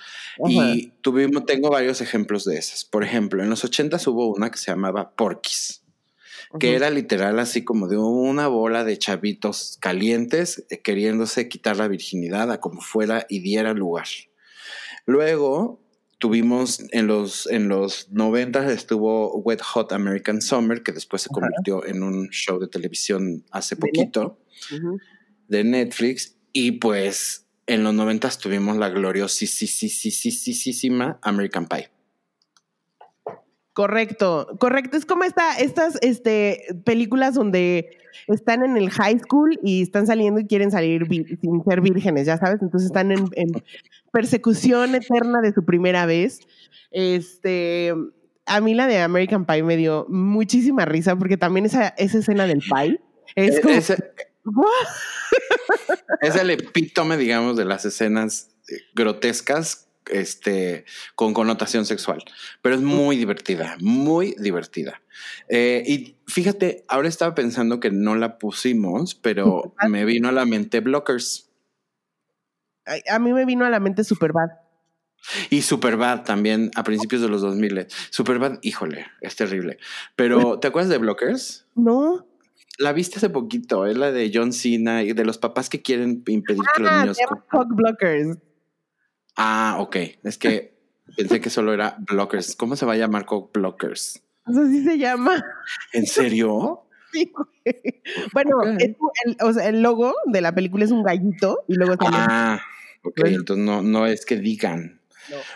[0.48, 2.84] Y tuvimos, tengo varios ejemplos de esas.
[2.84, 5.81] Por ejemplo, en los ochentas hubo una que se llamaba Porky's,
[6.60, 11.88] que era literal así como de una bola de chavitos calientes eh, queriéndose quitar la
[11.88, 14.08] virginidad a como fuera y diera lugar.
[15.06, 15.82] Luego
[16.20, 21.86] tuvimos en los, en los 90 estuvo Wet Hot American Summer, que después se convirtió
[21.86, 24.40] en un show de televisión hace De poquito
[25.48, 26.38] de Netflix.
[26.54, 31.90] Y pues en los 90 tuvimos la gloriosísima American Pie.
[33.74, 34.98] Correcto, correcto.
[34.98, 37.98] Es como esta, estas este, películas donde
[38.28, 42.38] están en el high school y están saliendo y quieren salir sin ser vírgenes, ya
[42.38, 42.62] sabes.
[42.62, 43.52] Entonces están en, en
[44.12, 46.42] persecución eterna de su primera vez.
[46.92, 47.94] Este,
[48.46, 52.48] a mí la de American Pie me dio muchísima risa porque también esa, esa escena
[52.48, 53.00] del pie
[53.36, 53.62] es Eh,
[54.44, 54.66] como,
[56.22, 60.86] es el epítome, digamos, de las escenas eh, grotescas este,
[61.16, 62.24] con connotación sexual,
[62.62, 65.02] pero es muy divertida, muy divertida.
[65.48, 70.46] Eh, y fíjate, ahora estaba pensando que no la pusimos, pero me vino a la
[70.46, 71.50] mente Blockers.
[73.10, 74.50] A mí me vino a la mente Superbad.
[75.50, 77.88] Y Superbad también a principios de los 2000.
[78.10, 79.78] Superbad, híjole, es terrible.
[80.16, 81.68] Pero, ¿te acuerdas de Blockers?
[81.76, 82.28] No.
[82.80, 86.24] La viste hace poquito, es la de John Cena y de los papás que quieren
[86.26, 87.18] impedir que los ah, niños.
[87.70, 88.38] Blockers.
[89.36, 89.98] Ah, ok.
[90.24, 90.74] Es que
[91.18, 92.56] pensé que solo era Blockers.
[92.56, 94.22] ¿Cómo se va a llamar Cock Blockers?
[94.44, 95.44] Así se llama.
[95.94, 96.84] ¿En serio?
[97.12, 97.32] Sí,
[98.34, 98.96] Bueno, el,
[99.42, 102.62] o sea, el, logo de la película es un gallito y luego Ah,
[103.04, 103.20] ok.
[103.26, 105.02] Entonces no, no es que digan.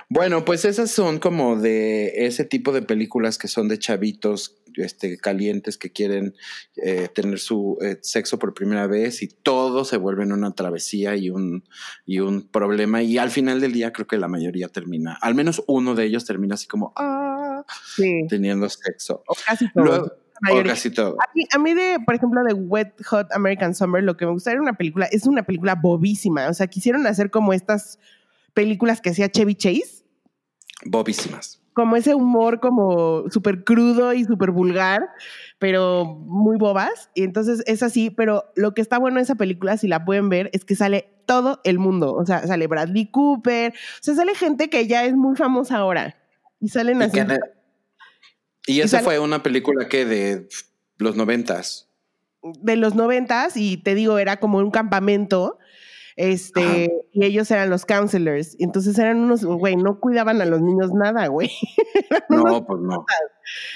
[0.09, 5.17] Bueno, pues esas son como de ese tipo de películas que son de chavitos este,
[5.17, 6.35] calientes que quieren
[6.75, 11.15] eh, tener su eh, sexo por primera vez y todo se vuelve en una travesía
[11.15, 11.63] y un,
[12.05, 13.01] y un problema.
[13.03, 16.25] Y al final del día creo que la mayoría termina, al menos uno de ellos
[16.25, 17.63] termina así como, ah,
[18.29, 19.23] teniendo sexo.
[19.27, 20.17] O casi todo.
[20.65, 21.15] casi todo.
[21.19, 24.31] A mí, a mí, de, por ejemplo, de Wet Hot American Summer, lo que me
[24.31, 26.49] gusta era una película, es una película bobísima.
[26.49, 27.99] O sea, quisieron hacer como estas
[28.53, 30.03] películas que hacía Chevy Chase.
[30.85, 31.54] Bobísimas.
[31.75, 35.07] Como ese humor como súper crudo y súper vulgar,
[35.59, 37.11] pero muy bobas.
[37.13, 40.29] Y entonces es así, pero lo que está bueno de esa película, si la pueden
[40.29, 42.13] ver, es que sale todo el mundo.
[42.13, 46.17] O sea, sale Bradley Cooper, o sea, sale gente que ya es muy famosa ahora.
[46.59, 47.19] Y salen así.
[48.67, 50.47] Y, esa fue una película que de
[50.97, 51.87] los noventas.
[52.41, 55.59] De los noventas, y te digo, era como un campamento
[56.15, 58.55] este, y ellos eran los counselors.
[58.59, 61.51] Entonces eran unos, güey, no cuidaban a los niños nada, güey.
[62.29, 63.05] no, pues no.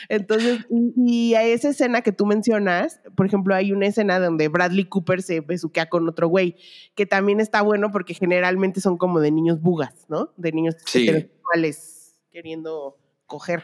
[0.08, 4.86] Entonces, y, a esa escena que tú mencionas, por ejemplo, hay una escena donde Bradley
[4.86, 6.56] Cooper se besuquea con otro güey,
[6.96, 10.34] que también está bueno porque generalmente son como de niños bugas, ¿no?
[10.38, 13.64] De niños heterosexuales queriendo coger.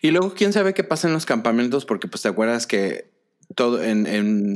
[0.00, 3.11] Y luego, quién sabe qué pasa en los campamentos, porque pues te acuerdas que
[3.54, 4.06] todo en,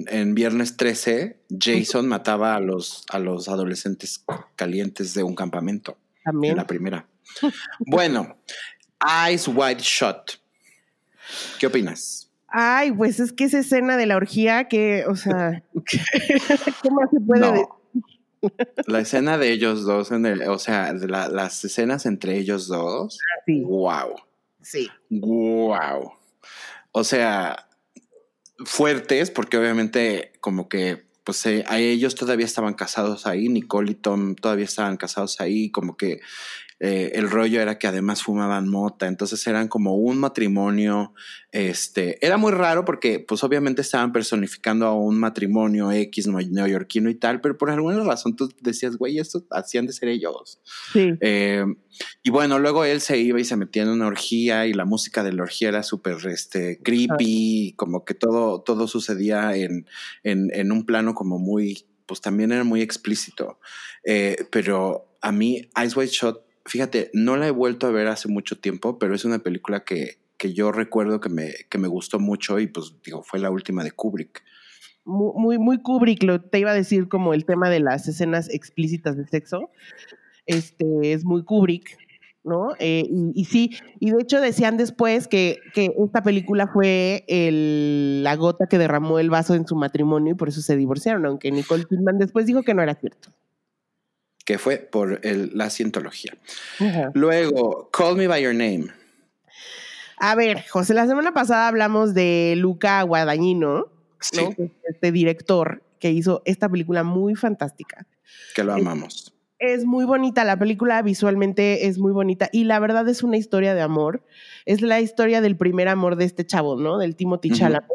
[0.09, 4.24] en, Viernes 13, Jason mataba a los, a los adolescentes
[4.57, 5.97] calientes de un campamento.
[6.24, 6.53] También.
[6.53, 7.07] En la primera.
[7.80, 8.36] bueno,
[9.01, 10.32] Eyes Wide Shut.
[11.59, 12.30] ¿Qué opinas?
[12.49, 17.20] Ay, pues es que esa escena de la orgía que, o sea, ¿qué más se
[17.20, 17.66] puede decir?
[18.86, 23.18] La escena de ellos dos, en el, o sea, las escenas entre ellos dos.
[23.20, 23.62] Ah, sí.
[23.62, 24.14] Wow.
[24.62, 24.88] Sí.
[25.11, 26.12] Wow.
[26.92, 27.68] O sea,
[28.64, 34.36] fuertes, porque obviamente como que pues eh, ellos todavía estaban casados ahí, Nicole y Tom
[34.36, 36.20] todavía estaban casados ahí, como que
[36.79, 41.14] eh, el rollo era que además fumaban mota, entonces eran como un matrimonio,
[41.51, 47.14] este, era muy raro porque pues obviamente estaban personificando a un matrimonio X neoyorquino y
[47.14, 50.61] tal, pero por alguna razón tú decías, güey, esto hacían de ser ellos.
[50.93, 51.14] Sí.
[51.20, 51.64] Eh,
[52.22, 55.22] y bueno, luego él se iba y se metía en una orgía y la música
[55.24, 59.87] de la orgía era súper este, creepy, como que todo, todo sucedía en,
[60.24, 63.59] en, en un plano como muy, pues también era muy explícito.
[64.05, 68.28] Eh, pero a mí, Ice White Shot fíjate, no la he vuelto a ver hace
[68.28, 72.18] mucho tiempo, pero es una película que, que yo recuerdo que me, que me gustó
[72.18, 74.42] mucho y pues digo, fue la última de Kubrick.
[75.04, 79.16] Muy, muy Kubrick, lo, te iba a decir como el tema de las escenas explícitas
[79.16, 79.70] de sexo.
[80.46, 81.96] Este es muy Kubrick,
[82.42, 82.70] ¿no?
[82.80, 88.34] Eh, y, sí, y de hecho decían después que, que esta película fue el, la
[88.34, 91.84] gota que derramó el vaso en su matrimonio y por eso se divorciaron, aunque Nicole
[91.84, 93.30] Kidman después dijo que no era cierto
[94.47, 96.32] que fue por la cientología.
[97.12, 98.86] Luego, Call Me By Your Name.
[100.18, 103.88] A ver, José, la semana pasada hablamos de Luca Guadagnino,
[104.88, 108.07] este director que hizo esta película muy fantástica.
[108.55, 109.34] Que lo amamos.
[109.59, 113.74] Es, muy bonita, la película visualmente es muy bonita y la verdad es una historia
[113.74, 114.22] de amor.
[114.64, 116.99] Es la historia del primer amor de este chavo, ¿no?
[116.99, 117.90] Del Timothy Chalamet.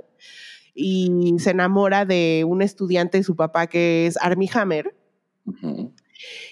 [0.74, 4.94] Y se enamora de un estudiante de su papá que es Armie Hammer.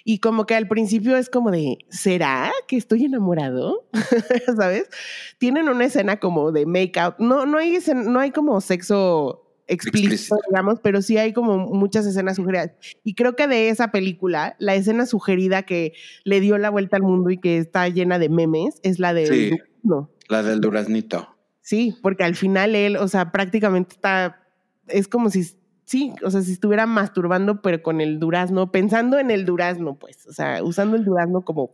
[0.04, 3.88] Y como que al principio es como de, ¿será que estoy enamorado?
[4.58, 4.90] ¿Sabes?
[5.38, 7.16] Tienen una escena como de make out.
[7.20, 12.36] No, no, hay, no hay como sexo explícito, digamos, pero sí hay como muchas escenas
[12.36, 12.72] sugeridas.
[13.04, 15.94] Y creo que de esa película, la escena sugerida que
[16.24, 19.28] le dio la vuelta al mundo y que está llena de memes es la de...
[19.28, 19.58] Sí,
[20.28, 21.36] la del duraznito.
[21.62, 24.42] Sí, porque al final él, o sea, prácticamente está,
[24.88, 25.46] es como si
[25.90, 30.28] sí, o sea, si estuviera masturbando, pero con el durazno, pensando en el durazno, pues,
[30.28, 31.72] o sea, usando el durazno como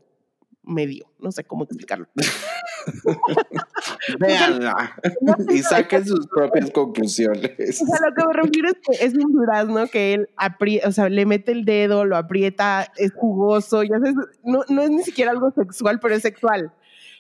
[0.64, 2.08] medio, no sé cómo explicarlo.
[4.20, 4.96] Véanla
[5.50, 7.82] y saquen sus propias conclusiones.
[7.82, 10.94] O sea, lo que me refiero es que es un durazno que él aprieta, o
[10.94, 15.04] sea, le mete el dedo, lo aprieta, es jugoso, ya sabes, no, no es ni
[15.04, 16.72] siquiera algo sexual, pero es sexual.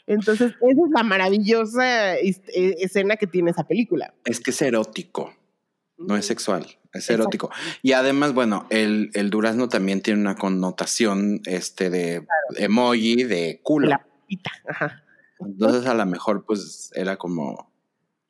[0.07, 2.37] Entonces, esa es la maravillosa e,
[2.79, 4.13] escena que tiene esa película.
[4.23, 5.33] Es que es erótico,
[5.97, 7.51] no es sexual, es erótico.
[7.81, 12.25] Y además, bueno, el, el, durazno también tiene una connotación este, de
[12.57, 13.89] emoji, de culo.
[13.89, 14.05] La
[14.67, 15.03] Ajá.
[15.39, 17.71] Entonces, a lo mejor, pues, era como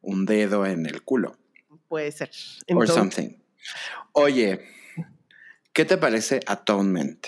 [0.01, 1.37] un dedo en el culo.
[1.87, 2.31] Puede ser.
[2.73, 3.29] Or something.
[4.11, 4.61] Oye,
[5.73, 7.27] ¿qué te parece Atonement?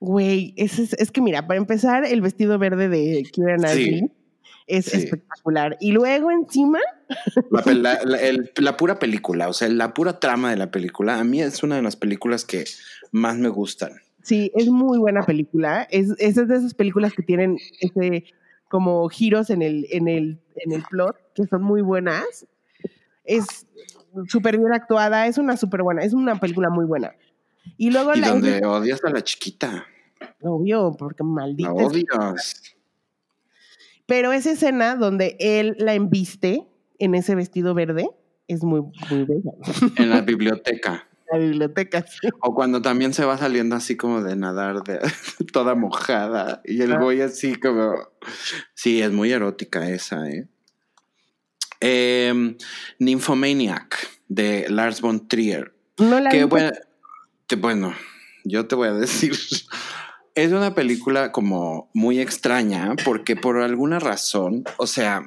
[0.00, 4.10] Güey, es, es, que mira, para empezar, el vestido verde de Kieran Knightley
[4.70, 5.76] es espectacular.
[5.80, 6.78] Y luego encima...
[8.56, 11.76] La, pura película, o sea, la pura trama de la película, a mí es una
[11.76, 12.64] de las películas que
[13.10, 13.92] más me gustan.
[14.22, 15.86] Sí, es muy buena película.
[15.90, 18.24] Es, es de esas películas que tienen ese
[18.68, 22.46] como giros en el, en el, en el plot, que son muy buenas.
[23.24, 23.66] Es
[24.28, 27.12] súper bien actuada, es una súper buena, es una película muy buena.
[27.76, 29.86] Y luego y donde odias a la chiquita.
[30.42, 31.70] Obvio, porque maldita.
[31.70, 32.76] La odias.
[34.10, 36.66] Pero esa escena donde él la embiste
[36.98, 38.10] en ese vestido verde
[38.48, 39.52] es muy, muy bella.
[39.96, 41.06] En la biblioteca.
[41.32, 42.28] La biblioteca, sí.
[42.40, 44.98] O cuando también se va saliendo así como de nadar, de,
[45.52, 46.60] toda mojada.
[46.64, 47.94] Y el güey así como.
[48.74, 50.48] Sí, es muy erótica esa, ¿eh?
[51.80, 52.56] eh
[52.98, 53.96] Nymphomaniac
[54.26, 55.72] de Lars von Trier.
[55.98, 56.72] No la que, bueno,
[57.58, 57.94] bueno,
[58.42, 59.36] yo te voy a decir,
[60.34, 65.22] es una película como muy extraña porque por alguna razón, o sea,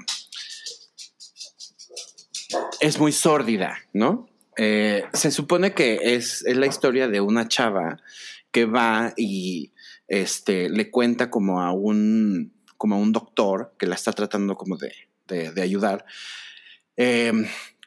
[2.80, 4.28] es muy sórdida, ¿no?
[4.58, 8.00] Eh, se supone que es, es, la historia de una chava
[8.52, 9.74] que va y
[10.08, 14.78] este, le cuenta como a un, como a un doctor que la está tratando como
[14.78, 14.94] de,
[15.28, 16.06] de, ayudar,
[16.98, 17.32] eh,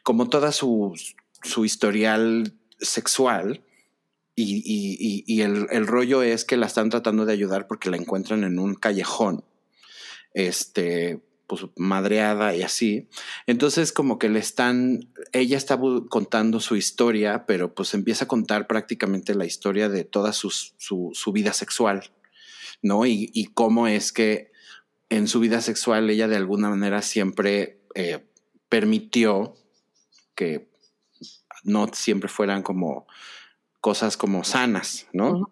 [0.03, 0.93] como toda su,
[1.41, 3.63] su historial sexual,
[4.39, 8.75] y, el, rollo es que la están tratando de ayudar porque la encuentran en un
[8.75, 9.43] callejón,
[10.35, 13.09] este, pues madreada y así.
[13.47, 15.79] Entonces como que le están, ella está
[16.09, 21.31] contando su historia, pero pues empieza a contar prácticamente la historia de toda su, su,
[21.33, 22.11] vida sexual,
[22.83, 23.07] ¿no?
[23.07, 24.51] Y, cómo es que
[25.09, 28.23] en su vida sexual ella de alguna manera siempre eh,
[28.69, 29.55] permitió
[30.35, 30.69] que
[31.63, 33.07] no siempre fueran como
[33.81, 35.51] cosas como sanas, ¿no?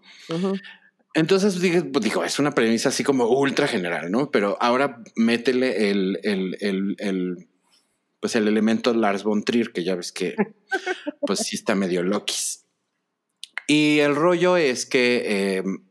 [1.13, 1.57] Entonces
[1.91, 4.31] pues, digo, es una premisa así como ultra general, ¿no?
[4.31, 7.47] Pero ahora métele el, el, el, el
[8.19, 10.35] pues el elemento Lars von Trier, que ya ves que
[11.21, 12.65] pues sí está medio loquis.
[13.67, 15.85] Y el rollo es que em,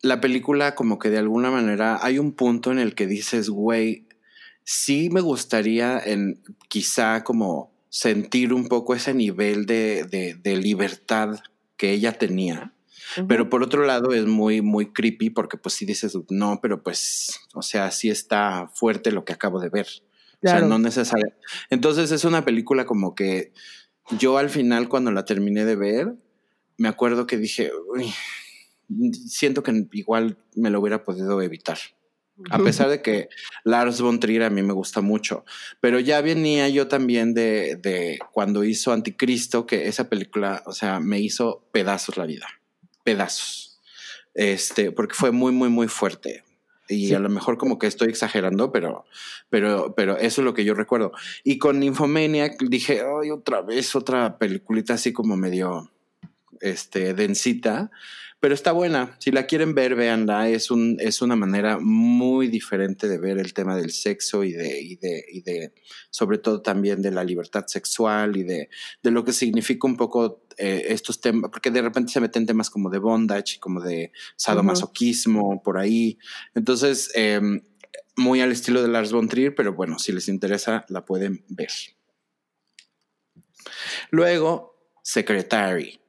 [0.00, 4.08] la película como que de alguna manera hay un punto en el que dices, güey,
[4.64, 11.38] sí me gustaría en quizá como sentir un poco ese nivel de, libertad
[11.76, 12.74] que ella tenía.
[13.28, 17.38] Pero por otro lado es muy, muy creepy porque pues si dices, no, pero pues,
[17.54, 19.86] o sea, sí está fuerte lo que acabo de ver.
[20.42, 21.34] O sea, no necesario.
[21.70, 23.52] Entonces es una película como que
[24.18, 26.16] yo al final cuando la terminé de ver,
[26.76, 27.70] me acuerdo que dije,
[29.28, 31.78] siento que igual me lo hubiera podido evitar.
[32.50, 33.28] A pesar de que
[33.62, 35.44] Lars von Trier a mí me gusta mucho.
[35.80, 40.98] Pero ya venía yo también de, de, cuando hizo Anticristo, que esa película, o sea,
[40.98, 42.46] me hizo pedazos la vida.
[43.04, 43.80] Pedazos.
[44.34, 46.42] Este, porque fue muy, muy, muy fuerte.
[46.88, 49.06] Y a lo mejor como que estoy exagerando, pero,
[49.48, 51.12] pero, pero eso es lo que yo recuerdo.
[51.42, 55.90] Y con Nymphomaniac dije, ay, otra vez, otra peliculita así como medio,
[56.60, 57.90] este, densita
[58.44, 59.16] pero está buena.
[59.20, 60.50] Si la quieren ver, véanla.
[60.50, 64.82] Es, un, es una manera muy diferente de ver el tema del sexo y de,
[64.82, 65.72] y de, y de
[66.10, 68.68] sobre todo también de la libertad sexual y de,
[69.02, 72.68] de lo que significa un poco eh, estos temas, porque de repente se meten temas
[72.68, 76.18] como de bondage, como de sadomasoquismo, por ahí.
[76.54, 77.62] Entonces, em,
[78.14, 81.70] muy al estilo de Lars von Trier, pero bueno, si les interesa, la pueden ver.
[84.10, 86.03] Luego, Secretary.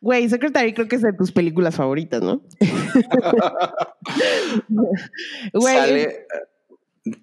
[0.00, 2.42] Güey, Secretary creo que es de tus películas favoritas, ¿no?
[5.52, 6.08] Güey.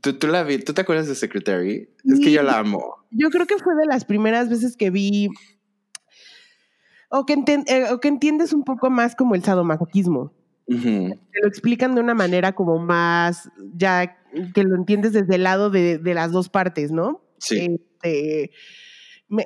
[0.01, 1.89] ¿Tú, la vi, ¿Tú te acuerdas de Secretary?
[2.03, 2.95] Es que yo la amo.
[3.11, 5.29] Yo creo que fue de las primeras veces que vi.
[7.09, 7.35] O que,
[7.67, 10.33] eh, o que entiendes un poco más como el sadomasoquismo.
[10.67, 14.17] Te lo explican de una manera como más, ya
[14.53, 17.21] que lo entiendes desde el lado de, de las dos partes, ¿no?
[17.37, 17.79] Sí.
[18.01, 18.51] Este,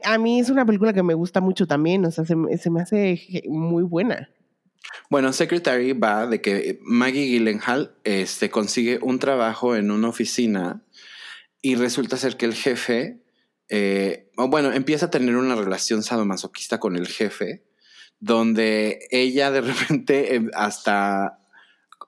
[0.04, 3.44] a mí es una película que me gusta mucho también, o sea, se, me hace
[3.48, 4.30] muy buena.
[5.10, 10.84] Bueno, Secretary va de que Maggie Gyllenhaal este, consigue un trabajo en una oficina
[11.62, 13.22] y resulta ser que el jefe,
[13.70, 17.64] eh, bueno, empieza a tener una relación sadomasoquista con el jefe,
[18.20, 21.40] donde ella de repente em, hasta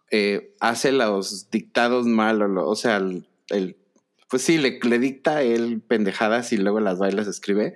[0.09, 3.77] eh, hace los dictados mal, o, o sea, el,
[4.31, 7.73] pues sí, le, le dicta él pendejadas y luego las bailas escribe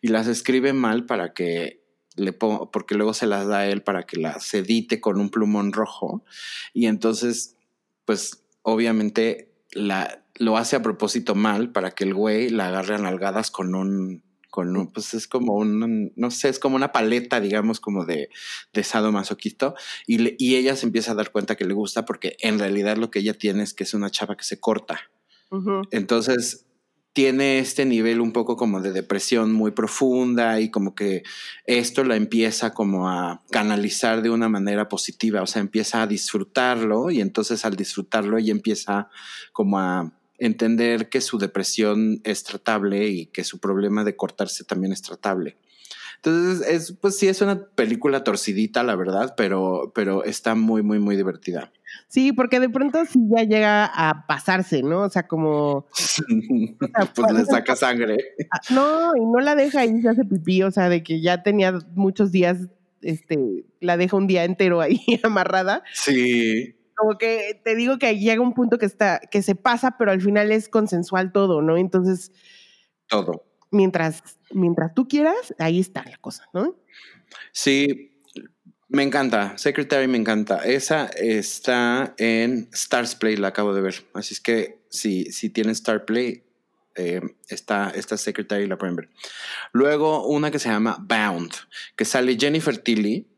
[0.00, 1.84] y las escribe mal para que
[2.16, 5.28] le ponga, porque luego se las da a él para que las edite con un
[5.28, 6.24] plumón rojo
[6.72, 7.58] y entonces,
[8.06, 12.98] pues obviamente la, lo hace a propósito mal para que el güey la agarre a
[12.98, 17.38] nalgadas con un, con un, pues es como un, no sé, es como una paleta,
[17.38, 18.30] digamos, como de,
[18.72, 19.74] de sadomasoquista,
[20.06, 23.10] y, y ella se empieza a dar cuenta que le gusta porque en realidad lo
[23.10, 25.10] que ella tiene es que es una chava que se corta.
[25.90, 26.66] Entonces,
[27.18, 31.24] tiene este nivel un poco como de depresión muy profunda y como que
[31.64, 37.10] esto la empieza como a canalizar de una manera positiva, o sea, empieza a disfrutarlo
[37.10, 39.08] y entonces al disfrutarlo ella empieza
[39.52, 44.92] como a entender que su depresión es tratable y que su problema de cortarse también
[44.92, 45.56] es tratable.
[46.22, 50.98] Entonces, es, pues sí, es una película torcidita, la verdad, pero, pero está muy, muy,
[50.98, 51.72] muy divertida.
[52.08, 55.02] Sí, porque de pronto sí ya llega a pasarse, ¿no?
[55.02, 55.86] O sea, como...
[57.14, 58.18] pues le saca sangre.
[58.50, 61.42] Ah, no, y no la deja ahí, se hace pipí, o sea, de que ya
[61.42, 62.56] tenía muchos días,
[63.02, 65.82] este, la deja un día entero ahí amarrada.
[65.92, 66.74] Sí.
[66.96, 70.20] Como que te digo que llega un punto que está, que se pasa, pero al
[70.20, 71.76] final es consensual todo, ¿no?
[71.76, 72.32] Entonces...
[73.06, 73.44] Todo.
[73.70, 74.22] Mientras,
[74.52, 76.76] mientras tú quieras, ahí está la cosa, ¿no?
[77.52, 78.12] Sí,
[78.88, 80.64] me encanta, Secretary me encanta.
[80.64, 84.06] Esa está en Stars Play, la acabo de ver.
[84.14, 86.44] Así es que si, si tienen Star Play,
[86.96, 89.10] eh, está, esta Secretary la pueden ver.
[89.72, 91.52] Luego una que se llama Bound,
[91.96, 93.28] que sale Jennifer Tilly,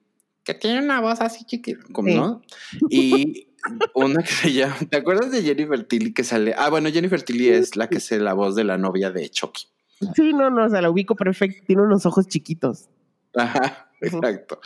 [0.44, 2.42] que tiene una voz así chiquita, como no.
[2.88, 3.48] Y
[3.94, 6.54] una que se llama, ¿te acuerdas de Jennifer Tilly que sale?
[6.56, 9.66] Ah, bueno, Jennifer Tilly es la que es la voz de la novia de Chucky.
[10.14, 12.88] Sí, no, no, o sea, la ubico perfecto, tiene unos ojos chiquitos.
[13.34, 13.86] Ajá.
[14.00, 14.60] Exacto.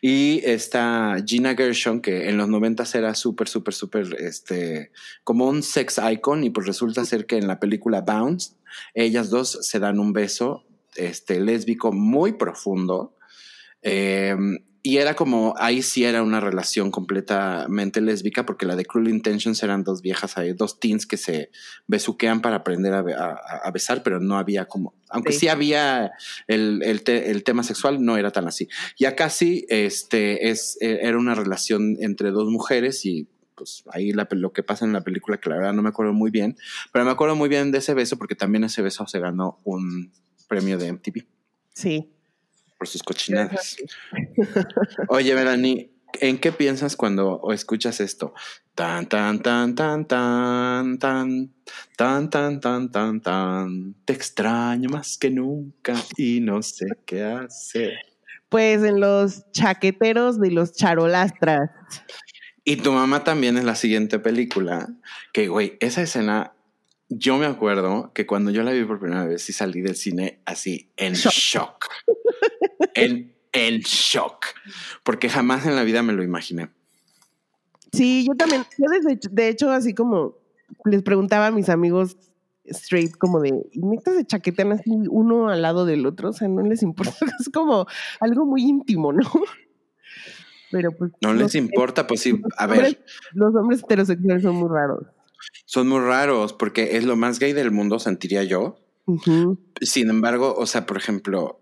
[0.00, 4.92] Y está Gina Gershon, que en los noventas era súper, súper, súper, este,
[5.24, 8.54] como un sex icon, y pues resulta ser que en la película Bounce,
[8.94, 10.64] ellas dos se dan un beso,
[10.96, 13.14] este, lésbico muy profundo.
[13.82, 14.34] Eh,
[14.88, 19.62] y era como, ahí sí era una relación completamente lésbica, porque la de Cruel Intentions
[19.62, 21.50] eran dos viejas ahí, dos teens que se
[21.86, 26.12] besuquean para aprender a, besar, pero no había como, aunque sí, había
[26.46, 28.66] el, el, tema sexual, no era tan así.
[28.96, 34.12] Y acá sí, este, es, e, era una relación entre dos mujeres y pues ahí
[34.12, 36.56] lo que pasa en la película, que la verdad no me acuerdo muy bien,
[36.94, 40.14] pero me acuerdo muy bien de ese beso porque también ese beso se ganó un
[40.48, 41.26] premio de MTV.
[41.74, 42.14] Sí
[42.78, 43.76] por sus cochinadas.
[45.08, 48.32] Oye, Melanie, ¿en qué piensas cuando escuchas esto?
[48.74, 51.52] Tan, tan, tan, tan, tan, tan,
[51.96, 53.94] tan, tan, tan, tan, tan.
[54.04, 57.94] Te extraño más que nunca y no sé qué hacer.
[58.48, 61.70] Pues en los chaqueteros de los charolastras.
[62.64, 64.88] Y tu mamá también en la siguiente película,
[65.32, 66.52] que güey, esa escena
[67.08, 70.40] yo me acuerdo que cuando yo la vi por primera vez y salí del cine
[70.44, 71.86] así en shock.
[72.94, 74.46] en, en shock.
[75.02, 76.70] Porque jamás en la vida me lo imaginé.
[77.92, 78.64] Sí, yo también.
[78.76, 78.86] Yo
[79.30, 80.36] de hecho, así como
[80.84, 82.16] les preguntaba a mis amigos
[82.64, 86.30] straight, como de, ¿necesitas se chaquetean así uno al lado del otro?
[86.30, 87.14] O sea, no les importa.
[87.40, 87.86] Es como
[88.20, 89.26] algo muy íntimo, ¿no?
[90.70, 91.12] Pero pues.
[91.22, 92.40] No les importa, pues sí.
[92.58, 93.02] A ver.
[93.32, 95.06] los hombres heterosexuales son muy raros.
[95.66, 98.78] Son muy raros porque es lo más gay del mundo, sentiría yo.
[99.80, 101.60] Sin embargo, o sea, por ejemplo,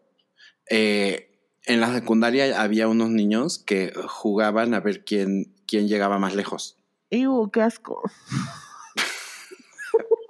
[0.68, 6.35] eh, en la secundaria había unos niños que jugaban a ver quién, quién llegaba más
[6.35, 6.79] lejos.
[7.11, 8.03] ¡Ew, qué asco!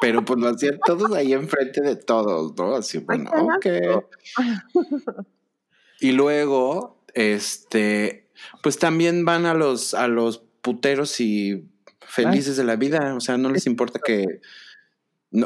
[0.00, 2.76] Pero pues lo hacían todos ahí enfrente de todos, ¿no?
[2.76, 3.66] Así, bueno, ok.
[6.00, 8.28] y luego, este,
[8.62, 11.68] pues también van a los, a los puteros y
[12.06, 14.40] felices de la vida, o sea, no les importa que,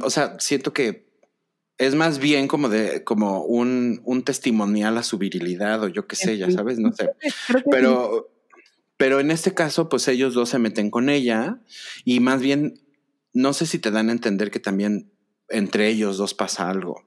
[0.02, 1.10] o sea, siento que
[1.78, 6.14] es más bien como de, como un, un testimonial a su virilidad o yo qué
[6.14, 7.10] sé, ya sabes, no sé.
[7.70, 8.30] Pero,
[8.98, 11.58] pero en este caso, pues ellos dos se meten con ella
[12.04, 12.82] y más bien,
[13.32, 15.10] no sé si te dan a entender que también
[15.48, 17.02] entre ellos dos pasa algo.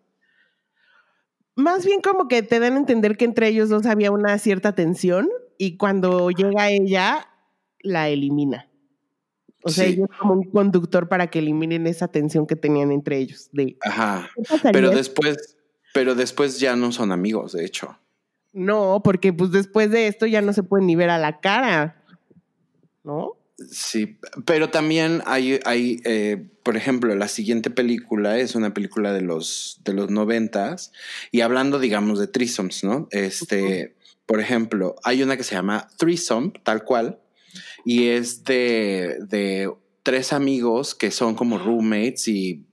[1.55, 4.73] Más bien como que te dan a entender que entre ellos dos había una cierta
[4.73, 5.29] tensión
[5.59, 7.29] y cuando llega ella,
[7.79, 8.72] la elimina.
[9.63, 13.17] O sea, ella es como un conductor para que eliminen esa tensión que tenían entre
[13.17, 13.49] ellos.
[13.51, 14.29] De, Ajá.
[14.71, 15.57] Pero después,
[15.93, 17.97] pero después ya no son amigos, de hecho.
[18.51, 22.03] No, porque pues después de esto ya no se pueden ni ver a la cara.
[23.03, 23.37] ¿No?
[23.69, 29.21] Sí, pero también hay, hay eh, por ejemplo, la siguiente película es una película de
[29.21, 30.91] los, de los noventas
[31.31, 33.07] y hablando, digamos, de threesomes, ¿no?
[33.11, 33.95] Este,
[34.25, 37.19] por ejemplo, hay una que se llama Threesome, tal cual,
[37.85, 39.71] y es de, de
[40.03, 42.65] tres amigos que son como roommates y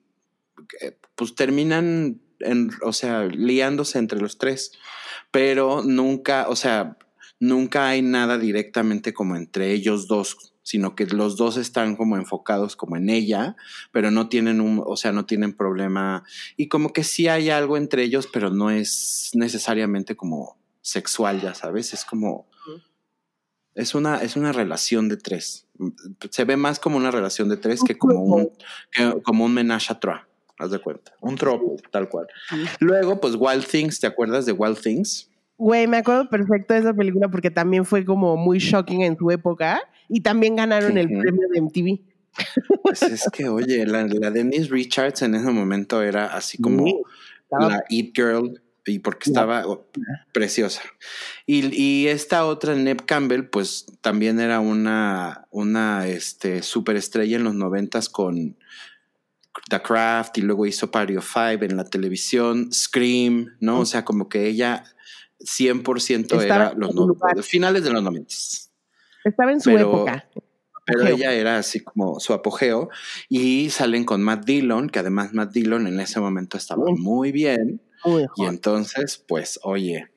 [0.81, 4.73] eh, pues terminan, en, o sea, liándose entre los tres,
[5.31, 6.99] pero nunca, o sea,
[7.39, 12.77] nunca hay nada directamente como entre ellos dos, sino que los dos están como enfocados
[12.77, 13.57] como en ella,
[13.93, 16.25] pero no tienen un, o sea, no tienen problema
[16.57, 21.55] y como que sí hay algo entre ellos, pero no es necesariamente como sexual, ya
[21.55, 22.49] sabes, es como
[23.75, 25.67] es una es una relación de tres.
[26.31, 28.51] Se ve más como una relación de tres que como un
[29.23, 30.21] como un menage trois,
[30.59, 32.27] haz de cuenta, un tropo tal cual.
[32.81, 35.31] Luego, pues Wild Things, ¿te acuerdas de Wild Things?
[35.57, 39.31] Güey, me acuerdo perfecto de esa película porque también fue como muy shocking en su
[39.31, 42.01] época y también ganaron el premio de MTV.
[42.83, 46.85] Pues es que, oye, la, la Denise Richards en ese momento era así como
[47.51, 49.65] la Eat Girl y porque estaba
[50.33, 50.83] preciosa.
[51.47, 57.55] Y, y, esta otra, Neb Campbell, pues también era una, una este, superestrella en los
[57.55, 58.57] noventas con
[59.69, 63.81] The Craft y luego hizo Party of Five en la televisión, Scream, ¿no?
[63.81, 64.85] O sea, como que ella
[65.41, 68.35] 100% era los, finales de los 90.
[69.25, 70.29] Estaba en su época.
[70.87, 72.89] Pero ella era así como su apogeo
[73.29, 77.81] y salen con Matt Dillon, que además Matt Dillon en ese momento estaba muy bien.
[78.37, 80.11] Y entonces, pues, oye,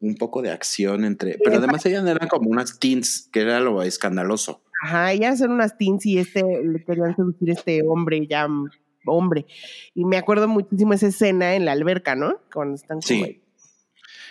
[0.00, 3.82] un poco de acción entre, pero además ellas eran como unas teens, que era lo
[3.82, 4.62] escandaloso.
[4.82, 8.46] Ajá, ellas eran unas teens y este le querían seducir este hombre ya
[9.06, 9.46] hombre.
[9.94, 12.40] Y me acuerdo muchísimo esa escena en la alberca, ¿no?
[12.52, 13.42] Cuando están sí.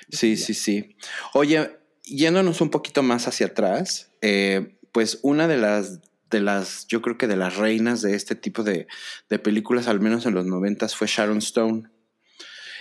[0.09, 0.95] Sí, sí, sí.
[1.33, 1.71] Oye,
[2.03, 7.17] yéndonos un poquito más hacia atrás, eh, pues una de las, de las, yo creo
[7.17, 8.87] que de las reinas de este tipo de,
[9.29, 11.89] de películas, al menos en los noventas, fue Sharon Stone.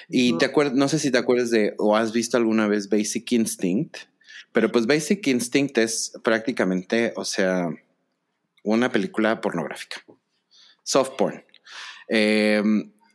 [0.09, 3.31] Y te acuerdas, no sé si te acuerdas de o has visto alguna vez Basic
[3.33, 3.97] Instinct,
[4.53, 7.71] pero pues Basic Instinct es prácticamente, o sea,
[8.63, 10.05] una película pornográfica,
[10.83, 11.45] soft porn.
[12.09, 12.63] Eh,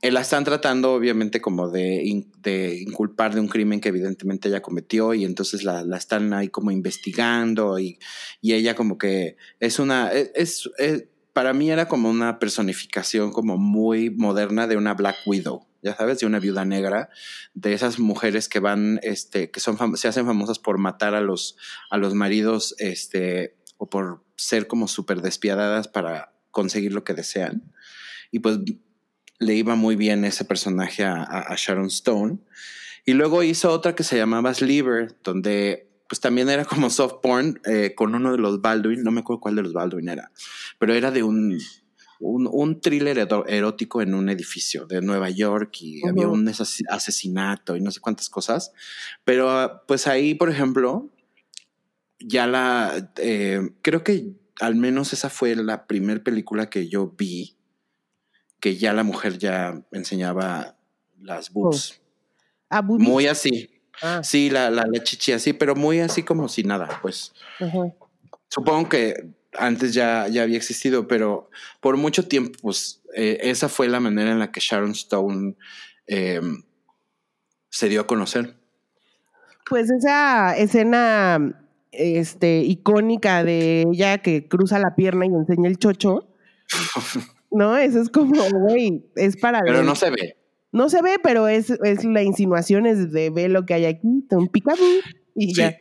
[0.02, 4.62] eh, la están tratando obviamente como de, de, inculpar de un crimen que evidentemente ella
[4.62, 7.98] cometió y entonces la, la están ahí como investigando y,
[8.40, 13.32] y, ella como que es una, e, es, es, para mí era como una personificación
[13.32, 17.10] como muy moderna de una Black Widow, ya sabes, de una viuda negra,
[17.54, 21.58] de esas mujeres que van, este, que son, se hacen famosas por matar a los,
[21.90, 27.74] a los maridos, este, o por ser como súper despiadadas para conseguir lo que desean.
[28.32, 28.60] Y pues
[29.40, 32.40] le iba muy bien ese personaje a, Sharon Stone.
[33.06, 37.60] Y luego hizo otra que se llamaba Sliver, donde pues también era como soft porn
[37.66, 40.32] eh, con uno de los Baldwin, no me acuerdo cuál de los Baldwin era,
[40.80, 41.60] pero era de un,
[42.20, 47.92] un, thriller erótico en un edificio de Nueva York y había un asesinato y no
[47.92, 48.72] sé cuántas cosas.
[49.24, 51.10] Pero pues ahí, por ejemplo,
[52.20, 57.58] ya la, eh, creo que al menos esa fue la primera película que yo vi
[58.60, 60.78] que ya la mujer ya enseñaba
[61.20, 62.02] las boobs.
[62.70, 63.70] ¿Ah, muy así.
[64.02, 64.22] Ah.
[64.24, 67.34] Sí, la, la, chichi así, pero muy así como si nada, pues.
[68.50, 71.50] Supongo que antes ya, ya había existido, pero
[71.80, 75.56] por mucho tiempo, pues, eh, esa fue la manera en la que Sharon Stone
[76.08, 76.64] em,
[77.70, 78.56] se dio a conocer.
[79.70, 86.28] Pues esa escena este, icónica de ella que cruza la pierna y enseña el chocho.
[87.50, 90.36] No, eso es como, güey, es para Pero no se ve.
[90.74, 94.26] No se ve, pero es, es la insinuación es de ve lo que hay aquí,
[94.32, 94.84] un picabú
[95.34, 95.78] y ya.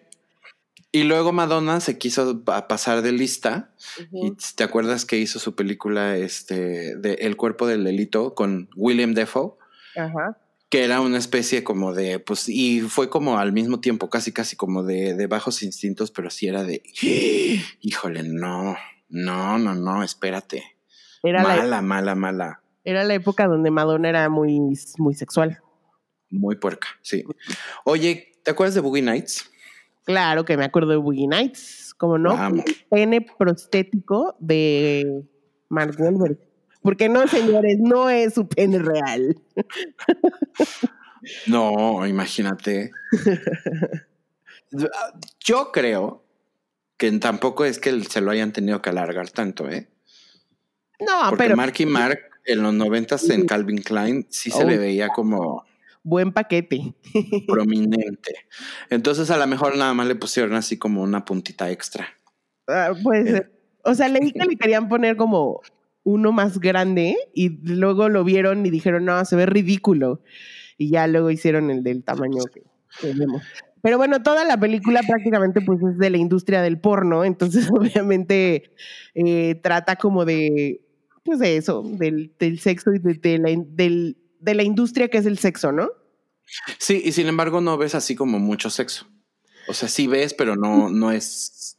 [0.97, 3.71] Y luego Madonna se quiso pasar de lista.
[4.13, 9.15] Y te acuerdas que hizo su película este, de El cuerpo del delito con William
[9.15, 9.55] Defoe.
[9.97, 10.39] Ajá.
[10.69, 14.57] Que era una especie como de, pues, y fue como al mismo tiempo, casi, casi
[14.57, 16.83] como de, de bajos instintos, pero sí era de,
[17.81, 18.77] híjole, no,
[19.09, 20.77] no, no, no, espérate
[21.33, 22.63] mala, mala, mala.
[22.85, 24.61] Era la época donde Madonna era muy,
[24.99, 25.61] muy sexual.
[26.31, 27.25] Muy puerca, sí.
[27.85, 29.51] Oye, ¿te acuerdas de Boogie Nights?
[30.07, 32.35] Claro que me acuerdo de Boogie Nights, como no,
[32.91, 35.25] pene prostético de
[35.69, 36.39] Mark Wahlberg.
[36.81, 39.37] Porque no, señores, no es su pene real.
[41.47, 42.93] No, imagínate.
[45.41, 46.25] Yo creo
[46.97, 49.89] que tampoco es que se lo hayan tenido que alargar tanto, ¿eh?
[51.01, 51.57] No, Porque pero.
[51.57, 55.65] Mark y Mark en los noventas en Calvin Klein sí se le veía como.
[56.09, 56.95] Buen paquete.
[57.49, 58.47] prominente.
[58.91, 62.07] Entonces a lo mejor nada más le pusieron así como una puntita extra.
[62.69, 63.53] Ah, puede ser.
[63.83, 65.63] O sea, leí que le querían poner como
[66.05, 70.21] uno más grande y luego lo vieron y dijeron, no, se ve ridículo.
[70.79, 72.63] Y ya luego hicieron el del tamaño que,
[73.13, 73.43] vemos.
[73.83, 78.71] Pero bueno, toda la película prácticamente pues es de la industria del porno, entonces obviamente
[79.15, 80.83] eh, trata como de,
[81.25, 82.31] pues de eso, del,
[82.61, 83.51] sexo y de, la,
[84.47, 85.91] de la industria que es el sexo, ¿no?
[86.79, 89.07] Sí, y sin embargo no ves así como mucho sexo.
[89.69, 91.77] O sea, sí ves, pero no, no es.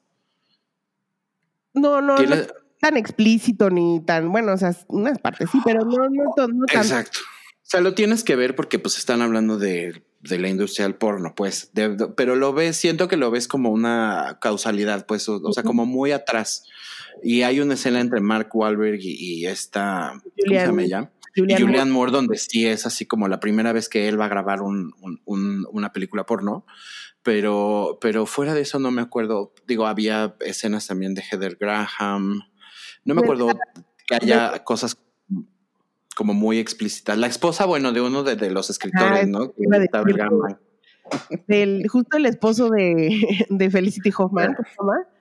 [1.74, 2.36] No, no, no
[2.80, 6.82] tan explícito ni tan, bueno, o sea, unas partes sí, pero no, no, no, tan.
[6.82, 7.20] Exacto.
[7.22, 10.96] O sea, lo tienes que ver porque pues están hablando de, de la industria del
[10.96, 11.72] porno, pues,
[12.16, 16.12] pero lo ves, siento que lo ves como una causalidad, pues, o, sea, como muy
[16.12, 16.66] atrás.
[17.24, 21.12] Y hay una escena entre Mark Wahlberg y, esta, ¿cómo se llama ella?
[21.38, 22.12] Julian, Moore.
[22.12, 24.94] donde sí es así como la primera vez que él va a grabar un,
[25.26, 26.66] una película porno.
[27.24, 29.54] Pero, pero fuera de eso no me acuerdo.
[29.68, 32.42] Digo, había escenas también de Heather Graham.
[33.04, 33.50] No me acuerdo
[34.08, 34.98] que haya cosas
[36.16, 37.18] como muy explícitas.
[37.18, 39.54] La esposa, bueno, de uno de, los escritores, ah, ¿no?
[41.48, 45.17] Del, justo el esposo de, de Felicity Hoffman, ¿cómo se llama?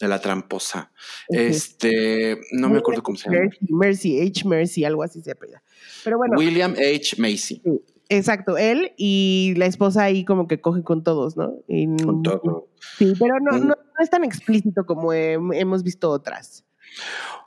[0.00, 0.92] De la tramposa.
[1.28, 3.50] Este, no me acuerdo cómo se llama.
[3.68, 4.46] Mercy, H.
[4.46, 5.62] Mercy, algo así se llama.
[6.04, 6.36] Pero bueno.
[6.38, 7.16] William H.
[7.18, 7.62] Macy.
[8.08, 11.54] exacto, él y la esposa ahí como que coge con todos, ¿no?
[12.04, 12.68] con todo.
[12.96, 16.64] Sí, pero no, no, es tan explícito como hemos visto otras.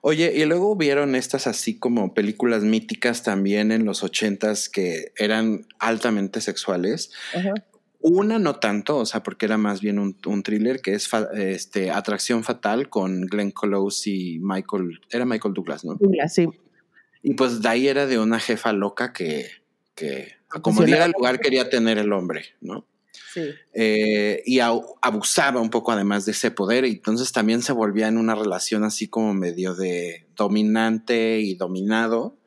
[0.02, 5.68] Oye, y luego hubieron estas así como películas míticas también en los ochentas que eran
[5.80, 7.12] altamente sexuales.
[7.36, 7.54] Ajá.
[8.04, 12.44] Una no tanto, o sea, porque era más bien un, thriller que es este, Atracción
[12.44, 15.96] Fatal con Glenn Close y Michael, era Michael Douglas, ¿no?
[15.96, 16.48] Douglas, sí.
[17.22, 19.46] Y pues de ahí era de una jefa loca que,
[19.94, 22.86] que como diera lugar quería tener el hombre, ¿no?
[23.34, 23.42] Sí.
[23.74, 28.18] Eh, y abusaba un poco además de ese poder, y entonces también se volvía en
[28.18, 32.38] una relación así como medio de dominante y dominado.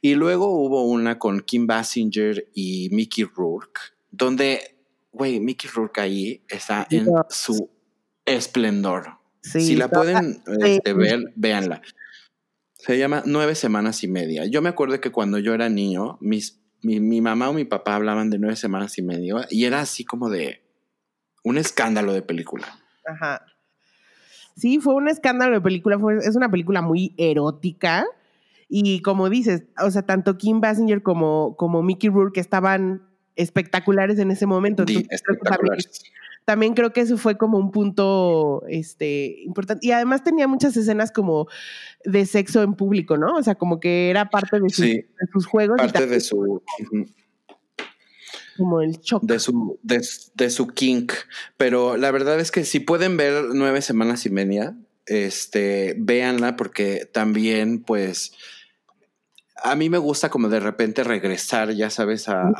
[0.00, 4.77] Y luego hubo una con Kim Basinger y Mickey Rourke, donde
[5.12, 7.70] güey, Mickey Rourke ahí está en su
[8.24, 9.18] esplendor.
[9.40, 11.82] si la pueden este, ver, véanla.
[12.74, 14.44] Se llama Nueve Semanas y Media.
[14.46, 17.96] Yo me acuerdo que cuando yo era niño, mis, mi, mi, mamá o mi papá
[17.96, 20.62] hablaban de Nueve Semanas y Media y era así como de
[21.42, 22.78] un escándalo de película.
[23.04, 23.42] Ajá.
[24.56, 25.98] Sí, fue un escándalo de película.
[25.98, 28.04] Fue, es una película muy erótica.
[28.68, 33.07] Y como dices, o sea, tanto Kim Basinger como, como Mickey Rourke estaban
[33.38, 34.84] espectaculares en ese momento.
[36.44, 39.86] también, creo que eso fue como un punto este, importante.
[39.86, 41.46] Y además tenía muchas escenas como
[42.04, 43.36] de sexo en público, ¿no?
[43.36, 45.78] O sea, como que era parte de, sus juegos.
[45.78, 46.62] Parte de su...
[48.56, 49.22] Como el shock.
[49.22, 51.12] De su, de, su kink.
[51.56, 57.08] Pero la verdad es que si pueden ver nueve semanas y media, este, véanla porque
[57.12, 58.32] también, pues,
[59.62, 62.52] a mí me gusta como de repente regresar, ya sabes, a,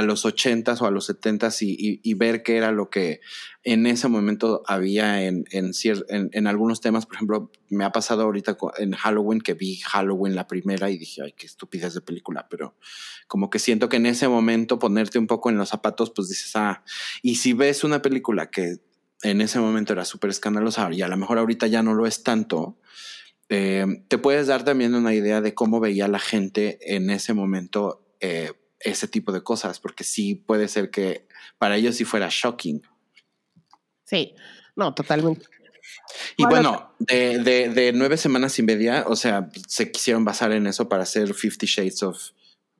[0.00, 3.20] los ochentas o a los setentas y, y, ver qué era lo que
[3.62, 5.72] en ese momento había en, en,
[6.08, 7.06] en, algunos temas.
[7.06, 11.22] Por ejemplo, me ha pasado ahorita en Halloween que vi Halloween la primera y dije,
[11.22, 12.76] ay, qué estupidez de película, pero
[13.28, 16.52] como que siento que en ese momento ponerte un poco en los zapatos, pues dices,
[16.56, 16.84] ah,
[17.22, 18.78] y si ves una película que
[19.22, 22.24] en ese momento era súper escandalosa y a lo mejor ahorita ya no lo es
[22.24, 22.78] tanto,
[23.54, 28.02] eh, te puedes dar también una idea de cómo veía la gente en ese momento
[28.18, 32.80] eh, ese tipo de cosas, porque sí puede ser que para ellos sí fuera shocking.
[34.06, 34.34] Sí,
[34.74, 35.44] no, totalmente.
[36.38, 40.88] Y bueno, de, de, nueve semanas y media, o sea, se quisieron basar en eso
[40.88, 42.30] para hacer Fifty Shades of,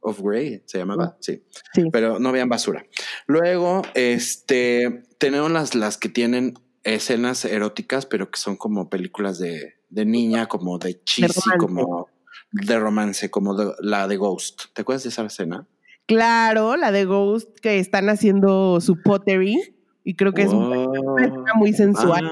[0.00, 1.44] of Grey, se llamaba, sí.
[1.74, 1.90] sí.
[1.92, 2.86] Pero no vean basura.
[3.26, 9.81] Luego, este, tenemos las, las que tienen escenas eróticas, pero que son como películas de,
[9.92, 12.08] de niña, como de cheesy, como
[12.50, 14.62] de romance, como la de Ghost.
[14.72, 15.66] ¿Te acuerdas de esa escena?
[16.06, 19.56] Claro, la de Ghost que están haciendo su pottery
[20.04, 22.24] y creo que es muy sensual.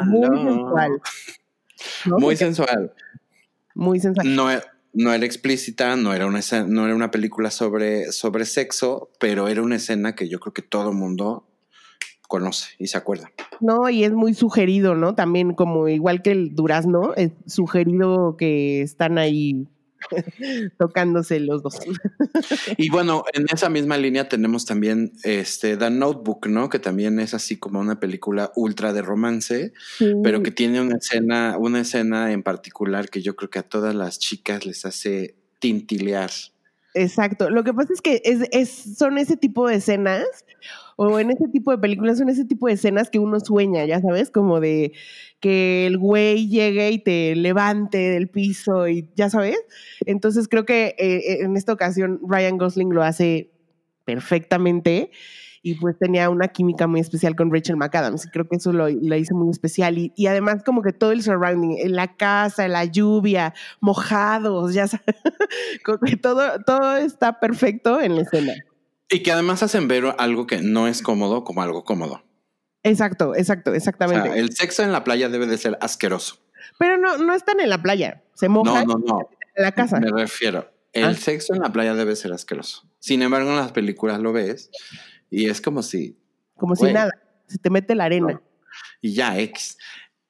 [0.00, 1.00] muy sensual.
[2.06, 2.92] Muy sensual.
[3.74, 4.34] Muy sensual.
[4.34, 4.48] No,
[4.92, 9.62] no era explícita, no era una no era una película sobre, sobre sexo, pero era
[9.62, 11.47] una escena que yo creo que todo mundo
[12.28, 13.32] conoce y se acuerda.
[13.60, 15.14] No, y es muy sugerido, ¿no?
[15.14, 19.66] También como igual que el durazno, es sugerido que están ahí
[20.78, 21.78] tocándose los dos.
[22.76, 26.68] y bueno, en esa misma línea tenemos también este The Notebook, ¿no?
[26.68, 29.72] Que también es así como una película ultra de romance,
[30.22, 33.94] pero que tiene una escena, una escena en particular que yo creo que a todas
[33.94, 36.30] las chicas les hace tintilear.
[36.94, 37.50] Exacto.
[37.50, 40.24] Lo que pasa es que es, es, son ese tipo de escenas
[41.00, 44.00] o en ese tipo de películas, en ese tipo de escenas que uno sueña, ya
[44.00, 44.92] sabes, como de
[45.38, 49.56] que el güey llegue y te levante del piso y ya sabes.
[50.06, 53.52] Entonces creo que eh, en esta ocasión Ryan Gosling lo hace
[54.04, 55.12] perfectamente
[55.62, 58.26] y pues tenía una química muy especial con Rachel McAdams.
[58.26, 59.98] Y creo que eso lo, hizo muy especial.
[59.98, 65.14] Y, además como que todo el surrounding, la casa, la lluvia, mojados, ya sabes,
[66.22, 68.54] todo, todo está perfecto en la escena.
[69.10, 72.22] Y que además hacen ver algo que no es cómodo como algo cómodo.
[72.82, 74.38] Exacto, exacto, exactamente.
[74.38, 76.38] el sexo en la playa debe de ser asqueroso.
[76.78, 79.28] Pero no, no están en la playa, se mojan no, no, no.
[79.56, 79.98] en la casa.
[79.98, 81.14] Me refiero, el ah.
[81.14, 82.88] sexo en la playa debe ser asqueroso.
[82.98, 84.70] Sin embargo, en las películas lo ves
[85.30, 86.18] y es como si.
[86.56, 87.12] Como si nada.
[87.46, 88.42] Se te mete la arena.
[89.00, 89.78] Y ya, X.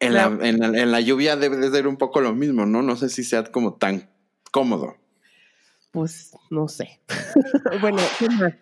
[0.01, 2.83] En, la, en, la, lluvia debe de ser un poco lo mismo, ¿no?
[2.83, 4.09] No sé si sea como tan
[4.53, 4.97] cómodo.
[5.99, 7.01] Pues no sé.
[7.81, 8.55] bueno, ¿qué más?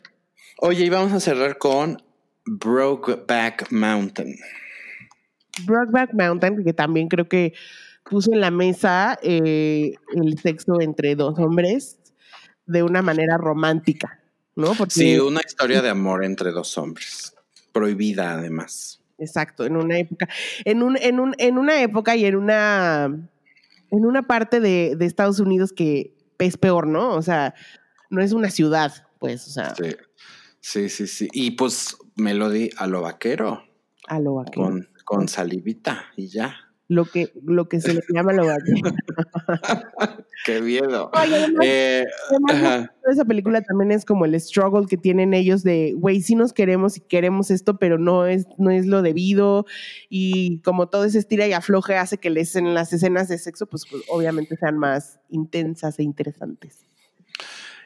[0.59, 2.03] Oye, y vamos a cerrar con
[2.47, 4.37] Brokeback Mountain.
[5.67, 7.53] Brokeback Mountain, que también creo que
[8.09, 11.99] puso en la mesa eh, el sexo entre dos hombres
[12.65, 14.23] de una manera romántica.
[14.55, 14.73] ¿no?
[14.89, 17.35] sí, una historia de amor entre dos hombres,
[17.73, 19.03] prohibida además.
[19.19, 20.27] Exacto, en una época,
[20.65, 23.05] en un, en un, en una época y en una,
[23.91, 27.15] en una parte de, Estados Unidos que es peor, ¿no?
[27.15, 27.55] O sea,
[28.11, 29.75] no es una ciudad, pues, o sea.
[29.75, 29.97] Sí,
[30.61, 31.29] sí, sí, sí.
[31.33, 33.65] Y pues me lo di a lo vaquero.
[34.09, 34.67] A lo vaquero.
[34.67, 38.45] Con, con salivita y ya lo que, lo que se le llama lo
[40.45, 41.11] Qué miedo.
[41.63, 42.05] Eh,
[43.11, 46.97] esa película también es como el struggle que tienen ellos de, güey, sí nos queremos
[46.97, 49.67] y queremos esto, pero no es, no es lo debido.
[50.09, 53.67] Y como todo ese estira y afloje hace que les, en las escenas de sexo,
[53.67, 56.87] pues, pues obviamente sean más intensas e interesantes.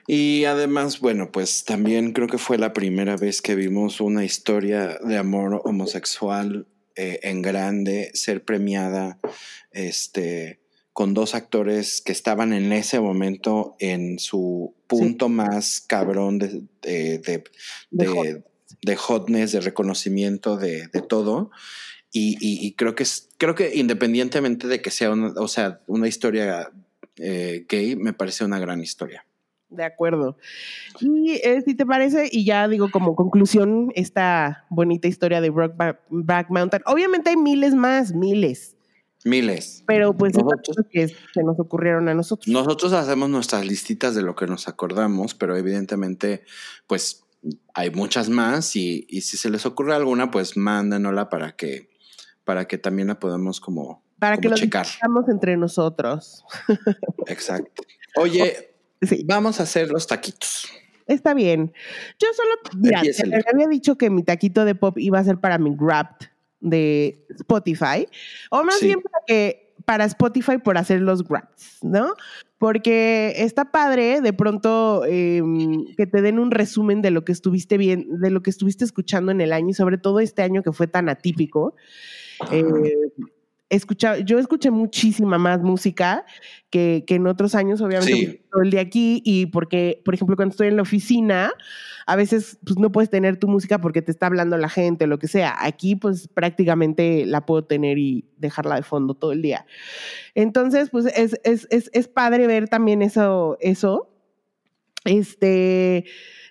[0.07, 4.99] Y además, bueno, pues también creo que fue la primera vez que vimos una historia
[4.99, 6.67] de amor homosexual
[6.97, 9.19] eh, en grande, ser premiada
[9.71, 10.61] este,
[10.93, 17.45] con dos actores que estaban en ese momento en su punto más cabrón de, de,
[17.91, 21.51] de, hotness, de reconocimiento, de, todo.
[22.13, 23.05] Y, creo que
[23.39, 26.71] creo que independientemente de que sea una, o sea, una historia
[27.17, 29.25] eh, gay, me parece una gran historia.
[29.69, 30.37] De acuerdo.
[31.01, 36.51] Y eh, si te parece, y ya digo como conclusión, esta bonita historia de Brokeback
[36.51, 36.83] Mountain.
[36.87, 38.77] Obviamente hay miles más, miles.
[39.25, 39.85] Miles.
[39.87, 42.49] Pero pues nosotros, que se nos ocurrieron a nosotros.
[42.49, 46.45] Nosotros hacemos nuestras listitas de lo que nos acordamos, pero evidentemente,
[46.87, 47.25] pues
[47.75, 51.91] hay muchas más y, si se les ocurre alguna, pues mándanosla para que,
[52.45, 54.87] para que también la podamos como, para que lo checar.
[55.29, 56.45] entre nosotros.
[57.27, 57.83] Exacto.
[58.17, 58.71] Oye,
[59.25, 60.69] Vamos a hacer los taquitos.
[61.07, 61.73] Está bien.
[62.19, 63.03] Yo solo, mira,
[63.53, 66.29] había dicho que mi taquito de pop iba a ser para mi Wrapped
[66.61, 68.07] de Spotify,
[68.51, 72.15] o más bien para que para Spotify por hacer los Wraps, ¿no?
[72.59, 77.79] Porque está padre de pronto em, que te den un resumen de lo que estuviste
[77.79, 80.73] bien, de lo que estuviste escuchando en el año y sobre todo este año que
[80.73, 81.75] fue tan atípico.
[82.53, 82.65] Eh,
[83.71, 86.27] escuchado, yo escuché muchísima más música
[86.71, 90.69] que, en otros años, obviamente, todo el día aquí, y porque, por ejemplo, cuando estoy
[90.69, 91.53] en la oficina,
[92.07, 95.09] a veces pues, no puedes tener tu música porque te está hablando la gente o
[95.09, 95.55] lo que sea.
[95.59, 99.65] Aquí, pues prácticamente la puedo tener y dejarla de fondo todo el día.
[100.35, 104.11] Entonces, pues es, es, es, es padre ver también eso, eso.
[105.05, 106.05] Este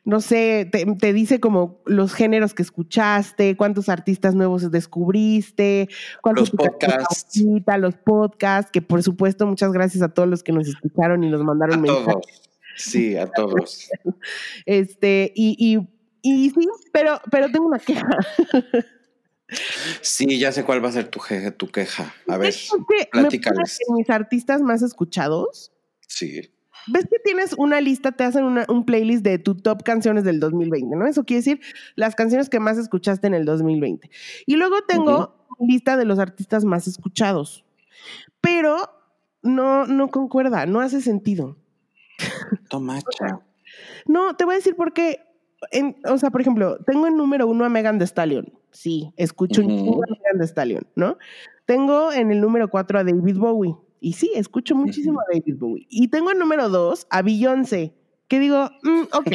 [0.09, 5.87] no sé, te, dice como los géneros que escuchaste, cuántos artistas nuevos descubriste,
[6.23, 7.39] cuántos los podcasts.
[7.77, 11.43] los podcasts, que por supuesto muchas gracias a todos los que nos escucharon y nos
[11.43, 12.25] mandaron a Todos.
[12.75, 13.87] Sí, a todos.
[14.65, 15.87] Este, y, y,
[16.23, 18.07] y sí, pero, pero tengo una queja.
[20.01, 21.19] Sí, ya sé cuál va a ser tu,
[21.57, 22.13] tu queja.
[22.27, 22.53] A ver,
[23.11, 23.79] platícales.
[23.95, 25.71] Mis artistas más escuchados.
[26.07, 26.51] Sí
[26.87, 30.95] ves que tienes una lista, te hacen un playlist de tu top canciones del 2020,
[30.95, 31.05] ¿no?
[31.05, 31.61] Eso quiere decir
[31.95, 34.09] las canciones que más escuchaste en el 2020.
[34.45, 37.65] Y luego tengo lista de los artistas más escuchados,
[38.41, 38.89] pero
[39.41, 41.57] no, no concuerda, no hace sentido.
[42.69, 43.39] Tomacha.
[44.05, 45.19] no, te voy a decir por qué.
[46.05, 48.53] o sea, por ejemplo, tengo en número uno a Megan Thee Stallion.
[48.71, 51.17] Sí, escucho un a Megan Thee Stallion, ¿no?
[51.65, 53.75] Tengo en el número cuatro a David Bowie.
[53.99, 55.87] Y sí, escucho muchísimo a David Bowie.
[55.89, 57.93] Y tengo el número dos a Beyoncé,
[58.27, 59.31] que digo, mm, ok.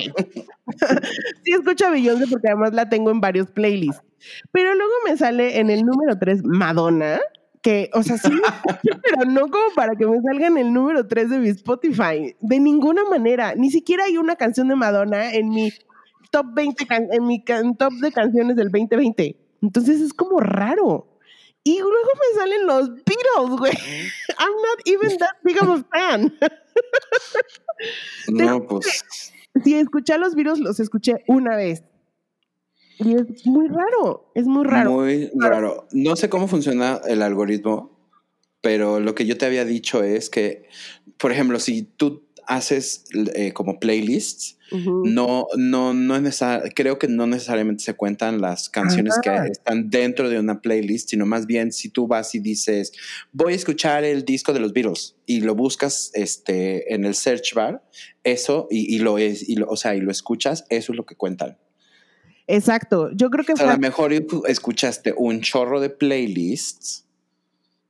[1.44, 4.02] sí, escucho a Beyoncé porque además la tengo en varios playlists.
[4.52, 7.20] Pero luego me sale en el número tres Madonna,
[7.60, 8.30] que, o sea, sí,
[9.02, 12.36] pero no como para que me salga en el número tres de mi Spotify.
[12.40, 13.54] De ninguna manera.
[13.54, 15.72] Ni siquiera hay una canción de Madonna en mi
[16.30, 19.36] top 20, en mi top de canciones del 2020.
[19.62, 21.13] Entonces es como raro.
[21.64, 23.72] Y luego me salen los Beatles, güey.
[24.38, 26.38] I'm not even that big of a fan.
[28.28, 29.32] no, pues.
[29.64, 31.82] Si escuché a los Beatles, los escuché una vez.
[32.98, 34.92] Y es muy raro, es muy raro.
[34.92, 35.88] Muy raro.
[35.92, 37.98] No sé cómo funciona el algoritmo,
[38.60, 40.68] pero lo que yo te había dicho es que,
[41.18, 43.04] por ejemplo, si tú haces
[43.34, 46.42] eh, como playlists, no, no, no es
[46.74, 51.26] creo que no necesariamente se cuentan las canciones que están dentro de una playlist, sino
[51.26, 52.92] más bien si tú vas y dices,
[53.32, 57.54] voy a escuchar el disco de los Beatles y lo buscas este, en el search
[57.54, 57.84] bar,
[58.24, 61.14] eso, y, lo es, y lo, o sea, y lo escuchas, eso es lo que
[61.14, 61.56] cuentan.
[62.46, 63.52] Exacto, yo creo que...
[63.52, 67.04] a lo mejor escuchaste un chorro de playlists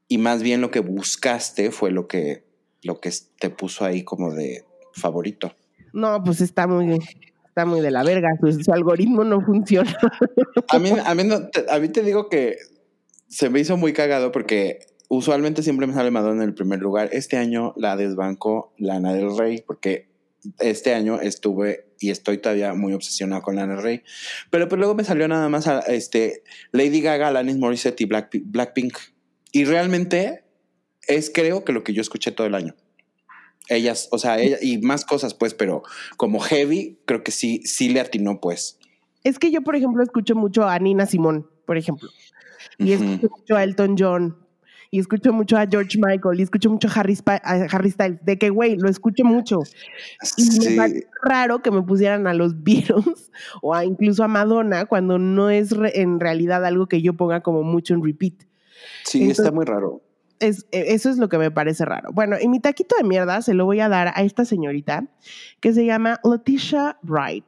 [0.07, 2.45] y más bien lo que buscaste fue lo que,
[2.85, 5.55] lo que te puso ahí como de favorito.
[5.93, 6.99] No, pues está muy,
[7.49, 9.97] está muy de la verga, su, algoritmo no funciona.
[10.69, 12.57] A mí, a, mí te, a mí te digo que
[13.29, 17.11] se me hizo muy cagado porque usualmente siempre me sale Madonna en el primer lugar.
[17.13, 20.09] Este año la desbanco Lana del Rey porque
[20.59, 24.03] este año estuve y estoy todavía muy obsesionado con Lana del Rey.
[24.51, 26.43] Pero, pues luego me salió nada más este,
[26.73, 28.99] Lady Gaga, Alanis Morissette y Blackpink.
[29.53, 30.44] Y realmente
[31.09, 32.75] es creo que lo que yo escuché todo el año.
[33.69, 35.83] Ellas, o sea, ella, y más cosas, pues, pero
[36.17, 38.79] como heavy, creo que sí, sí le atinó, pues.
[39.23, 42.11] Es que yo, por ejemplo, escucho mucho a Nina Simón, por ejemplo.
[42.79, 44.45] Y escucho mucho a Elton John,
[44.95, 48.51] y escucho mucho a George Michael y escucho mucho a Harry, Harry Styles, de que,
[48.51, 49.59] güey, lo escucho mucho.
[50.37, 54.87] Y me parece raro que me pusieran a los Beatles o a incluso a Madonna
[54.87, 58.35] cuando no es en realidad algo que yo ponga como mucho en repeat.
[59.03, 60.01] Sí, está muy raro.
[60.41, 62.11] Es, e, eso es lo que me parece raro.
[62.13, 65.07] Bueno, y mi taquito de mierda se lo voy a dar a esta señorita
[65.61, 67.47] que se llama Leticia Wright.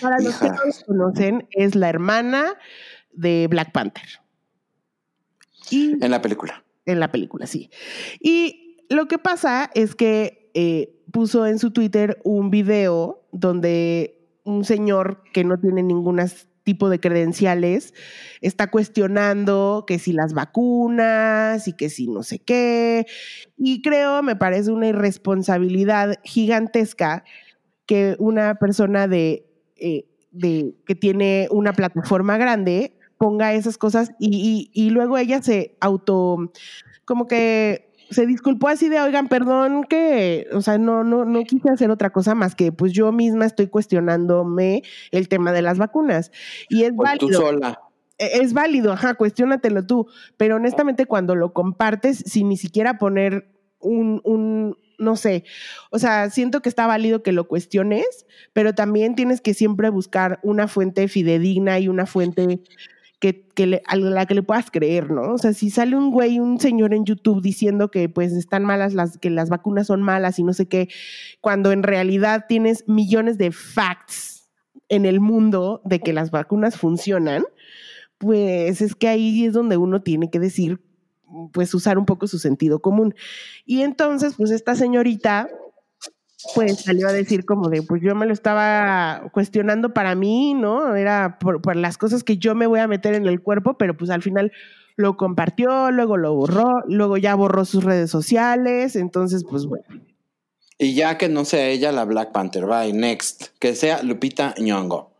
[0.00, 2.54] Para los que no la conocen, es la hermana
[3.12, 4.04] de Black Panther
[5.70, 6.64] en la película.
[6.86, 7.70] En la película, sí.
[8.20, 14.64] Y lo que pasa es que eh, puso en su Twitter un video donde un
[14.64, 16.20] señor que no tiene ningún
[16.64, 17.94] tipo de credenciales
[18.40, 23.06] está cuestionando que si las vacunas y que si no sé qué.
[23.56, 27.24] Y creo, me parece una irresponsabilidad gigantesca
[27.86, 29.46] que una persona de,
[29.76, 35.76] eh, de que tiene una plataforma grande ponga esas cosas y, y, luego ella se
[35.80, 36.52] auto,
[37.04, 41.70] como que se disculpó así de, oigan, perdón que, o sea, no, no, no quise
[41.70, 46.30] hacer otra cosa más que, pues yo misma estoy cuestionándome el tema de las vacunas.
[46.68, 47.28] Y es válido.
[47.28, 47.80] Tú sola.
[48.18, 50.06] E, es válido, ajá, cuestionatelo tú.
[50.36, 53.50] Pero honestamente, cuando lo compartes, sin ni siquiera poner
[53.80, 55.44] un, un, no sé,
[55.90, 60.40] o sea, siento que está válido que lo cuestiones, pero también tienes que siempre buscar
[60.42, 62.60] una fuente fidedigna y una fuente
[63.54, 65.32] que, a la que le puedas creer, ¿no?
[65.32, 68.92] O sea, si sale un güey, un señor en YouTube diciendo que pues están malas
[68.92, 70.88] las, que las vacunas son malas y no sé qué,
[71.40, 74.50] cuando en realidad tienes millones de facts
[74.88, 77.44] en el mundo de que las vacunas funcionan,
[78.18, 80.80] pues es que ahí es donde uno tiene que decir,
[81.52, 83.14] pues usar un poco su sentido común.
[83.64, 85.48] Y entonces, pues esta señorita
[86.54, 90.94] pues salió a decir como de, pues yo me lo estaba cuestionando para mí, ¿no?
[90.96, 94.10] Era por, las cosas que yo me voy a meter en el cuerpo, pero pues
[94.10, 94.52] al final
[94.96, 99.84] lo compartió, luego lo borró, luego ya borró sus redes sociales, entonces pues bueno.
[100.78, 105.10] Y ya que no sea ella la Black Panther, bye, next, que sea Lupita Nyong'o.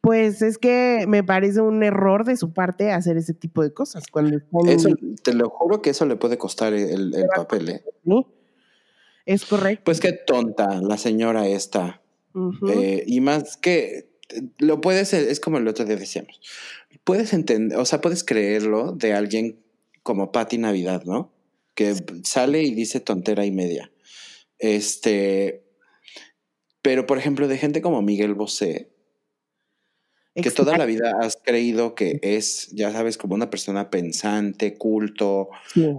[0.00, 4.04] Pues es que me parece un error de su parte hacer ese tipo de cosas.
[4.06, 4.38] Cuando
[4.68, 4.90] eso,
[5.22, 7.84] te lo juro que eso le puede costar el, el papel, ¿eh?
[8.04, 8.26] ¿Sí?
[9.28, 9.84] Es correcto.
[9.84, 12.00] Pues qué tonta la señora esta.
[12.66, 14.08] Eh, y más que
[14.56, 16.40] lo puedes, es como el otro día decíamos,
[17.04, 19.62] puedes entender, o sea, puedes creerlo de alguien
[20.02, 21.30] como Patti Navidad, ¿no?
[21.74, 21.94] Que
[22.24, 23.92] sale y dice tontera y media.
[24.58, 25.62] Este,
[26.80, 28.88] pero por ejemplo, de gente como Miguel Bosé,
[30.34, 35.50] que toda la vida has creído que es, ya sabes, como una persona pensante, culto,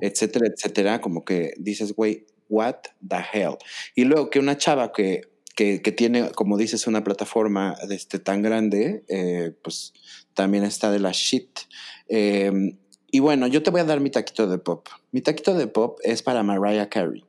[0.01, 3.57] etcétera, etcétera, como que dices, güey, what the hell.
[3.95, 9.03] Y luego que una chava que, que, tiene, como dices, una plataforma este, tan grande,
[9.07, 9.93] eh, pues
[10.34, 11.59] también está de la shit.
[12.07, 12.77] Em,
[13.11, 14.88] y bueno, yo te voy a dar mi taquito de pop.
[15.11, 17.26] Mi taquito de pop es para Mariah Carey.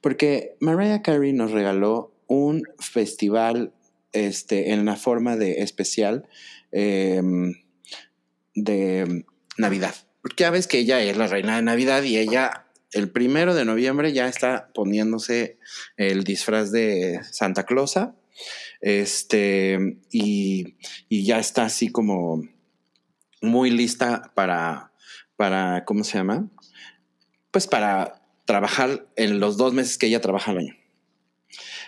[0.00, 3.72] Porque Mariah Carey nos regaló un festival
[4.12, 6.28] este, en la forma de especial
[6.72, 7.54] em,
[8.54, 9.24] de
[9.56, 9.94] Navidad.
[10.20, 13.64] Porque ya ves que ella es la reina de Navidad y ella el primero de
[13.64, 15.58] noviembre ya está poniéndose
[15.96, 18.14] el disfraz de Santa Clausa
[18.80, 20.76] Este, y,
[21.10, 22.42] ya está así como
[23.40, 24.92] muy lista para,
[25.36, 26.48] para, ¿cómo se llama?
[27.50, 30.76] Pues para trabajar en los dos meses que ella trabaja al año.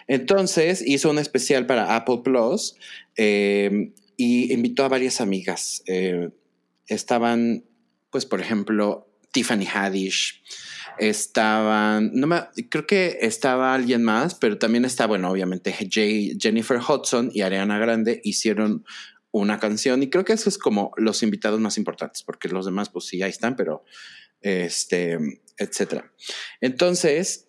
[0.06, 2.76] Entonces hizo un especial para Apple Plus
[3.16, 5.82] eh, y invitó a varias amigas.
[5.86, 6.30] Eh,
[6.86, 7.64] estaban,
[8.10, 10.42] pues, por ejemplo, Tiffany Haddish.
[10.98, 17.30] Estaban, no me, creo que estaba alguien más, pero también está, bueno, obviamente Jennifer Hudson
[17.32, 18.84] y Ariana Grande hicieron
[19.30, 22.88] una canción y creo que eso es como los invitados más importantes, porque los demás,
[22.90, 23.84] pues sí, ahí están, pero
[24.40, 25.18] este,
[25.58, 26.12] etcétera.
[26.60, 27.48] Entonces,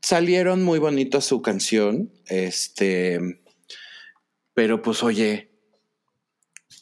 [0.00, 3.42] salieron muy bonitos su canción, este,
[4.54, 5.50] pero pues oye,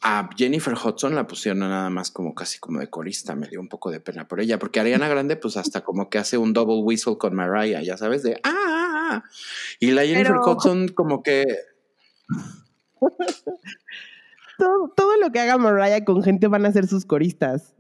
[0.03, 3.69] a Jennifer Hudson la pusieron nada más como casi como de corista, me dio un
[3.69, 6.83] poco de pena por ella, porque Ariana Grande pues hasta como que hace un double
[6.83, 9.25] whistle con Mariah, ya sabes, de ah, ah, ah".
[9.81, 11.45] y la Jennifer Hudson como que...
[14.59, 17.75] todo, todo lo que haga Mariah con gente van a ser sus coristas.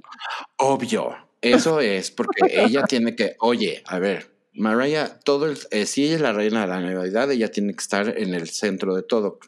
[0.57, 6.05] Obvio, eso es porque ella tiene que, oye, a ver, Mariah, todo el, eh, si
[6.05, 9.03] ella es la reina de la Navidad, ella tiene que estar en el centro de
[9.03, 9.39] todo.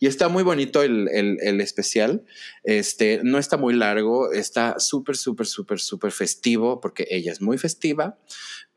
[0.00, 2.24] Y está muy bonito el, el, especial.
[2.64, 7.58] Este no está muy largo, está súper, súper, súper, súper festivo porque ella es muy
[7.58, 8.18] festiva.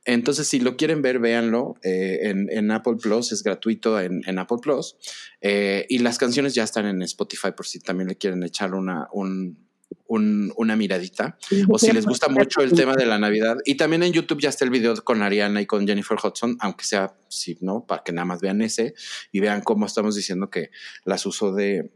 [0.05, 4.57] Entonces, si lo quieren ver, véanlo eh, en, Apple Plus, es gratuito en, en Apple
[4.61, 4.95] Plus.
[5.41, 9.07] Eh, y las canciones ya están en Spotify por si también le quieren echar una,
[9.11, 9.68] un,
[10.07, 11.37] una miradita.
[11.69, 13.57] O si les gusta mucho el tema de la Navidad.
[13.65, 16.85] Y también en YouTube ya está el video con Ariana y con Jennifer Hudson, aunque
[16.85, 18.95] sea, si no, para que nada más vean ese
[19.31, 20.71] y vean cómo estamos diciendo que
[21.05, 21.91] las uso de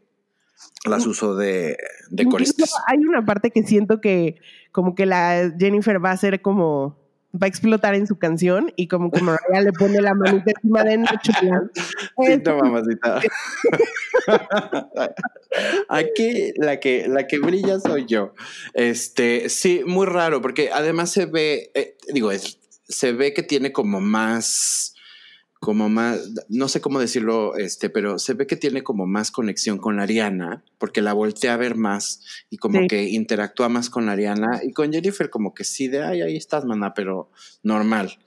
[0.85, 1.77] las uso de,
[2.09, 2.71] de coristas.
[2.87, 4.35] Hay una parte que siento que
[4.71, 7.02] como que la Jennifer va a ser como
[7.33, 10.83] va a explotar en su canción y como que Mariah le pone la manita encima
[10.83, 13.21] de Nacho Sí, no, mamacita.
[15.89, 18.33] Aquí la que, la que brilla soy yo.
[18.73, 23.71] Este, sí, muy raro, porque además se ve, eh, digo, es, se ve que tiene
[23.71, 24.92] como más
[25.63, 26.19] como más,
[26.49, 30.03] no sé cómo decirlo, este, pero se ve que tiene como más conexión con la
[30.03, 32.19] Ariana, porque la voltea a ver más
[32.49, 34.59] y como que interactúa más con la Ariana.
[34.61, 37.31] Y con Jennifer como que sí de, ay, ahí estás, mana, pero
[37.63, 38.19] normal.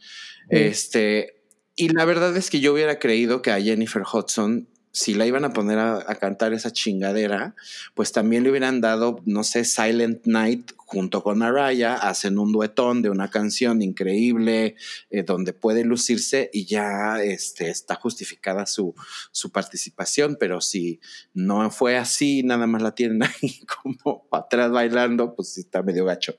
[0.49, 1.43] Este,
[1.75, 5.45] y la verdad es que yo hubiera creído que a Jennifer Hudson si la iban
[5.45, 7.55] a poner a, cantar esa chingadera,
[7.93, 13.03] pues también le hubieran dado, no sé, Silent Night junto con Mariah, hacen un duetón
[13.03, 14.75] de una canción increíble
[15.11, 18.95] eh, donde puede lucirse y ya este, está justificada su,
[19.33, 20.99] su participación, pero si
[21.35, 26.39] no fue así, nada más la tienen ahí como atrás bailando, pues está medio gacho.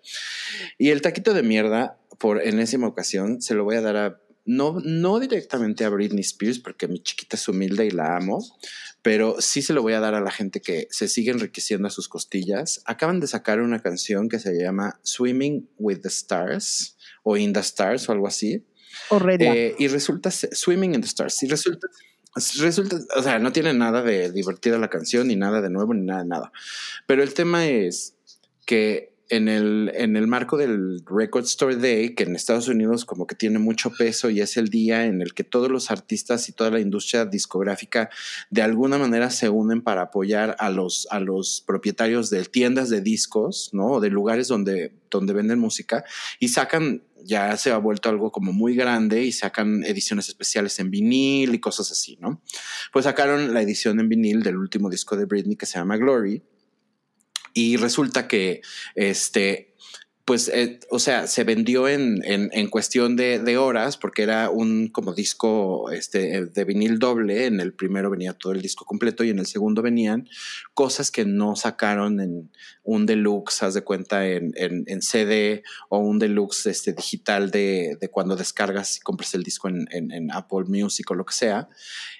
[0.79, 4.77] Y el taquito de mierda, por enésima ocasión, se lo voy a dar a no,
[4.83, 8.43] no directamente a Britney Spears, porque mi chiquita es humilde y la amo,
[9.01, 11.91] pero sí se lo voy a dar a la gente que se sigue enriqueciendo a
[11.91, 12.81] sus costillas.
[12.85, 17.59] Acaban de sacar una canción que se llama Swimming with the Stars o In the
[17.59, 18.65] Stars o algo así.
[19.11, 21.43] Eh, y resulta Swimming in the Stars.
[21.43, 21.87] Y resulta,
[22.59, 26.05] resulta, o sea, no tiene nada de divertida la canción, ni nada de nuevo, ni
[26.05, 26.51] nada de nada.
[27.05, 28.15] Pero el tema es
[28.65, 33.27] que en el, en el marco del Record Store Day, que en Estados Unidos como
[33.27, 36.53] que tiene mucho peso y es el día en el que todos los artistas y
[36.53, 38.09] toda la industria discográfica
[38.49, 43.01] de alguna manera se unen para apoyar a los, a los propietarios de tiendas de
[43.01, 43.93] discos, ¿no?
[43.93, 46.05] O de lugares donde, donde venden música
[46.39, 50.89] y sacan, ya se ha vuelto algo como muy grande y sacan ediciones especiales en
[50.89, 52.41] vinil y cosas así, ¿no?
[52.93, 56.41] Pues sacaron la edición en vinil del último disco de Britney que se llama Glory
[57.57, 58.61] y resulta que
[58.93, 59.73] este
[60.25, 64.89] pues, eh, o sea, se vendió en, en, cuestión de, de, horas porque era un
[64.89, 67.45] como disco este, de vinil doble.
[67.45, 70.27] En el primero venía todo el disco completo y en el segundo venían
[70.73, 72.51] cosas que no sacaron en
[72.83, 78.09] un deluxe, haz de cuenta, en, en CD o un deluxe este, digital de, de,
[78.09, 81.69] cuando descargas y compras el disco en, Apple Music o lo que sea.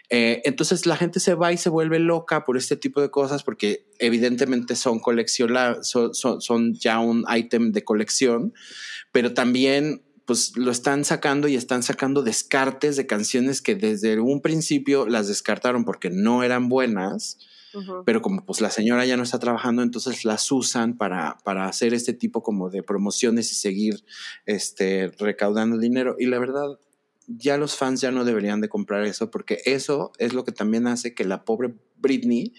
[0.10, 3.44] Eh, entonces la gente se va y se vuelve loca por este tipo de cosas
[3.44, 8.54] porque evidentemente son coleccionables, son, son, ya un ítem de colección,
[9.12, 14.42] pero también pues lo están sacando y están sacando descartes de canciones que desde un
[14.42, 17.38] principio las descartaron porque no eran buenas,
[18.06, 21.94] pero como pues la señora ya no está trabajando, entonces las usan para, para hacer
[21.94, 24.04] este tipo como de promociones y seguir
[24.46, 26.16] este, recaudando dinero.
[26.18, 26.80] Y la verdad,
[27.28, 30.88] ya los fans ya no deberían de comprar eso porque eso es lo que también
[30.88, 32.54] hace que la pobre Britney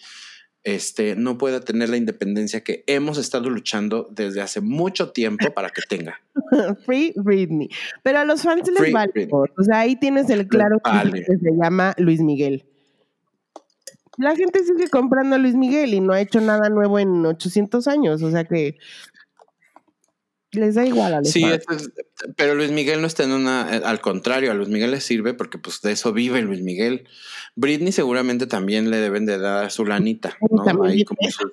[0.65, 5.71] este, no pueda tener la independencia que hemos estado luchando desde hace mucho tiempo para
[5.71, 6.21] que tenga.
[6.85, 7.71] Free Britney.
[8.03, 9.29] Pero a los fans les vale.
[9.33, 12.67] O sea, ahí tienes el claro que se llama Luis Miguel.
[14.19, 17.87] La gente sigue comprando a Luis Miguel y no ha hecho nada nuevo en 800
[17.87, 18.77] años, o sea que
[20.53, 21.91] les da igual a los Sí, es-
[22.37, 25.35] pero Luis Miguel no está en una, eh, al contrario, a Luis Miguel le sirve
[25.35, 27.07] porque pues de eso vive Luis Miguel.
[27.55, 30.63] Britney seguramente también le deben de dar su lanita, ¿no?
[30.85, 31.53] Ahí como sus,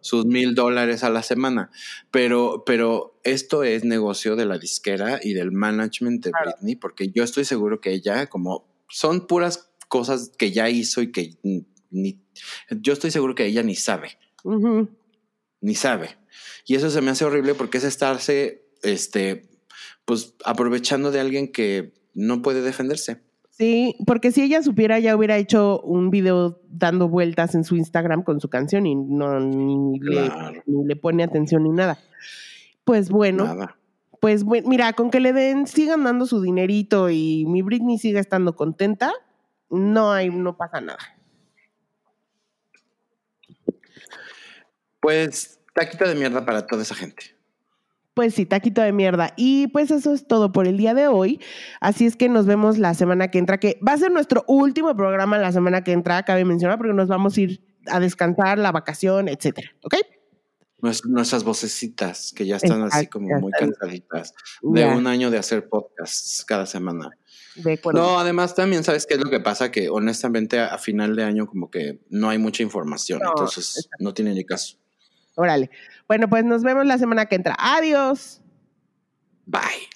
[0.00, 1.70] sus mil dólares a la semana.
[2.10, 7.24] Pero, pero esto es negocio de la disquera y del management de Britney, porque yo
[7.24, 11.34] estoy seguro que ella, como son puras cosas que ya hizo y que
[11.90, 12.18] ni,
[12.70, 14.18] yo estoy seguro que ella ni sabe.
[15.62, 16.18] Ni sabe.
[16.66, 19.48] Y eso se me hace horrible porque es estarse, este,
[20.04, 23.22] pues aprovechando de alguien que no puede defenderse.
[23.50, 28.22] Sí, porque si ella supiera ya hubiera hecho un video dando vueltas en su Instagram
[28.22, 30.50] con su canción y no ni, Claro.
[30.52, 31.98] le, ni le pone atención ni nada.
[32.84, 33.76] Pues bueno, Nada.
[34.20, 38.56] pues mira, con que le den, sigan dando su dinerito y mi Britney siga estando
[38.56, 39.12] contenta,
[39.70, 40.98] no hay, no pasa nada.
[45.02, 47.36] Pues taquita de mierda para toda esa gente.
[48.14, 49.32] Pues sí, taquito de mierda.
[49.36, 51.40] Y pues eso es todo por el día de hoy.
[51.80, 54.94] Así es que nos vemos la semana que entra, que va a ser nuestro último
[54.96, 58.70] programa la semana que entra, cabe mencionar, porque nos vamos a ir a descansar, la
[58.70, 59.70] vacación, etcétera.
[59.82, 59.94] ¿Ok?
[60.82, 63.70] Nues- Nuestras vocecitas que ya están así como muy están.
[63.70, 67.10] cansaditas de un año de hacer podcasts cada semana.
[67.56, 67.80] de.
[67.94, 71.24] No, además también sabes qué es lo que pasa que honestamente a, a final de
[71.24, 74.76] año como que no hay mucha información, No, entonces no tiene ni caso.
[75.34, 75.70] Órale.
[76.08, 77.56] Bueno, pues nos vemos la semana que entra.
[77.58, 78.40] Adiós.
[79.46, 79.91] Bye.